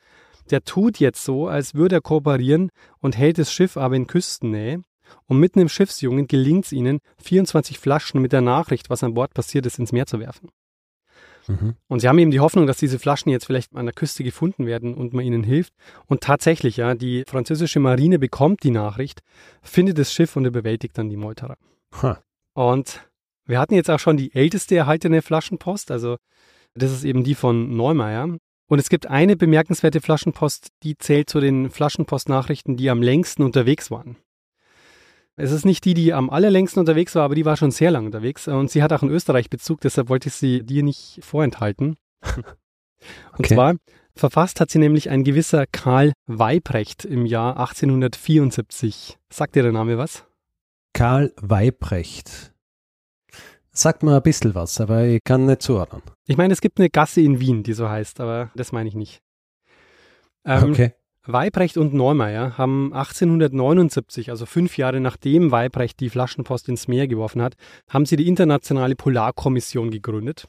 der 0.50 0.64
tut 0.64 0.98
jetzt 0.98 1.24
so, 1.24 1.48
als 1.48 1.74
würde 1.74 1.96
er 1.96 2.00
kooperieren 2.00 2.70
und 3.00 3.16
hält 3.16 3.38
das 3.38 3.52
Schiff 3.52 3.76
aber 3.76 3.96
in 3.96 4.06
Küstennähe. 4.06 4.82
Und 5.26 5.38
mitten 5.38 5.60
im 5.60 5.68
Schiffsjungen 5.68 6.26
gelingt 6.26 6.66
es 6.66 6.72
ihnen, 6.72 6.98
24 7.22 7.78
Flaschen 7.78 8.20
mit 8.20 8.32
der 8.32 8.40
Nachricht, 8.40 8.90
was 8.90 9.04
an 9.04 9.14
Bord 9.14 9.34
passiert 9.34 9.64
ist, 9.64 9.78
ins 9.78 9.92
Meer 9.92 10.06
zu 10.06 10.18
werfen. 10.18 10.50
Mhm. 11.46 11.74
Und 11.88 12.00
sie 12.00 12.08
haben 12.08 12.18
eben 12.18 12.30
die 12.30 12.40
Hoffnung, 12.40 12.66
dass 12.66 12.78
diese 12.78 12.98
Flaschen 12.98 13.30
jetzt 13.30 13.46
vielleicht 13.46 13.74
an 13.74 13.86
der 13.86 13.94
Küste 13.94 14.24
gefunden 14.24 14.66
werden 14.66 14.94
und 14.94 15.12
man 15.12 15.24
ihnen 15.24 15.44
hilft. 15.44 15.72
Und 16.06 16.22
tatsächlich, 16.22 16.78
ja, 16.78 16.94
die 16.94 17.24
französische 17.26 17.80
Marine 17.80 18.18
bekommt 18.18 18.62
die 18.64 18.70
Nachricht, 18.70 19.20
findet 19.62 19.98
das 19.98 20.12
Schiff 20.12 20.36
und 20.36 20.44
überwältigt 20.44 20.98
dann 20.98 21.08
die 21.08 21.16
Meuterer. 21.16 21.56
Huh. 22.02 22.14
Und 22.54 23.08
wir 23.44 23.60
hatten 23.60 23.74
jetzt 23.74 23.90
auch 23.90 24.00
schon 24.00 24.16
die 24.16 24.34
älteste 24.34 24.74
erhaltene 24.76 25.22
Flaschenpost, 25.22 25.90
also 25.90 26.16
das 26.74 26.92
ist 26.92 27.04
eben 27.04 27.24
die 27.24 27.34
von 27.34 27.74
Neumeier. 27.74 28.36
Und 28.68 28.78
es 28.78 28.88
gibt 28.88 29.06
eine 29.06 29.36
bemerkenswerte 29.36 30.00
Flaschenpost, 30.00 30.68
die 30.82 30.98
zählt 30.98 31.30
zu 31.30 31.40
den 31.40 31.70
Flaschenpostnachrichten, 31.70 32.76
die 32.76 32.90
am 32.90 33.02
längsten 33.02 33.42
unterwegs 33.42 33.90
waren. 33.90 34.16
Es 35.36 35.52
ist 35.52 35.66
nicht 35.66 35.84
die, 35.84 35.94
die 35.94 36.14
am 36.14 36.30
allerlängsten 36.30 36.80
unterwegs 36.80 37.14
war, 37.14 37.24
aber 37.24 37.34
die 37.34 37.44
war 37.44 37.56
schon 37.56 37.70
sehr 37.70 37.90
lang 37.90 38.06
unterwegs. 38.06 38.48
Und 38.48 38.70
sie 38.70 38.82
hat 38.82 38.92
auch 38.92 39.02
einen 39.02 39.12
Österreich-Bezug, 39.12 39.80
deshalb 39.82 40.08
wollte 40.08 40.28
ich 40.28 40.34
sie 40.34 40.62
dir 40.62 40.82
nicht 40.82 41.20
vorenthalten. 41.22 41.96
Und 43.32 43.40
okay. 43.40 43.54
zwar 43.54 43.76
verfasst 44.14 44.60
hat 44.60 44.70
sie 44.70 44.78
nämlich 44.78 45.10
ein 45.10 45.22
gewisser 45.22 45.66
Karl 45.66 46.12
Weibrecht 46.26 47.04
im 47.04 47.26
Jahr 47.26 47.58
1874. 47.58 49.18
Sagt 49.30 49.54
dir 49.54 49.62
der 49.62 49.72
Name 49.72 49.98
was? 49.98 50.24
Karl 50.94 51.32
Weibrecht. 51.36 52.54
Sagt 53.76 54.02
mir 54.02 54.16
ein 54.16 54.22
bisschen 54.22 54.54
was, 54.54 54.80
aber 54.80 55.04
ich 55.04 55.22
kann 55.22 55.44
nicht 55.44 55.60
zuordnen. 55.60 56.00
Ich 56.26 56.38
meine, 56.38 56.54
es 56.54 56.62
gibt 56.62 56.78
eine 56.78 56.88
Gasse 56.88 57.20
in 57.20 57.40
Wien, 57.40 57.62
die 57.62 57.74
so 57.74 57.90
heißt, 57.90 58.20
aber 58.20 58.50
das 58.54 58.72
meine 58.72 58.88
ich 58.88 58.94
nicht. 58.94 59.20
Ähm, 60.46 60.70
okay. 60.70 60.92
Weibrecht 61.26 61.76
und 61.76 61.92
Neumeier 61.92 62.56
haben 62.56 62.94
1879, 62.94 64.30
also 64.30 64.46
fünf 64.46 64.78
Jahre 64.78 65.00
nachdem 65.00 65.50
Weibrecht 65.50 66.00
die 66.00 66.08
Flaschenpost 66.08 66.70
ins 66.70 66.88
Meer 66.88 67.06
geworfen 67.06 67.42
hat, 67.42 67.56
haben 67.90 68.06
sie 68.06 68.16
die 68.16 68.28
Internationale 68.28 68.96
Polarkommission 68.96 69.90
gegründet. 69.90 70.48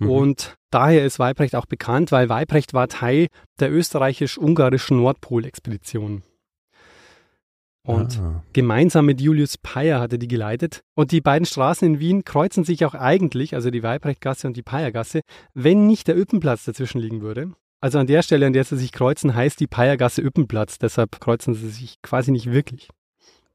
Mhm. 0.00 0.10
Und 0.10 0.56
daher 0.70 1.04
ist 1.04 1.20
Weibrecht 1.20 1.54
auch 1.54 1.66
bekannt, 1.66 2.10
weil 2.10 2.28
Weibrecht 2.28 2.74
war 2.74 2.88
Teil 2.88 3.28
der 3.60 3.70
österreichisch-ungarischen 3.70 4.96
Nordpolexpedition. 4.96 6.24
Und 7.84 8.20
ah. 8.20 8.44
gemeinsam 8.52 9.06
mit 9.06 9.20
Julius 9.20 9.58
Peyer 9.58 10.00
hat 10.00 10.12
er 10.12 10.18
die 10.18 10.28
geleitet. 10.28 10.82
Und 10.94 11.10
die 11.10 11.20
beiden 11.20 11.46
Straßen 11.46 11.86
in 11.86 12.00
Wien 12.00 12.24
kreuzen 12.24 12.64
sich 12.64 12.84
auch 12.84 12.94
eigentlich, 12.94 13.54
also 13.54 13.70
die 13.70 13.82
Weibrechtgasse 13.82 14.46
und 14.46 14.56
die 14.56 14.62
Peyergasse, 14.62 15.22
wenn 15.54 15.86
nicht 15.86 16.06
der 16.06 16.16
Üppenplatz 16.16 16.64
dazwischen 16.64 17.00
liegen 17.00 17.22
würde. 17.22 17.52
Also 17.80 17.98
an 17.98 18.06
der 18.06 18.22
Stelle, 18.22 18.46
an 18.46 18.52
der 18.52 18.62
sie 18.62 18.76
sich 18.76 18.92
kreuzen, 18.92 19.34
heißt 19.34 19.58
die 19.58 19.66
Peyergasse 19.66 20.22
Üppenplatz. 20.22 20.78
Deshalb 20.78 21.20
kreuzen 21.20 21.54
sie 21.54 21.68
sich 21.68 22.00
quasi 22.02 22.30
nicht 22.30 22.52
wirklich. 22.52 22.88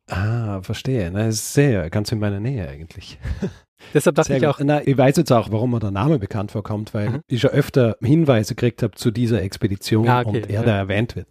Ah, 0.09 0.61
verstehe. 0.61 1.09
Na, 1.11 1.27
ist 1.27 1.53
sehr, 1.53 1.89
ganz 1.89 2.11
in 2.11 2.19
meiner 2.19 2.41
Nähe 2.41 2.67
eigentlich. 2.67 3.19
Deshalb 3.93 4.15
dachte 4.15 4.27
sehr 4.27 4.37
ich 4.37 4.47
auch. 4.47 4.59
Na, 4.61 4.85
ich 4.85 4.97
weiß 4.97 5.15
jetzt 5.17 5.31
auch, 5.31 5.51
warum 5.51 5.71
mir 5.71 5.79
der 5.79 5.91
Name 5.91 6.19
bekannt 6.19 6.51
vorkommt, 6.51 6.93
weil 6.93 7.09
mhm. 7.09 7.21
ich 7.27 7.39
schon 7.39 7.51
öfter 7.51 7.95
Hinweise 8.01 8.55
gekriegt 8.55 8.83
habe 8.83 8.95
zu 8.95 9.11
dieser 9.11 9.41
Expedition 9.41 10.07
ah, 10.09 10.21
okay, 10.21 10.29
und 10.29 10.49
er 10.49 10.61
ja. 10.61 10.63
da 10.63 10.77
erwähnt 10.77 11.15
wird. 11.15 11.27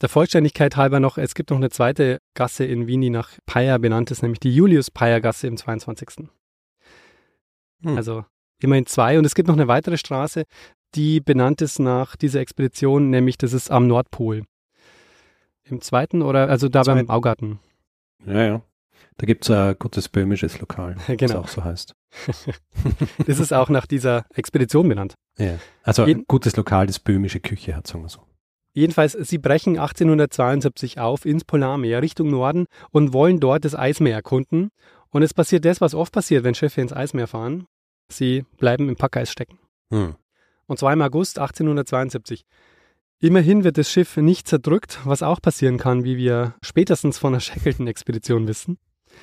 Der 0.00 0.08
Vollständigkeit 0.08 0.76
halber 0.76 1.00
noch, 1.00 1.18
es 1.18 1.34
gibt 1.34 1.50
noch 1.50 1.56
eine 1.56 1.70
zweite 1.70 2.18
Gasse 2.34 2.64
in 2.64 2.86
Wien, 2.86 3.00
die 3.00 3.10
nach 3.10 3.30
Peyer 3.46 3.78
benannt 3.78 4.10
ist, 4.10 4.22
nämlich 4.22 4.40
die 4.40 4.54
Julius-Peyer-Gasse 4.54 5.46
im 5.46 5.56
22. 5.56 6.28
Hm. 7.82 7.96
Also 7.96 8.24
immerhin 8.62 8.86
zwei. 8.86 9.18
Und 9.18 9.24
es 9.24 9.34
gibt 9.34 9.48
noch 9.48 9.56
eine 9.56 9.68
weitere 9.68 9.98
Straße, 9.98 10.44
die 10.94 11.20
benannt 11.20 11.60
ist 11.62 11.78
nach 11.78 12.16
dieser 12.16 12.40
Expedition, 12.40 13.10
nämlich 13.10 13.38
das 13.38 13.52
ist 13.52 13.70
am 13.70 13.86
Nordpol. 13.86 14.44
Im 15.64 15.80
zweiten 15.80 16.22
oder, 16.22 16.48
also 16.48 16.68
da 16.68 16.82
Zweiten. 16.82 17.06
beim 17.06 17.10
Augarten. 17.10 17.60
Ja, 18.24 18.42
ja. 18.42 18.62
Da 19.18 19.26
gibt 19.26 19.44
es 19.44 19.50
ein 19.50 19.76
gutes 19.78 20.08
böhmisches 20.08 20.60
Lokal, 20.60 20.96
genau. 21.06 21.18
das 21.18 21.34
auch 21.34 21.48
so 21.48 21.64
heißt. 21.64 21.94
das 23.26 23.38
ist 23.38 23.52
auch 23.52 23.68
nach 23.68 23.86
dieser 23.86 24.24
Expedition 24.34 24.88
benannt. 24.88 25.14
Ja. 25.38 25.58
Also 25.82 26.04
ein 26.04 26.24
gutes 26.26 26.56
Lokal, 26.56 26.86
das 26.86 26.98
böhmische 27.00 27.40
Küche 27.40 27.74
hat, 27.74 27.86
sagen 27.86 28.04
wir 28.04 28.08
so. 28.08 28.27
Jedenfalls, 28.78 29.14
sie 29.14 29.38
brechen 29.38 29.76
1872 29.76 31.00
auf 31.00 31.26
ins 31.26 31.44
Polarmeer 31.44 32.00
Richtung 32.00 32.30
Norden 32.30 32.66
und 32.92 33.12
wollen 33.12 33.40
dort 33.40 33.64
das 33.64 33.74
Eismeer 33.74 34.14
erkunden. 34.14 34.70
Und 35.10 35.22
es 35.22 35.34
passiert 35.34 35.64
das, 35.64 35.80
was 35.80 35.96
oft 35.96 36.12
passiert, 36.12 36.44
wenn 36.44 36.54
Schiffe 36.54 36.80
ins 36.80 36.92
Eismeer 36.92 37.26
fahren. 37.26 37.66
Sie 38.08 38.44
bleiben 38.56 38.88
im 38.88 38.94
Packeis 38.94 39.32
stecken. 39.32 39.58
Hm. 39.92 40.14
Und 40.66 40.78
zwar 40.78 40.92
im 40.92 41.02
August 41.02 41.40
1872. 41.40 42.44
Immerhin 43.18 43.64
wird 43.64 43.78
das 43.78 43.90
Schiff 43.90 44.16
nicht 44.16 44.46
zerdrückt, 44.46 45.00
was 45.02 45.24
auch 45.24 45.42
passieren 45.42 45.76
kann, 45.76 46.04
wie 46.04 46.16
wir 46.16 46.54
spätestens 46.62 47.18
von 47.18 47.32
der 47.32 47.40
Shackleton-Expedition 47.40 48.46
wissen. 48.46 48.78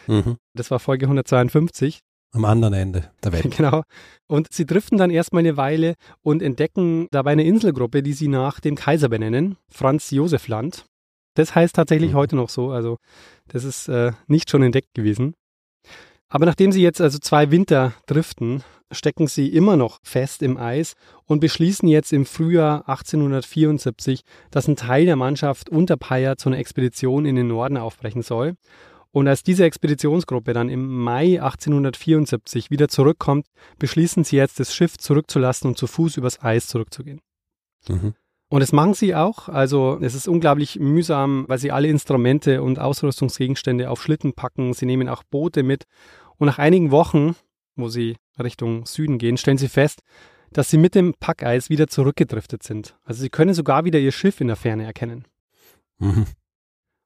Mhm. 0.07 0.35
Das 0.53 0.69
war 0.69 0.79
Folge 0.79 1.05
152. 1.05 2.01
Am 2.35 2.43
anderen 2.43 2.73
Ende 2.73 3.11
der 3.23 3.31
Welt. 3.31 3.49
Genau. 3.55 3.83
Und 4.27 4.51
sie 4.51 4.65
driften 4.65 4.97
dann 4.97 5.09
erstmal 5.09 5.39
eine 5.39 5.55
Weile 5.55 5.95
und 6.21 6.41
entdecken 6.41 7.07
dabei 7.11 7.31
eine 7.31 7.45
Inselgruppe, 7.45 8.03
die 8.03 8.11
sie 8.11 8.27
nach 8.27 8.59
dem 8.59 8.75
Kaiser 8.75 9.07
benennen, 9.07 9.57
Franz 9.69 10.11
Josef 10.11 10.49
Land. 10.49 10.85
Das 11.35 11.55
heißt 11.55 11.75
tatsächlich 11.75 12.11
mhm. 12.11 12.15
heute 12.15 12.35
noch 12.35 12.49
so, 12.49 12.71
also 12.71 12.97
das 13.47 13.63
ist 13.63 13.87
äh, 13.87 14.11
nicht 14.27 14.49
schon 14.49 14.63
entdeckt 14.63 14.93
gewesen. 14.93 15.33
Aber 16.27 16.45
nachdem 16.45 16.73
sie 16.73 16.81
jetzt 16.81 16.99
also 16.99 17.19
zwei 17.19 17.51
Winter 17.51 17.93
driften, 18.07 18.63
stecken 18.91 19.27
sie 19.27 19.47
immer 19.47 19.77
noch 19.77 19.99
fest 20.03 20.41
im 20.41 20.57
Eis 20.57 20.95
und 21.25 21.39
beschließen 21.39 21.87
jetzt 21.87 22.11
im 22.11 22.25
Frühjahr 22.25 22.89
1874, 22.89 24.21
dass 24.51 24.67
ein 24.67 24.75
Teil 24.75 25.05
der 25.05 25.15
Mannschaft 25.15 25.69
unter 25.69 25.95
Peyer 25.97 26.35
zu 26.37 26.49
einer 26.49 26.57
Expedition 26.57 27.25
in 27.25 27.35
den 27.35 27.47
Norden 27.47 27.77
aufbrechen 27.77 28.21
soll. 28.21 28.55
Und 29.15 29.29
als 29.29 29.43
diese 29.43 29.63
Expeditionsgruppe 29.63 30.51
dann 30.51 30.67
im 30.67 30.93
Mai 30.93 31.41
1874 31.41 32.69
wieder 32.69 32.89
zurückkommt, 32.89 33.47
beschließen 33.79 34.25
sie 34.25 34.35
jetzt, 34.35 34.59
das 34.59 34.75
Schiff 34.75 34.97
zurückzulassen 34.97 35.69
und 35.69 35.77
zu 35.77 35.87
Fuß 35.87 36.17
übers 36.17 36.43
Eis 36.43 36.67
zurückzugehen. 36.67 37.21
Mhm. 37.87 38.13
Und 38.49 38.59
das 38.59 38.73
machen 38.73 38.93
sie 38.93 39.15
auch. 39.15 39.47
Also 39.47 39.97
es 40.01 40.15
ist 40.15 40.27
unglaublich 40.27 40.79
mühsam, 40.81 41.45
weil 41.47 41.59
sie 41.59 41.71
alle 41.71 41.87
Instrumente 41.87 42.61
und 42.61 42.77
Ausrüstungsgegenstände 42.77 43.89
auf 43.89 44.03
Schlitten 44.03 44.33
packen. 44.33 44.73
Sie 44.73 44.85
nehmen 44.85 45.07
auch 45.07 45.23
Boote 45.23 45.63
mit. 45.63 45.85
Und 46.35 46.47
nach 46.47 46.59
einigen 46.59 46.91
Wochen, 46.91 47.37
wo 47.77 47.87
sie 47.87 48.17
Richtung 48.37 48.85
Süden 48.85 49.17
gehen, 49.17 49.37
stellen 49.37 49.57
sie 49.57 49.69
fest, 49.69 50.01
dass 50.51 50.69
sie 50.69 50.77
mit 50.77 50.93
dem 50.93 51.13
Packeis 51.21 51.69
wieder 51.69 51.87
zurückgedriftet 51.87 52.63
sind. 52.63 52.97
Also 53.05 53.21
sie 53.21 53.29
können 53.29 53.53
sogar 53.53 53.85
wieder 53.85 53.97
ihr 53.97 54.11
Schiff 54.11 54.41
in 54.41 54.47
der 54.47 54.57
Ferne 54.57 54.83
erkennen. 54.83 55.23
Mhm. 55.99 56.25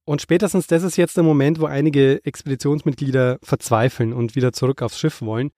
Und 0.10 0.24
spätestens 0.24 0.66
das 0.66 0.82
ist 0.82 0.97
jetzt 0.97 1.18
der 1.18 1.24
Moment, 1.24 1.62
wo 1.62 1.68
einige 1.68 2.26
Expeditionsmitglieder 2.26 3.38
verzweifeln 3.43 4.12
und 4.12 4.36
wieder 4.36 4.51
zurück 4.53 4.82
aufs 4.82 4.97
Schiff 4.97 5.22
wollen. 5.22 5.51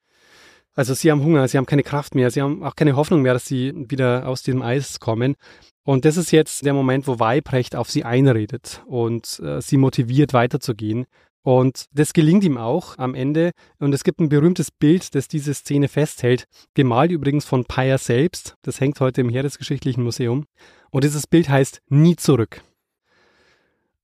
Also 0.76 0.94
sie 0.94 1.10
haben 1.10 1.24
Hunger, 1.24 1.48
sie 1.48 1.58
haben 1.58 1.66
keine 1.66 1.84
Kraft 1.84 2.16
mehr, 2.16 2.32
sie 2.32 2.42
haben 2.42 2.62
auch 2.62 2.76
keine 2.76 2.98
Hoffnung 2.98 3.22
mehr, 3.22 3.32
dass 3.32 3.46
sie 3.46 3.72
wieder 3.88 4.28
aus 4.28 4.44
dem 4.44 4.62
Eis 4.62 5.00
kommen. 5.00 5.38
Und 5.86 6.04
das 6.04 6.18
ist 6.18 6.32
jetzt 6.32 6.66
der 6.66 6.74
Moment, 6.74 7.08
wo 7.08 7.18
Weibrecht 7.18 7.78
auf 7.78 7.90
sie 7.90 8.04
einredet 8.04 8.84
und 8.88 9.40
äh, 9.40 9.62
sie 9.62 9.78
motiviert 9.78 10.34
weiterzugehen. 10.34 11.06
Und 11.44 11.86
das 11.94 12.12
gelingt 12.12 12.44
ihm 12.44 12.58
auch 12.58 12.98
am 12.98 13.16
Ende. 13.16 13.52
Und 13.80 13.94
es 13.94 14.04
gibt 14.04 14.20
ein 14.20 14.28
berühmtes 14.28 14.70
Bild, 14.70 15.16
das 15.16 15.30
diese 15.30 15.54
Szene 15.54 15.88
festhält. 15.88 16.44
Gemalt 16.74 17.12
übrigens 17.12 17.46
von 17.46 17.64
Peyer 17.64 17.98
selbst. 17.98 18.58
Das 18.64 18.82
hängt 18.82 19.00
heute 19.00 19.22
im 19.22 19.30
Heeresgeschichtlichen 19.30 20.04
Museum. 20.04 20.46
Und 20.90 21.06
dieses 21.06 21.26
Bild 21.26 21.48
heißt 21.48 21.82
Nie 21.88 22.18
zurück. 22.18 22.62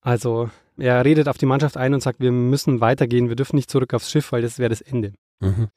Also 0.08 0.50
Er 0.78 1.04
redet 1.04 1.28
auf 1.28 1.38
die 1.38 1.46
Mannschaft 1.46 1.76
ein 1.76 1.94
und 1.94 2.02
sagt, 2.02 2.22
wir 2.22 2.32
müssen 2.32 2.80
weitergehen, 2.80 3.28
wir 3.28 3.36
dürfen 3.36 3.58
nicht 3.58 3.70
zurück 3.70 3.94
aufs 3.94 4.10
Schiff, 4.10 4.32
weil 4.32 4.42
das 4.42 4.58
wäre 4.58 4.70
das 4.70 4.80
Ende. 4.80 5.12
Mhm. 5.42 5.68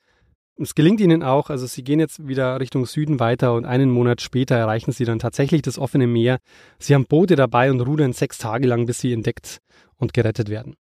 Es 0.57 0.77
gelingt 0.77 1.01
ihnen 1.01 1.25
auch, 1.25 1.51
also 1.51 1.67
sie 1.67 1.83
gehen 1.83 1.99
jetzt 1.99 2.29
wieder 2.29 2.61
Richtung 2.61 2.87
Süden 2.87 3.19
weiter 3.19 3.55
und 3.55 3.65
einen 3.65 3.91
Monat 3.91 4.21
später 4.21 4.55
erreichen 4.55 4.93
sie 4.93 5.05
dann 5.05 5.19
tatsächlich 5.19 5.63
das 5.63 5.79
offene 5.79 6.07
Meer. 6.07 6.39
Sie 6.79 6.95
haben 6.95 7.07
Boote 7.07 7.35
dabei 7.35 7.73
und 7.73 7.81
rudern 7.81 8.13
sechs 8.13 8.39
Tage 8.39 8.69
lang, 8.69 8.87
bis 8.87 9.01
sie 9.01 9.13
entdeckt 9.13 9.59
und 9.97 10.13
gerettet 10.13 10.49
werden. 10.49 10.77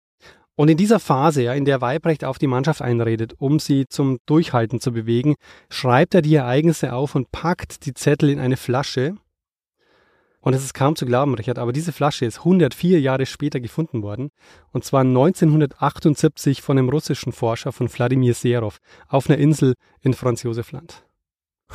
Und 0.57 0.70
in 0.70 0.78
dieser 0.78 1.01
Phase, 1.01 1.42
ja, 1.42 1.53
in 1.53 1.66
der 1.66 1.82
Weibrecht 1.82 2.24
auf 2.24 2.38
die 2.38 2.47
Mannschaft 2.47 2.80
einredet, 2.80 3.34
um 3.38 3.59
sie 3.59 3.86
zum 3.88 4.20
Durchhalten 4.24 4.80
zu 4.80 4.92
bewegen, 4.92 5.34
schreibt 5.68 6.14
er 6.14 6.22
die 6.22 6.36
Ereignisse 6.36 6.95
auf 6.95 7.14
und 7.14 7.30
packt 7.30 7.84
die 7.84 7.92
Zettel 7.92 8.30
in 8.30 8.38
eine 8.38 8.57
Flasche. 8.57 9.16
Und 10.45 10.53
es 10.53 10.62
ist 10.62 10.74
kaum 10.74 10.95
zu 10.95 11.07
glauben, 11.07 11.34
Richard, 11.34 11.59
aber 11.59 11.72
diese 11.72 11.90
Flasche 11.90 12.26
ist 12.26 12.40
104 12.40 13.01
Jahre 13.01 13.24
später 13.24 13.61
gefunden 13.61 14.03
worden. 14.03 14.28
Und 14.72 14.84
zwar 14.84 15.01
1978 15.01 16.61
von 16.61 16.76
einem 16.76 16.90
russischen 16.90 17.32
Forscher 17.32 17.72
von 17.72 17.90
Wladimir 17.90 18.34
Serov 18.34 18.76
auf 19.09 19.30
einer 19.30 19.38
Insel 19.38 19.72
in 20.03 20.12
Franz 20.12 20.42
Josef 20.42 20.70
Land. 20.70 21.03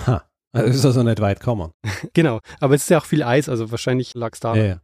Ha, 0.05 0.24
das 0.51 0.76
ist 0.76 0.86
also 0.86 1.01
nicht 1.01 1.20
weit 1.20 1.39
gekommen. 1.39 1.72
genau, 2.13 2.41
aber 2.59 2.76
es 2.76 2.84
ist 2.84 2.89
ja 2.89 2.99
auch 2.99 3.05
viel 3.05 3.24
Eis, 3.24 3.49
also 3.49 3.72
wahrscheinlich 3.72 4.13
lag 4.13 4.34
es 4.34 4.39
da. 4.39 4.55
Ja, 4.55 4.63
ja. 4.63 4.82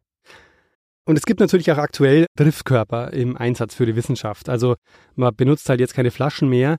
Und 1.08 1.20
es 1.20 1.28
gibt 1.28 1.40
natürlich 1.40 1.72
auch 1.72 1.78
aktuell 1.78 2.26
Driftkörper 2.36 3.14
im 3.14 3.38
Einsatz 3.38 3.76
für 3.76 3.86
die 3.86 3.96
Wissenschaft. 3.96 4.50
Also 4.50 4.78
man 5.14 5.36
benutzt 5.36 5.70
halt 5.70 5.80
jetzt 5.80 5.94
keine 5.94 6.10
Flaschen 6.10 6.50
mehr, 6.50 6.78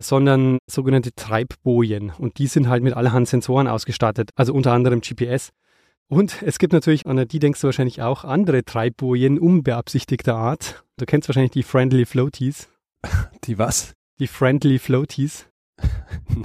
sondern 0.00 0.58
sogenannte 0.68 1.12
Treibbojen. 1.14 2.10
Und 2.18 2.38
die 2.38 2.48
sind 2.48 2.68
halt 2.68 2.82
mit 2.82 2.94
allerhand 2.94 3.28
Sensoren 3.28 3.68
ausgestattet, 3.68 4.30
also 4.34 4.52
unter 4.52 4.72
anderem 4.72 5.00
GPS. 5.02 5.52
Und 6.08 6.42
es 6.42 6.58
gibt 6.58 6.72
natürlich, 6.72 7.06
an 7.06 7.28
die 7.28 7.38
denkst 7.38 7.60
du 7.60 7.66
wahrscheinlich 7.66 8.00
auch, 8.00 8.24
andere 8.24 8.64
Treibbojen 8.64 9.38
unbeabsichtigter 9.38 10.34
Art. 10.34 10.84
Du 10.96 11.04
kennst 11.04 11.28
wahrscheinlich 11.28 11.52
die 11.52 11.62
Friendly 11.62 12.06
Floaties. 12.06 12.68
Die 13.44 13.58
was? 13.58 13.92
Die 14.18 14.26
Friendly 14.26 14.80
Floaties. 14.80 15.46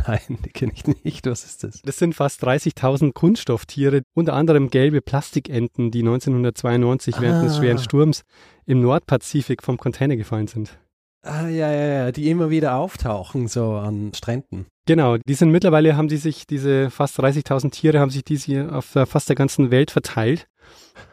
Nein, 0.07 0.37
die 0.45 0.51
kenne 0.51 0.73
ich 0.75 0.85
nicht. 1.03 1.25
Was 1.25 1.43
ist 1.43 1.63
das? 1.63 1.81
Das 1.81 1.97
sind 1.97 2.13
fast 2.13 2.43
30.000 2.43 3.13
Kunststofftiere, 3.13 4.03
unter 4.13 4.33
anderem 4.33 4.69
gelbe 4.69 5.01
Plastikenten, 5.01 5.89
die 5.89 6.01
1992 6.01 7.15
ah. 7.15 7.21
während 7.21 7.45
des 7.45 7.57
schweren 7.57 7.79
Sturms 7.79 8.21
im 8.65 8.81
Nordpazifik 8.81 9.63
vom 9.63 9.77
Container 9.77 10.15
gefallen 10.15 10.47
sind. 10.47 10.77
Ah, 11.23 11.47
ja, 11.47 11.71
ja, 11.71 11.85
ja, 11.85 12.11
die 12.11 12.29
immer 12.29 12.49
wieder 12.49 12.75
auftauchen, 12.75 13.47
so 13.47 13.75
an 13.75 14.13
Stränden. 14.13 14.65
Genau, 14.85 15.15
die 15.17 15.33
sind 15.35 15.51
mittlerweile, 15.51 15.95
haben 15.95 16.09
die 16.09 16.17
sich, 16.17 16.45
diese 16.45 16.89
fast 16.89 17.17
30.000 17.17 17.71
Tiere, 17.71 17.99
haben 17.99 18.11
sich 18.11 18.25
diese 18.25 18.73
auf 18.73 18.85
fast 18.85 19.29
der 19.29 19.37
ganzen 19.37 19.71
Welt 19.71 19.89
verteilt 19.89 20.47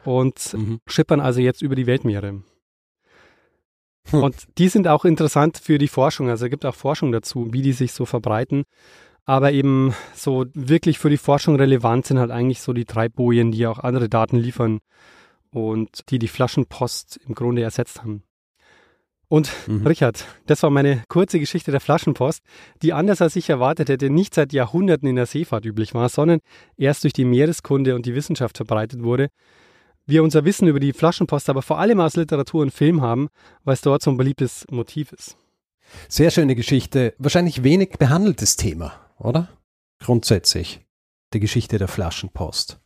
und 0.05 0.53
mhm. 0.55 0.81
schippern 0.89 1.21
also 1.21 1.41
jetzt 1.41 1.63
über 1.63 1.77
die 1.77 1.87
Weltmeere. 1.87 2.43
Hm. 4.11 4.23
Und 4.23 4.49
die 4.59 4.69
sind 4.69 4.89
auch 4.89 5.05
interessant 5.05 5.59
für 5.59 5.79
die 5.79 5.89
Forschung. 5.89 6.29
Also 6.29 6.47
es 6.47 6.51
gibt 6.51 6.67
auch 6.67 6.75
Forschung 6.75 7.13
dazu, 7.13 7.53
wie 7.53 7.63
die 7.63 7.73
sich 7.73 7.93
so 7.93 8.07
verbreiten. 8.07 8.65
Aber 9.27 9.53
eben 9.53 9.95
so 10.15 10.47
wirklich 10.55 10.99
für 10.99 11.11
die 11.11 11.19
Forschung 11.19 11.57
relevant 11.57 12.07
sind 12.07 12.19
halt 12.19 12.31
eigentlich 12.31 12.63
so 12.63 12.73
die 12.73 12.87
Treibbojen, 12.87 13.53
die 13.53 13.67
auch 13.67 13.79
andere 13.79 14.09
Daten 14.09 14.37
liefern 14.37 14.81
und 15.53 16.11
die 16.11 16.19
die 16.19 16.29
Flaschenpost 16.29 17.21
im 17.29 17.35
Grunde 17.35 17.63
ersetzt 17.63 18.03
haben. 18.03 18.25
Und 19.31 19.51
mhm. 19.67 19.87
Richard, 19.87 20.27
das 20.47 20.63
war 20.63 20.69
meine 20.69 21.05
kurze 21.09 21.41
Geschichte 21.41 21.71
der 21.71 21.81
Flaschenpost, 21.81 22.43
die 22.83 22.93
anders 22.93 23.23
als 23.23 23.37
ich 23.37 23.49
erwartet 23.49 23.89
hätte, 23.89 24.11
nicht 24.11 24.35
seit 24.35 24.53
Jahrhunderten 24.53 25.09
in 25.09 25.17
der 25.17 25.27
Seefahrt 25.27 25.65
üblich 25.65 25.95
war, 25.95 26.11
sondern 26.11 26.41
erst 26.77 27.05
durch 27.05 27.15
die 27.15 27.25
Meereskunde 27.25 27.95
und 27.95 28.05
die 28.05 28.15
Wissenschaft 28.15 28.59
verbreitet 28.59 29.03
wurde 29.03 29.31
wir 30.11 30.23
unser 30.23 30.45
Wissen 30.45 30.67
über 30.67 30.81
die 30.81 30.93
Flaschenpost 30.93 31.49
aber 31.49 31.63
vor 31.63 31.79
allem 31.79 32.01
aus 32.01 32.17
Literatur 32.17 32.63
und 32.63 32.73
Film 32.73 33.01
haben, 33.01 33.29
weil 33.65 33.75
es 33.75 33.81
dort 33.81 34.03
so 34.03 34.11
ein 34.11 34.17
beliebtes 34.17 34.67
Motiv 34.71 35.13
ist. 35.13 35.37
Sehr 36.09 36.31
schöne 36.31 36.55
Geschichte. 36.55 37.15
Wahrscheinlich 37.19 37.63
wenig 37.63 37.91
behandeltes 37.99 38.57
Thema, 38.57 38.93
oder? 39.19 39.49
Grundsätzlich. 40.01 40.81
Die 41.33 41.41
Geschichte 41.41 41.79
der 41.79 41.89
Flaschenpost. 41.89 42.80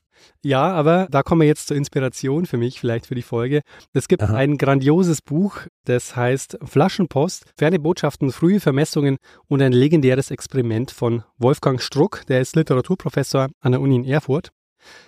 Ja, 0.45 0.73
aber 0.73 1.09
da 1.11 1.23
kommen 1.23 1.41
wir 1.41 1.49
jetzt 1.49 1.69
zur 1.69 1.77
Inspiration 1.77 2.45
für 2.45 2.59
mich, 2.59 2.79
vielleicht 2.79 3.07
für 3.07 3.15
die 3.15 3.23
Folge. 3.23 3.63
Es 3.95 4.09
gibt 4.09 4.23
Aha. 4.23 4.35
ein 4.35 4.59
grandioses 4.59 5.23
Buch, 5.23 5.61
das 5.87 6.17
heißt 6.17 6.59
Flaschenpost, 6.63 7.47
ferne 7.57 7.79
Botschaften, 7.79 8.31
frühe 8.31 8.61
Vermessungen 8.61 9.17
und 9.49 9.63
ein 9.63 9.73
legendäres 9.73 10.31
Experiment 10.31 10.91
von 10.91 11.23
Wolfgang 11.39 11.81
Struck, 11.81 12.27
der 12.29 12.43
ist 12.43 12.57
Literaturprofessor 12.57 13.49
an 13.61 13.73
der 13.73 13.81
Uni 13.81 13.97
in 13.97 14.05
Erfurt. 14.05 14.51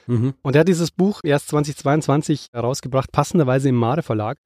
Mhm. 0.06 0.32
Und 0.40 0.56
er 0.56 0.60
hat 0.60 0.68
dieses 0.68 0.90
Buch 0.90 1.20
erst 1.22 1.48
2022 1.48 2.48
herausgebracht, 2.54 3.12
passenderweise 3.12 3.68
im 3.68 3.74
Mare 3.74 4.02
Verlag. 4.02 4.38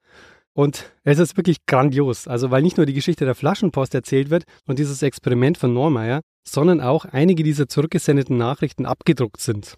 Und 0.55 0.93
es 1.05 1.21
ist 1.21 1.37
wirklich 1.37 1.65
grandios. 1.67 2.27
Also, 2.27 2.51
weil 2.51 2.63
nicht 2.63 2.79
nur 2.79 2.87
die 2.87 2.95
Geschichte 2.95 3.25
der 3.25 3.37
Flaschenpost 3.37 3.95
erzählt 3.95 4.31
wird 4.31 4.43
und 4.67 4.81
dieses 4.81 5.03
Experiment 5.03 5.57
von 5.57 5.73
Normeier, 5.73 6.21
sondern 6.45 6.81
auch 6.81 7.05
einige 7.05 7.45
dieser 7.45 7.69
zurückgesendeten 7.69 8.37
Nachrichten 8.37 8.87
abgedruckt 8.87 9.41
sind. 9.41 9.77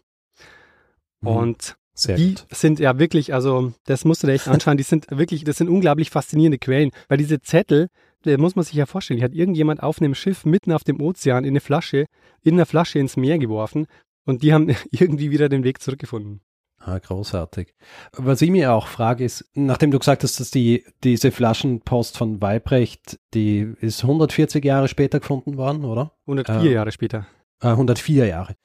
Mhm. 1.23 1.29
Und 1.29 1.77
Sehr 1.95 2.16
die 2.16 2.35
gut. 2.35 2.47
sind 2.51 2.79
ja 2.79 2.99
wirklich, 2.99 3.33
also 3.35 3.73
das 3.87 4.05
musst 4.05 4.23
du 4.23 4.27
dir 4.27 4.35
echt 4.35 4.49
anschauen, 4.49 4.77
die 4.77 4.83
sind 4.83 5.07
wirklich, 5.11 5.45
das 5.45 5.57
sind 5.57 5.68
unglaublich 5.68 6.11
faszinierende 6.11 6.59
Quellen, 6.59 6.91
weil 7.09 7.18
diese 7.18 7.41
Zettel, 7.41 7.89
da 8.23 8.37
muss 8.37 8.55
man 8.55 8.64
sich 8.64 8.75
ja 8.75 8.87
vorstellen, 8.87 9.18
die 9.18 9.25
hat 9.25 9.33
irgendjemand 9.33 9.83
auf 9.83 10.01
einem 10.01 10.14
Schiff 10.14 10.45
mitten 10.45 10.73
auf 10.73 10.85
dem 10.85 11.01
Ozean 11.01 11.45
in 11.45 11.51
eine 11.51 11.61
Flasche, 11.61 12.07
in 12.43 12.55
einer 12.55 12.66
Flasche 12.66 12.99
ins 12.99 13.16
Meer 13.16 13.39
geworfen 13.39 13.87
und 14.25 14.43
die 14.43 14.53
haben 14.53 14.68
irgendwie 14.91 15.31
wieder 15.31 15.49
den 15.49 15.64
Weg 15.64 15.81
zurückgefunden. 15.81 16.41
Ah, 16.85 16.99
großartig. 16.99 17.75
Was 18.16 18.43
ich 18.43 18.51
mir 18.51 18.73
auch 18.73 18.89
frage 18.89 19.25
ist, 19.25 19.45
nachdem 19.55 19.93
du 19.93 20.01
gesagt 20.01 20.25
hast, 20.25 20.41
dass 20.41 20.51
die, 20.51 20.85
diese 21.05 21.31
Flaschenpost 21.31 22.18
von 22.18 22.41
Weibrecht, 22.43 23.20
die 23.35 23.73
ist 23.81 24.03
140 24.03 24.64
Jahre 24.64 24.89
später 24.89 25.20
gefunden 25.20 25.57
worden, 25.57 25.85
oder? 25.85 26.12
104 26.27 26.70
äh, 26.70 26.75
Jahre 26.75 26.91
später. 26.91 27.27
Äh, 27.61 27.68
104 27.68 28.27
Jahre. 28.27 28.57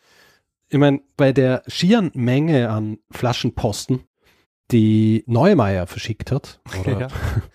Ich 0.70 0.78
meine, 0.78 1.02
bei 1.16 1.32
der 1.32 1.64
schieren 1.68 2.12
Menge 2.14 2.70
an 2.70 2.98
Flaschenposten, 3.12 4.04
die 4.72 5.24
Neumeier 5.28 5.88
verschickt 5.88 6.32
hat 6.32 6.60
oder 6.82 7.00
ja. 7.00 7.08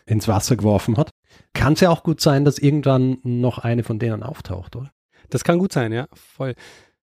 ins 0.07 0.29
Wasser 0.29 0.57
geworfen 0.57 0.97
hat, 0.97 1.11
kann 1.53 1.75
es 1.75 1.81
ja 1.81 1.91
auch 1.91 2.03
gut 2.03 2.21
sein, 2.21 2.45
dass 2.45 2.59
irgendwann 2.59 3.19
noch 3.23 3.59
eine 3.59 3.85
von 3.85 3.99
denen 3.99 4.23
auftaucht, 4.23 4.77
oder? 4.77 4.91
Das 5.29 5.45
kann 5.45 5.59
gut 5.59 5.73
sein, 5.73 5.93
ja, 5.93 6.07
voll. 6.15 6.55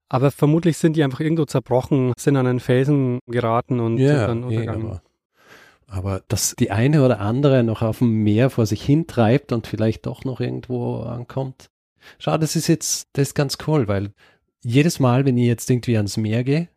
Aber 0.09 0.31
vermutlich 0.31 0.77
sind 0.77 0.95
die 0.95 1.03
einfach 1.03 1.21
irgendwo 1.21 1.45
zerbrochen, 1.45 2.13
sind 2.17 2.35
an 2.35 2.47
einen 2.47 2.59
Felsen 2.59 3.19
geraten 3.27 3.79
und 3.79 3.97
ja, 3.97 4.27
dann 4.27 4.43
untergegangen. 4.43 4.87
Ja, 4.87 4.91
aber, 4.91 5.01
aber 5.87 6.23
dass 6.27 6.55
die 6.55 6.71
eine 6.71 7.05
oder 7.05 7.19
andere 7.19 7.63
noch 7.63 7.81
auf 7.81 7.99
dem 7.99 8.23
Meer 8.23 8.49
vor 8.49 8.65
sich 8.65 8.83
hintreibt 8.83 9.51
und 9.51 9.67
vielleicht 9.67 10.05
doch 10.05 10.25
noch 10.25 10.41
irgendwo 10.41 11.01
ankommt. 11.03 11.69
Schau, 12.19 12.37
das 12.37 12.55
ist 12.55 12.67
jetzt, 12.67 13.07
das 13.13 13.29
ist 13.29 13.35
ganz 13.35 13.57
cool, 13.67 13.87
weil 13.87 14.11
jedes 14.63 14.99
Mal, 14.99 15.25
wenn 15.25 15.37
ich 15.37 15.47
jetzt 15.47 15.69
irgendwie 15.69 15.97
ans 15.97 16.17
Meer 16.17 16.43
gehe, 16.43 16.69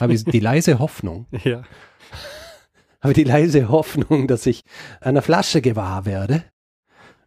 habe 0.00 0.14
ich 0.14 0.24
die 0.24 0.40
leise 0.40 0.78
Hoffnung. 0.78 1.26
Ja. 1.44 1.62
Habe 3.00 3.14
die 3.14 3.24
leise 3.24 3.68
Hoffnung, 3.68 4.26
dass 4.26 4.44
ich 4.44 4.64
einer 5.00 5.22
Flasche 5.22 5.60
gewahr 5.62 6.04
werde, 6.04 6.42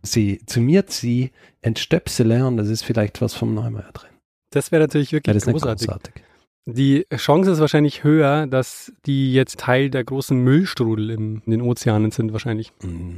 sie 0.01 0.41
zu 0.45 0.59
mir 0.59 0.85
ziehe, 0.87 1.31
entstöpsele 1.61 2.45
und 2.45 2.57
das 2.57 2.67
ist 2.67 2.83
vielleicht 2.83 3.21
was 3.21 3.33
vom 3.33 3.53
Neumeier 3.53 3.91
drin. 3.93 4.09
Das 4.49 4.73
wäre 4.73 4.81
natürlich 4.81 5.13
wirklich 5.13 5.33
ja, 5.33 5.51
großartig. 5.51 5.87
großartig. 5.87 6.13
Die 6.65 7.07
Chance 7.15 7.51
ist 7.51 7.59
wahrscheinlich 7.59 8.03
höher, 8.03 8.47
dass 8.47 8.91
die 9.05 9.33
jetzt 9.33 9.61
Teil 9.61 9.89
der 9.89 10.03
großen 10.03 10.37
Müllstrudel 10.37 11.09
in 11.09 11.41
den 11.45 11.61
Ozeanen 11.61 12.11
sind, 12.11 12.33
wahrscheinlich. 12.33 12.73
Mm. 12.81 13.15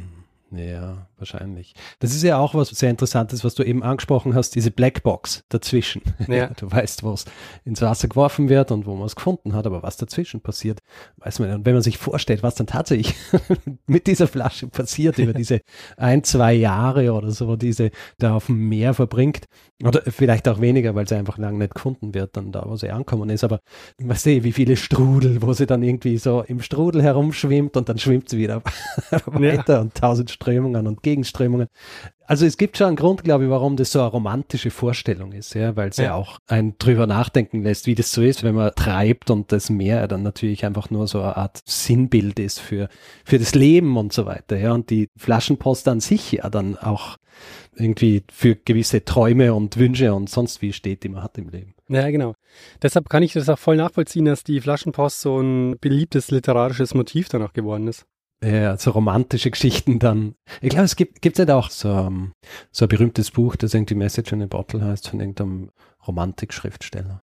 Ja, 0.55 1.07
wahrscheinlich. 1.23 1.73
Das 1.99 2.13
ist 2.13 2.23
ja 2.23 2.37
auch 2.37 2.53
was 2.53 2.69
sehr 2.69 2.89
Interessantes, 2.89 3.43
was 3.43 3.55
du 3.55 3.63
eben 3.63 3.81
angesprochen 3.81 4.35
hast, 4.35 4.55
diese 4.55 4.71
Blackbox 4.71 5.43
dazwischen. 5.49 6.01
Ja. 6.33 6.47
du 6.47 6.71
weißt, 6.71 7.03
wo 7.03 7.11
es 7.11 7.25
ins 7.63 7.81
Wasser 7.81 8.07
geworfen 8.07 8.49
wird 8.49 8.71
und 8.71 8.87
wo 8.87 8.95
man 8.95 9.05
es 9.05 9.15
gefunden 9.15 9.53
hat, 9.53 9.67
aber 9.67 9.83
was 9.83 9.97
dazwischen 9.97 10.41
passiert, 10.41 10.79
weiß 11.17 11.39
man 11.39 11.49
nicht. 11.49 11.57
Und 11.57 11.65
wenn 11.65 11.73
man 11.73 11.83
sich 11.83 11.97
vorstellt, 11.99 12.41
was 12.41 12.55
dann 12.55 12.65
tatsächlich 12.65 13.13
mit 13.85 14.07
dieser 14.07 14.27
Flasche 14.27 14.67
passiert 14.67 15.19
über 15.19 15.33
diese 15.33 15.61
ein, 15.97 16.23
zwei 16.23 16.53
Jahre 16.53 17.13
oder 17.13 17.29
so, 17.31 17.47
wo 17.47 17.55
diese 17.55 17.91
da 18.17 18.35
auf 18.35 18.47
dem 18.47 18.67
Meer 18.67 18.95
verbringt, 18.95 19.45
oder 19.83 20.01
vielleicht 20.07 20.47
auch 20.47 20.61
weniger, 20.61 20.95
weil 20.95 21.07
sie 21.07 21.15
einfach 21.15 21.37
lange 21.37 21.57
nicht 21.57 21.75
gefunden 21.75 22.13
wird, 22.13 22.37
dann 22.37 22.51
da, 22.51 22.63
wo 22.65 22.75
sie 22.75 22.89
ankommen 22.89 23.29
ist, 23.29 23.43
aber 23.43 23.59
man 23.99 24.15
sehe, 24.15 24.43
wie 24.43 24.53
viele 24.53 24.77
Strudel, 24.77 25.41
wo 25.41 25.51
sie 25.53 25.65
dann 25.65 25.83
irgendwie 25.83 26.17
so 26.17 26.41
im 26.41 26.61
Strudel 26.61 27.03
herumschwimmt 27.03 27.75
und 27.75 27.89
dann 27.89 27.97
schwimmt 27.97 28.29
sie 28.29 28.37
wieder 28.37 28.61
weiter 29.25 29.73
ja. 29.73 29.81
und 29.81 29.93
tausend 29.93 30.31
Strömungen 30.31 30.87
und 30.87 31.03
Gegenströmungen. 31.13 31.67
Also 32.25 32.45
es 32.45 32.57
gibt 32.57 32.77
schon 32.77 32.87
einen 32.87 32.95
Grund, 32.95 33.23
glaube 33.23 33.43
ich, 33.43 33.49
warum 33.49 33.75
das 33.75 33.91
so 33.91 33.99
eine 33.99 34.07
romantische 34.07 34.71
Vorstellung 34.71 35.33
ist, 35.33 35.53
ja, 35.53 35.75
weil 35.75 35.89
es 35.89 35.97
ja. 35.97 36.05
ja 36.05 36.15
auch 36.15 36.39
ein 36.47 36.75
drüber 36.79 37.05
nachdenken 37.05 37.61
lässt, 37.61 37.85
wie 37.85 37.95
das 37.95 38.11
so 38.11 38.21
ist, 38.21 38.43
wenn 38.43 38.55
man 38.55 38.71
treibt 38.75 39.29
und 39.29 39.51
das 39.51 39.69
Meer 39.69 40.07
dann 40.07 40.23
natürlich 40.23 40.65
einfach 40.65 40.89
nur 40.89 41.07
so 41.07 41.21
eine 41.21 41.37
Art 41.37 41.61
Sinnbild 41.65 42.39
ist 42.39 42.59
für, 42.59 42.87
für 43.25 43.37
das 43.37 43.53
Leben 43.55 43.97
und 43.97 44.13
so 44.13 44.25
weiter, 44.25 44.57
ja, 44.57 44.71
und 44.71 44.89
die 44.89 45.09
Flaschenpost 45.17 45.87
an 45.87 45.99
sich 45.99 46.31
ja 46.31 46.49
dann 46.49 46.77
auch 46.77 47.17
irgendwie 47.75 48.23
für 48.31 48.55
gewisse 48.55 49.03
Träume 49.03 49.53
und 49.53 49.77
Wünsche 49.77 50.13
und 50.13 50.29
sonst 50.29 50.61
wie 50.61 50.73
steht, 50.73 51.03
die 51.03 51.09
man 51.09 51.23
hat 51.23 51.37
im 51.37 51.49
Leben. 51.49 51.75
Ja, 51.89 52.09
genau. 52.09 52.35
Deshalb 52.81 53.09
kann 53.09 53.23
ich 53.23 53.33
das 53.33 53.49
auch 53.49 53.59
voll 53.59 53.75
nachvollziehen, 53.75 54.25
dass 54.25 54.43
die 54.43 54.61
Flaschenpost 54.61 55.21
so 55.21 55.39
ein 55.39 55.77
beliebtes 55.79 56.31
literarisches 56.31 56.93
Motiv 56.93 57.29
danach 57.29 57.53
geworden 57.53 57.87
ist. 57.87 58.05
Ja, 58.43 58.77
so 58.77 58.91
romantische 58.91 59.51
Geschichten 59.51 59.99
dann. 59.99 60.35
Ich 60.61 60.69
glaube, 60.69 60.85
es 60.85 60.95
gibt 60.95 61.21
gibt's 61.21 61.39
nicht 61.39 61.49
auch 61.49 61.69
so, 61.69 61.89
um, 61.89 62.33
so 62.71 62.85
ein 62.85 62.89
berühmtes 62.89 63.31
Buch, 63.31 63.55
das 63.55 63.73
irgendwie 63.73 63.95
Message 63.95 64.33
in 64.33 64.41
a 64.41 64.47
Bottle 64.47 64.83
heißt, 64.83 65.09
von 65.09 65.19
irgendeinem 65.19 65.71
Romantikschriftsteller. 66.05 67.21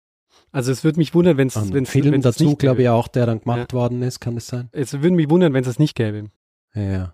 Also 0.52 0.72
es 0.72 0.84
würde 0.84 0.98
mich 0.98 1.14
wundern, 1.14 1.36
wenn 1.36 1.48
es 1.48 1.56
Ein 1.56 1.86
Film 1.86 2.12
wenn's 2.12 2.24
dazu, 2.24 2.44
nicht 2.44 2.58
glaube 2.58 2.82
ich, 2.82 2.88
auch, 2.88 3.08
der 3.08 3.26
dann 3.26 3.40
gemacht 3.40 3.72
worden 3.72 4.02
ist, 4.02 4.20
kann 4.20 4.34
das 4.34 4.46
sein? 4.46 4.68
Es 4.72 4.92
würde 4.92 5.10
mich 5.16 5.30
wundern, 5.30 5.52
wenn 5.52 5.62
es 5.62 5.68
das 5.68 5.78
nicht 5.78 5.94
gäbe. 5.94 6.30
Ja, 6.74 6.82
Ja. 6.82 7.12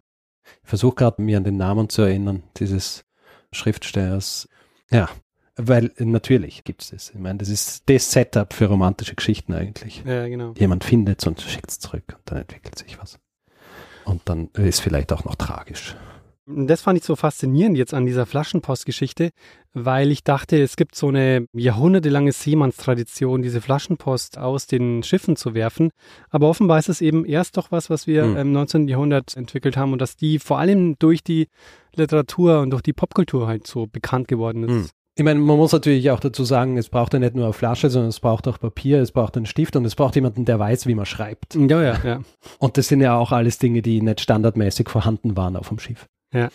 Ich 0.64 0.68
versuche 0.68 0.96
gerade, 0.96 1.22
mir 1.22 1.36
an 1.36 1.44
den 1.44 1.56
Namen 1.56 1.88
zu 1.88 2.02
erinnern, 2.02 2.42
dieses 2.56 3.04
Schriftstellers. 3.52 4.48
Ja, 4.90 5.08
weil 5.56 5.92
natürlich 5.98 6.64
gibt 6.64 6.82
es 6.82 6.90
das. 6.90 7.10
Ich 7.10 7.18
meine, 7.18 7.38
das 7.38 7.48
ist 7.48 7.88
das 7.88 8.10
Setup 8.10 8.52
für 8.52 8.66
romantische 8.66 9.14
Geschichten 9.14 9.54
eigentlich. 9.54 10.02
Ja, 10.04 10.26
genau. 10.26 10.54
Jemand 10.58 10.84
findet 10.84 11.20
es 11.20 11.26
und 11.26 11.40
schickt 11.40 11.70
es 11.70 11.78
zurück 11.78 12.04
und 12.08 12.22
dann 12.24 12.38
entwickelt 12.38 12.76
sich 12.78 12.98
was. 12.98 13.18
Und 14.04 14.22
dann 14.26 14.48
ist 14.54 14.80
vielleicht 14.80 15.12
auch 15.12 15.24
noch 15.24 15.36
tragisch. 15.36 15.96
Das 16.44 16.82
fand 16.82 16.98
ich 16.98 17.04
so 17.04 17.14
faszinierend 17.14 17.76
jetzt 17.78 17.94
an 17.94 18.04
dieser 18.04 18.26
Flaschenpost-Geschichte, 18.26 19.30
weil 19.74 20.10
ich 20.10 20.24
dachte, 20.24 20.60
es 20.60 20.74
gibt 20.74 20.96
so 20.96 21.06
eine 21.08 21.46
jahrhundertelange 21.52 22.32
Seemannstradition, 22.32 23.42
diese 23.42 23.60
Flaschenpost 23.60 24.38
aus 24.38 24.66
den 24.66 25.04
Schiffen 25.04 25.36
zu 25.36 25.54
werfen. 25.54 25.90
Aber 26.30 26.48
offenbar 26.48 26.80
ist 26.80 26.88
es 26.88 27.00
eben 27.00 27.24
erst 27.24 27.56
doch 27.56 27.70
was, 27.70 27.90
was 27.90 28.08
wir 28.08 28.24
Hm. 28.24 28.36
im 28.36 28.52
19. 28.52 28.88
Jahrhundert 28.88 29.36
entwickelt 29.36 29.76
haben 29.76 29.92
und 29.92 30.00
dass 30.00 30.16
die 30.16 30.40
vor 30.40 30.58
allem 30.58 30.96
durch 30.98 31.22
die 31.22 31.46
Literatur 31.94 32.60
und 32.60 32.70
durch 32.70 32.82
die 32.82 32.92
Popkultur 32.92 33.46
halt 33.46 33.66
so 33.66 33.86
bekannt 33.86 34.26
geworden 34.26 34.64
ist. 34.64 34.70
Hm. 34.70 34.88
Ich 35.14 35.24
meine, 35.24 35.40
man 35.40 35.58
muss 35.58 35.72
natürlich 35.72 36.10
auch 36.10 36.20
dazu 36.20 36.44
sagen, 36.44 36.78
es 36.78 36.88
braucht 36.88 37.12
ja 37.12 37.18
nicht 37.18 37.34
nur 37.34 37.44
eine 37.44 37.52
Flasche, 37.52 37.90
sondern 37.90 38.08
es 38.08 38.20
braucht 38.20 38.48
auch 38.48 38.58
Papier, 38.58 39.02
es 39.02 39.12
braucht 39.12 39.36
einen 39.36 39.44
Stift 39.44 39.76
und 39.76 39.84
es 39.84 39.94
braucht 39.94 40.14
jemanden, 40.14 40.46
der 40.46 40.58
weiß, 40.58 40.86
wie 40.86 40.94
man 40.94 41.04
schreibt. 41.04 41.54
Ja, 41.54 41.82
ja, 41.82 41.98
ja. 42.02 42.20
Und 42.58 42.78
das 42.78 42.88
sind 42.88 43.02
ja 43.02 43.16
auch 43.16 43.30
alles 43.30 43.58
Dinge, 43.58 43.82
die 43.82 44.00
nicht 44.00 44.22
standardmäßig 44.22 44.88
vorhanden 44.88 45.36
waren 45.36 45.56
auf 45.56 45.68
dem 45.68 45.78
Schiff. 45.78 46.06
Ja. 46.32 46.48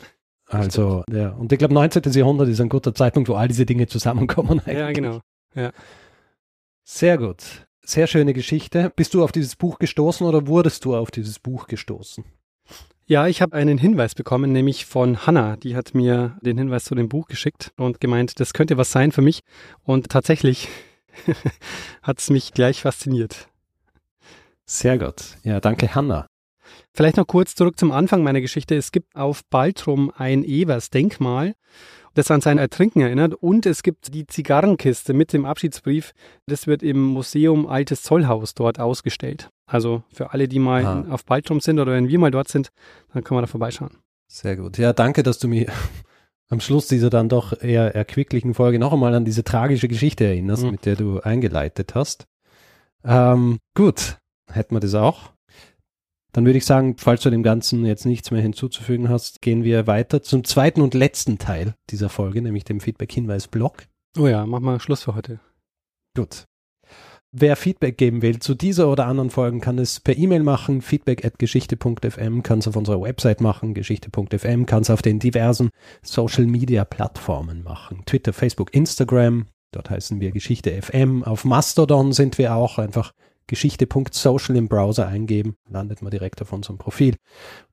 Also, 0.47 1.03
ja. 1.11 1.29
Und 1.31 1.51
ich 1.51 1.59
glaube, 1.59 1.75
19. 1.75 2.01
Jahrhundert 2.13 2.47
ist 2.47 2.59
ein 2.59 2.69
guter 2.69 2.95
Zeitpunkt, 2.95 3.29
wo 3.29 3.35
all 3.35 3.47
diese 3.47 3.65
Dinge 3.65 3.85
zusammenkommen. 3.85 4.61
Ja, 4.65 4.87
eigentlich. 4.87 5.21
genau. 5.53 5.69
Sehr 6.83 7.17
gut. 7.17 7.67
Sehr 7.83 8.07
schöne 8.07 8.33
Geschichte. 8.33 8.91
Bist 8.95 9.13
du 9.13 9.23
auf 9.23 9.31
dieses 9.31 9.55
Buch 9.55 9.77
gestoßen 9.77 10.25
oder 10.25 10.47
wurdest 10.47 10.83
du 10.85 10.95
auf 10.95 11.11
dieses 11.11 11.37
Buch 11.39 11.67
gestoßen? 11.67 12.23
Ja, 13.09 13.25
ich 13.25 13.41
habe 13.41 13.55
einen 13.55 13.77
Hinweis 13.77 14.15
bekommen, 14.15 14.51
nämlich 14.51 14.85
von 14.85 15.25
Hannah. 15.25 15.55
Die 15.55 15.77
hat 15.77 15.93
mir 15.93 16.37
den 16.41 16.57
Hinweis 16.57 16.83
zu 16.83 16.93
dem 16.93 17.07
Buch 17.07 17.29
geschickt 17.29 17.71
und 17.77 18.01
gemeint, 18.01 18.41
das 18.41 18.51
könnte 18.51 18.75
was 18.75 18.91
sein 18.91 19.13
für 19.13 19.21
mich. 19.21 19.43
Und 19.81 20.09
tatsächlich 20.09 20.67
hat 22.01 22.19
es 22.19 22.29
mich 22.29 22.51
gleich 22.51 22.81
fasziniert. 22.81 23.47
Sehr 24.65 24.97
gut. 24.97 25.37
Ja, 25.43 25.61
danke, 25.61 25.95
Hanna. 25.95 26.27
Vielleicht 26.93 27.15
noch 27.15 27.27
kurz 27.27 27.55
zurück 27.55 27.79
zum 27.79 27.93
Anfang 27.93 28.23
meiner 28.23 28.41
Geschichte. 28.41 28.75
Es 28.75 28.91
gibt 28.91 29.15
auf 29.15 29.45
Baltrum 29.45 30.11
ein 30.13 30.43
Evers-Denkmal, 30.43 31.55
das 32.17 32.31
an 32.31 32.41
sein 32.41 32.57
Ertrinken 32.57 33.01
erinnert. 33.01 33.33
Und 33.35 33.65
es 33.65 33.83
gibt 33.83 34.13
die 34.13 34.25
Zigarrenkiste 34.27 35.13
mit 35.13 35.33
dem 35.33 35.45
Abschiedsbrief. 35.45 36.13
Das 36.47 36.67
wird 36.67 36.83
im 36.83 37.01
Museum 37.03 37.67
Altes 37.67 38.03
Zollhaus 38.03 38.53
dort 38.53 38.79
ausgestellt. 38.79 39.49
Also 39.65 40.03
für 40.11 40.31
alle, 40.31 40.47
die 40.47 40.59
mal 40.59 40.85
Ah. 40.85 41.05
auf 41.09 41.25
Baltrum 41.25 41.59
sind 41.59 41.79
oder 41.79 41.91
wenn 41.93 42.07
wir 42.07 42.19
mal 42.19 42.31
dort 42.31 42.47
sind, 42.47 42.69
dann 43.13 43.23
können 43.23 43.37
wir 43.37 43.41
da 43.41 43.47
vorbeischauen. 43.47 43.97
Sehr 44.27 44.55
gut. 44.55 44.77
Ja, 44.77 44.93
danke, 44.93 45.23
dass 45.23 45.39
du 45.39 45.47
mich 45.47 45.67
am 46.49 46.59
Schluss 46.59 46.87
dieser 46.87 47.09
dann 47.09 47.29
doch 47.29 47.61
eher 47.61 47.93
erquicklichen 47.95 48.53
Folge 48.53 48.79
noch 48.79 48.93
einmal 48.93 49.13
an 49.13 49.25
diese 49.25 49.43
tragische 49.43 49.87
Geschichte 49.87 50.25
erinnerst, 50.25 50.63
Mhm. 50.63 50.71
mit 50.71 50.85
der 50.85 50.95
du 50.95 51.19
eingeleitet 51.19 51.95
hast. 51.95 52.25
Ähm, 53.03 53.57
gut, 53.75 54.17
hätten 54.51 54.75
wir 54.75 54.79
das 54.79 54.95
auch. 54.95 55.31
Dann 56.37 56.45
würde 56.45 56.59
ich 56.59 56.67
sagen, 56.67 56.97
falls 56.99 57.23
du 57.23 57.31
dem 57.31 57.41
Ganzen 57.41 57.83
jetzt 57.83 58.05
nichts 58.05 58.29
mehr 58.29 58.43
hinzuzufügen 58.43 59.09
hast, 59.09 59.41
gehen 59.41 59.63
wir 59.63 59.87
weiter 59.87 60.21
zum 60.21 60.43
zweiten 60.43 60.81
und 60.81 60.93
letzten 60.93 61.39
Teil 61.39 61.73
dieser 61.89 62.09
Folge, 62.09 62.43
nämlich 62.43 62.63
dem 62.63 62.79
Feedback-Hinweis-Blog. 62.79 63.87
Oh 64.19 64.27
ja, 64.27 64.45
mach 64.45 64.59
mal 64.59 64.79
Schluss 64.79 65.01
für 65.01 65.15
heute. 65.15 65.39
Gut. 66.15 66.45
Wer 67.31 67.55
Feedback 67.55 67.97
geben 67.97 68.21
will 68.21 68.37
zu 68.37 68.53
dieser 68.53 68.87
oder 68.87 69.07
anderen 69.07 69.31
Folgen, 69.31 69.61
kann 69.61 69.79
es 69.79 69.99
per 69.99 70.15
E-Mail 70.15 70.43
machen, 70.43 70.83
feedback 70.83 71.25
at 71.25 71.39
geschichte.fm, 71.39 72.43
kann 72.43 72.59
es 72.59 72.67
auf 72.67 72.75
unserer 72.75 73.01
Website 73.01 73.41
machen, 73.41 73.73
geschichte.fm, 73.73 74.67
kann 74.67 74.83
es 74.83 74.91
auf 74.91 75.01
den 75.01 75.17
diversen 75.17 75.71
Social-Media-Plattformen 76.03 77.63
machen, 77.63 78.03
Twitter, 78.05 78.31
Facebook, 78.31 78.75
Instagram, 78.75 79.47
dort 79.71 79.89
heißen 79.89 80.21
wir 80.21 80.29
Geschichte 80.29 80.79
FM, 80.79 81.23
auf 81.23 81.45
Mastodon 81.45 82.13
sind 82.13 82.37
wir 82.37 82.53
auch, 82.53 82.77
einfach 82.77 83.11
geschichte.social 83.47 84.55
im 84.55 84.67
Browser 84.67 85.07
eingeben, 85.07 85.57
landet 85.69 86.01
man 86.01 86.11
direkt 86.11 86.41
auf 86.41 86.53
unserem 86.53 86.77
Profil. 86.77 87.15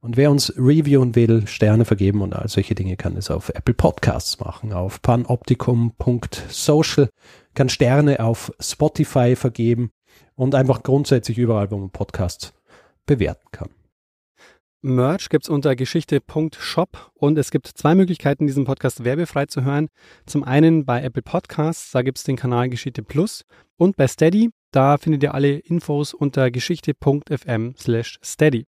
Und 0.01 0.17
wer 0.17 0.31
uns 0.31 0.53
reviewen 0.57 1.15
will, 1.15 1.47
Sterne 1.47 1.85
vergeben 1.85 2.23
und 2.23 2.35
all 2.35 2.49
solche 2.49 2.75
Dinge, 2.75 2.97
kann 2.97 3.17
es 3.17 3.31
auf 3.31 3.51
Apple 3.51 3.75
Podcasts 3.75 4.41
machen, 4.41 4.73
auf 4.73 5.03
panoptikum.social 5.03 7.09
kann 7.55 7.69
Sterne 7.69 8.21
auf 8.21 8.53
Spotify 8.61 9.37
vergeben 9.37 9.91
und 10.35 10.55
einfach 10.55 10.83
grundsätzlich 10.83 11.39
überall, 11.39 11.71
wo 11.71 11.79
man 11.79 11.91
Podcasts 11.91 12.53
bewerten 13.07 13.49
kann. 13.53 13.71
Merch 14.87 15.31
gibt's 15.31 15.49
unter 15.49 15.77
geschichte.shop 15.77 17.11
und 17.15 17.39
es 17.39 17.51
gibt 17.51 17.69
zwei 17.69 17.95
Möglichkeiten, 17.95 18.47
diesen 18.47 18.67
Podcast 18.67 19.03
werbefrei 19.03 19.47
zu 19.47 19.65
hören. 19.65 19.89
Zum 20.27 20.45
einen 20.45 20.85
bei 20.85 21.03
Apple 21.03 21.23
Podcasts, 21.23 21.91
da 21.93 22.03
gibt's 22.03 22.25
den 22.25 22.37
Kanal 22.37 22.69
Geschichte 22.69 23.03
Plus 23.03 23.47
und 23.79 23.97
bei 23.97 24.07
Steady, 24.07 24.51
da 24.75 24.99
findet 24.99 25.23
ihr 25.23 25.35
alle 25.35 25.59
Infos 25.59 26.15
unter 26.15 26.51
geschichte.fm 26.51 27.75
steady. 28.23 28.67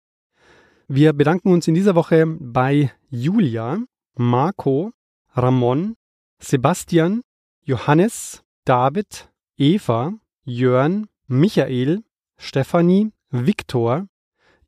Wir 0.87 1.13
bedanken 1.13 1.51
uns 1.51 1.67
in 1.67 1.73
dieser 1.73 1.95
Woche 1.95 2.25
bei 2.27 2.91
Julia, 3.09 3.79
Marco, 4.15 4.91
Ramon, 5.33 5.95
Sebastian, 6.39 7.21
Johannes, 7.63 8.43
David, 8.65 9.29
Eva, 9.57 10.13
Jörn, 10.43 11.07
Michael, 11.27 12.03
Stefanie, 12.37 13.11
Viktor, 13.31 14.07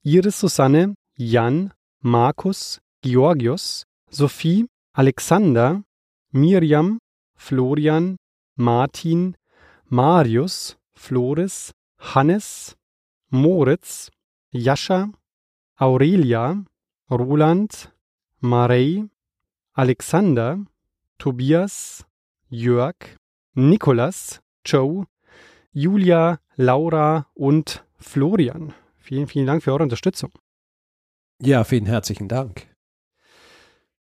Iris 0.02 0.40
Susanne, 0.40 0.96
Jan, 1.16 1.72
Markus, 2.00 2.82
Georgios, 3.04 3.86
Sophie, 4.10 4.66
Alexander, 4.94 5.84
Miriam, 6.32 6.98
Florian, 7.36 8.18
Martin, 8.56 9.38
Marius, 9.86 10.78
Floris, 10.98 11.72
Hannes, 12.00 12.76
Moritz, 13.30 14.10
Jascha, 14.52 15.12
Aurelia, 15.78 16.64
Roland, 17.10 17.94
Marei, 18.40 19.06
Alexander, 19.74 20.66
Tobias, 21.18 22.06
Jörg, 22.50 22.96
Nikolas, 23.54 24.42
Joe, 24.66 25.06
Julia, 25.72 26.40
Laura 26.56 27.28
und 27.36 27.86
Florian. 28.00 28.74
Vielen, 28.98 29.28
vielen 29.28 29.46
Dank 29.46 29.64
für 29.64 29.72
eure 29.72 29.84
Unterstützung. 29.84 30.32
Ja, 31.42 31.64
vielen 31.64 31.86
herzlichen 31.86 32.28
Dank. 32.28 32.68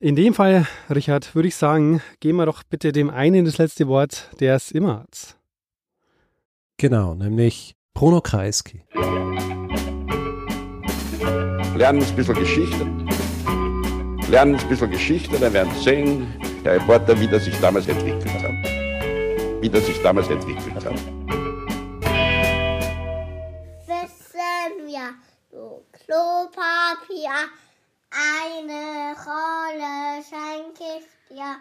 In 0.00 0.16
dem 0.16 0.34
Fall, 0.34 0.66
Richard, 0.88 1.34
würde 1.34 1.48
ich 1.48 1.54
sagen, 1.54 2.02
geben 2.20 2.38
wir 2.38 2.46
doch 2.46 2.62
bitte 2.62 2.90
dem 2.90 3.10
einen 3.10 3.44
das 3.44 3.58
letzte 3.58 3.86
Wort, 3.86 4.30
der 4.40 4.56
es 4.56 4.72
immer 4.72 5.00
hat. 5.00 5.39
Genau, 6.80 7.14
nämlich 7.14 7.76
Bruno 7.92 8.22
Kreisky. 8.22 8.82
Lernen 11.76 12.02
ein 12.02 12.16
bisschen 12.16 12.34
Geschichte. 12.36 12.86
Lernen 14.30 14.54
ein 14.54 14.66
bisschen 14.66 14.90
Geschichte, 14.90 15.38
dann 15.38 15.52
werden 15.52 15.70
Sie 15.74 15.82
sehen, 15.82 16.26
Herr 16.62 16.76
Reporter, 16.76 17.20
wie 17.20 17.26
das 17.26 17.44
sich 17.44 17.60
damals 17.60 17.86
entwickelt 17.86 18.32
hat. 18.42 18.54
Wie 19.60 19.68
das 19.68 19.84
sich 19.84 20.00
damals 20.00 20.30
entwickelt 20.30 20.74
hat. 20.74 20.94
wissen 23.86 24.86
wir, 24.86 25.16
du 25.50 25.84
Klopapier, 25.92 27.50
eine 28.10 29.14
Rolle 29.26 30.24
schenke 30.24 30.84
ich 30.98 31.04
dir 31.28 31.56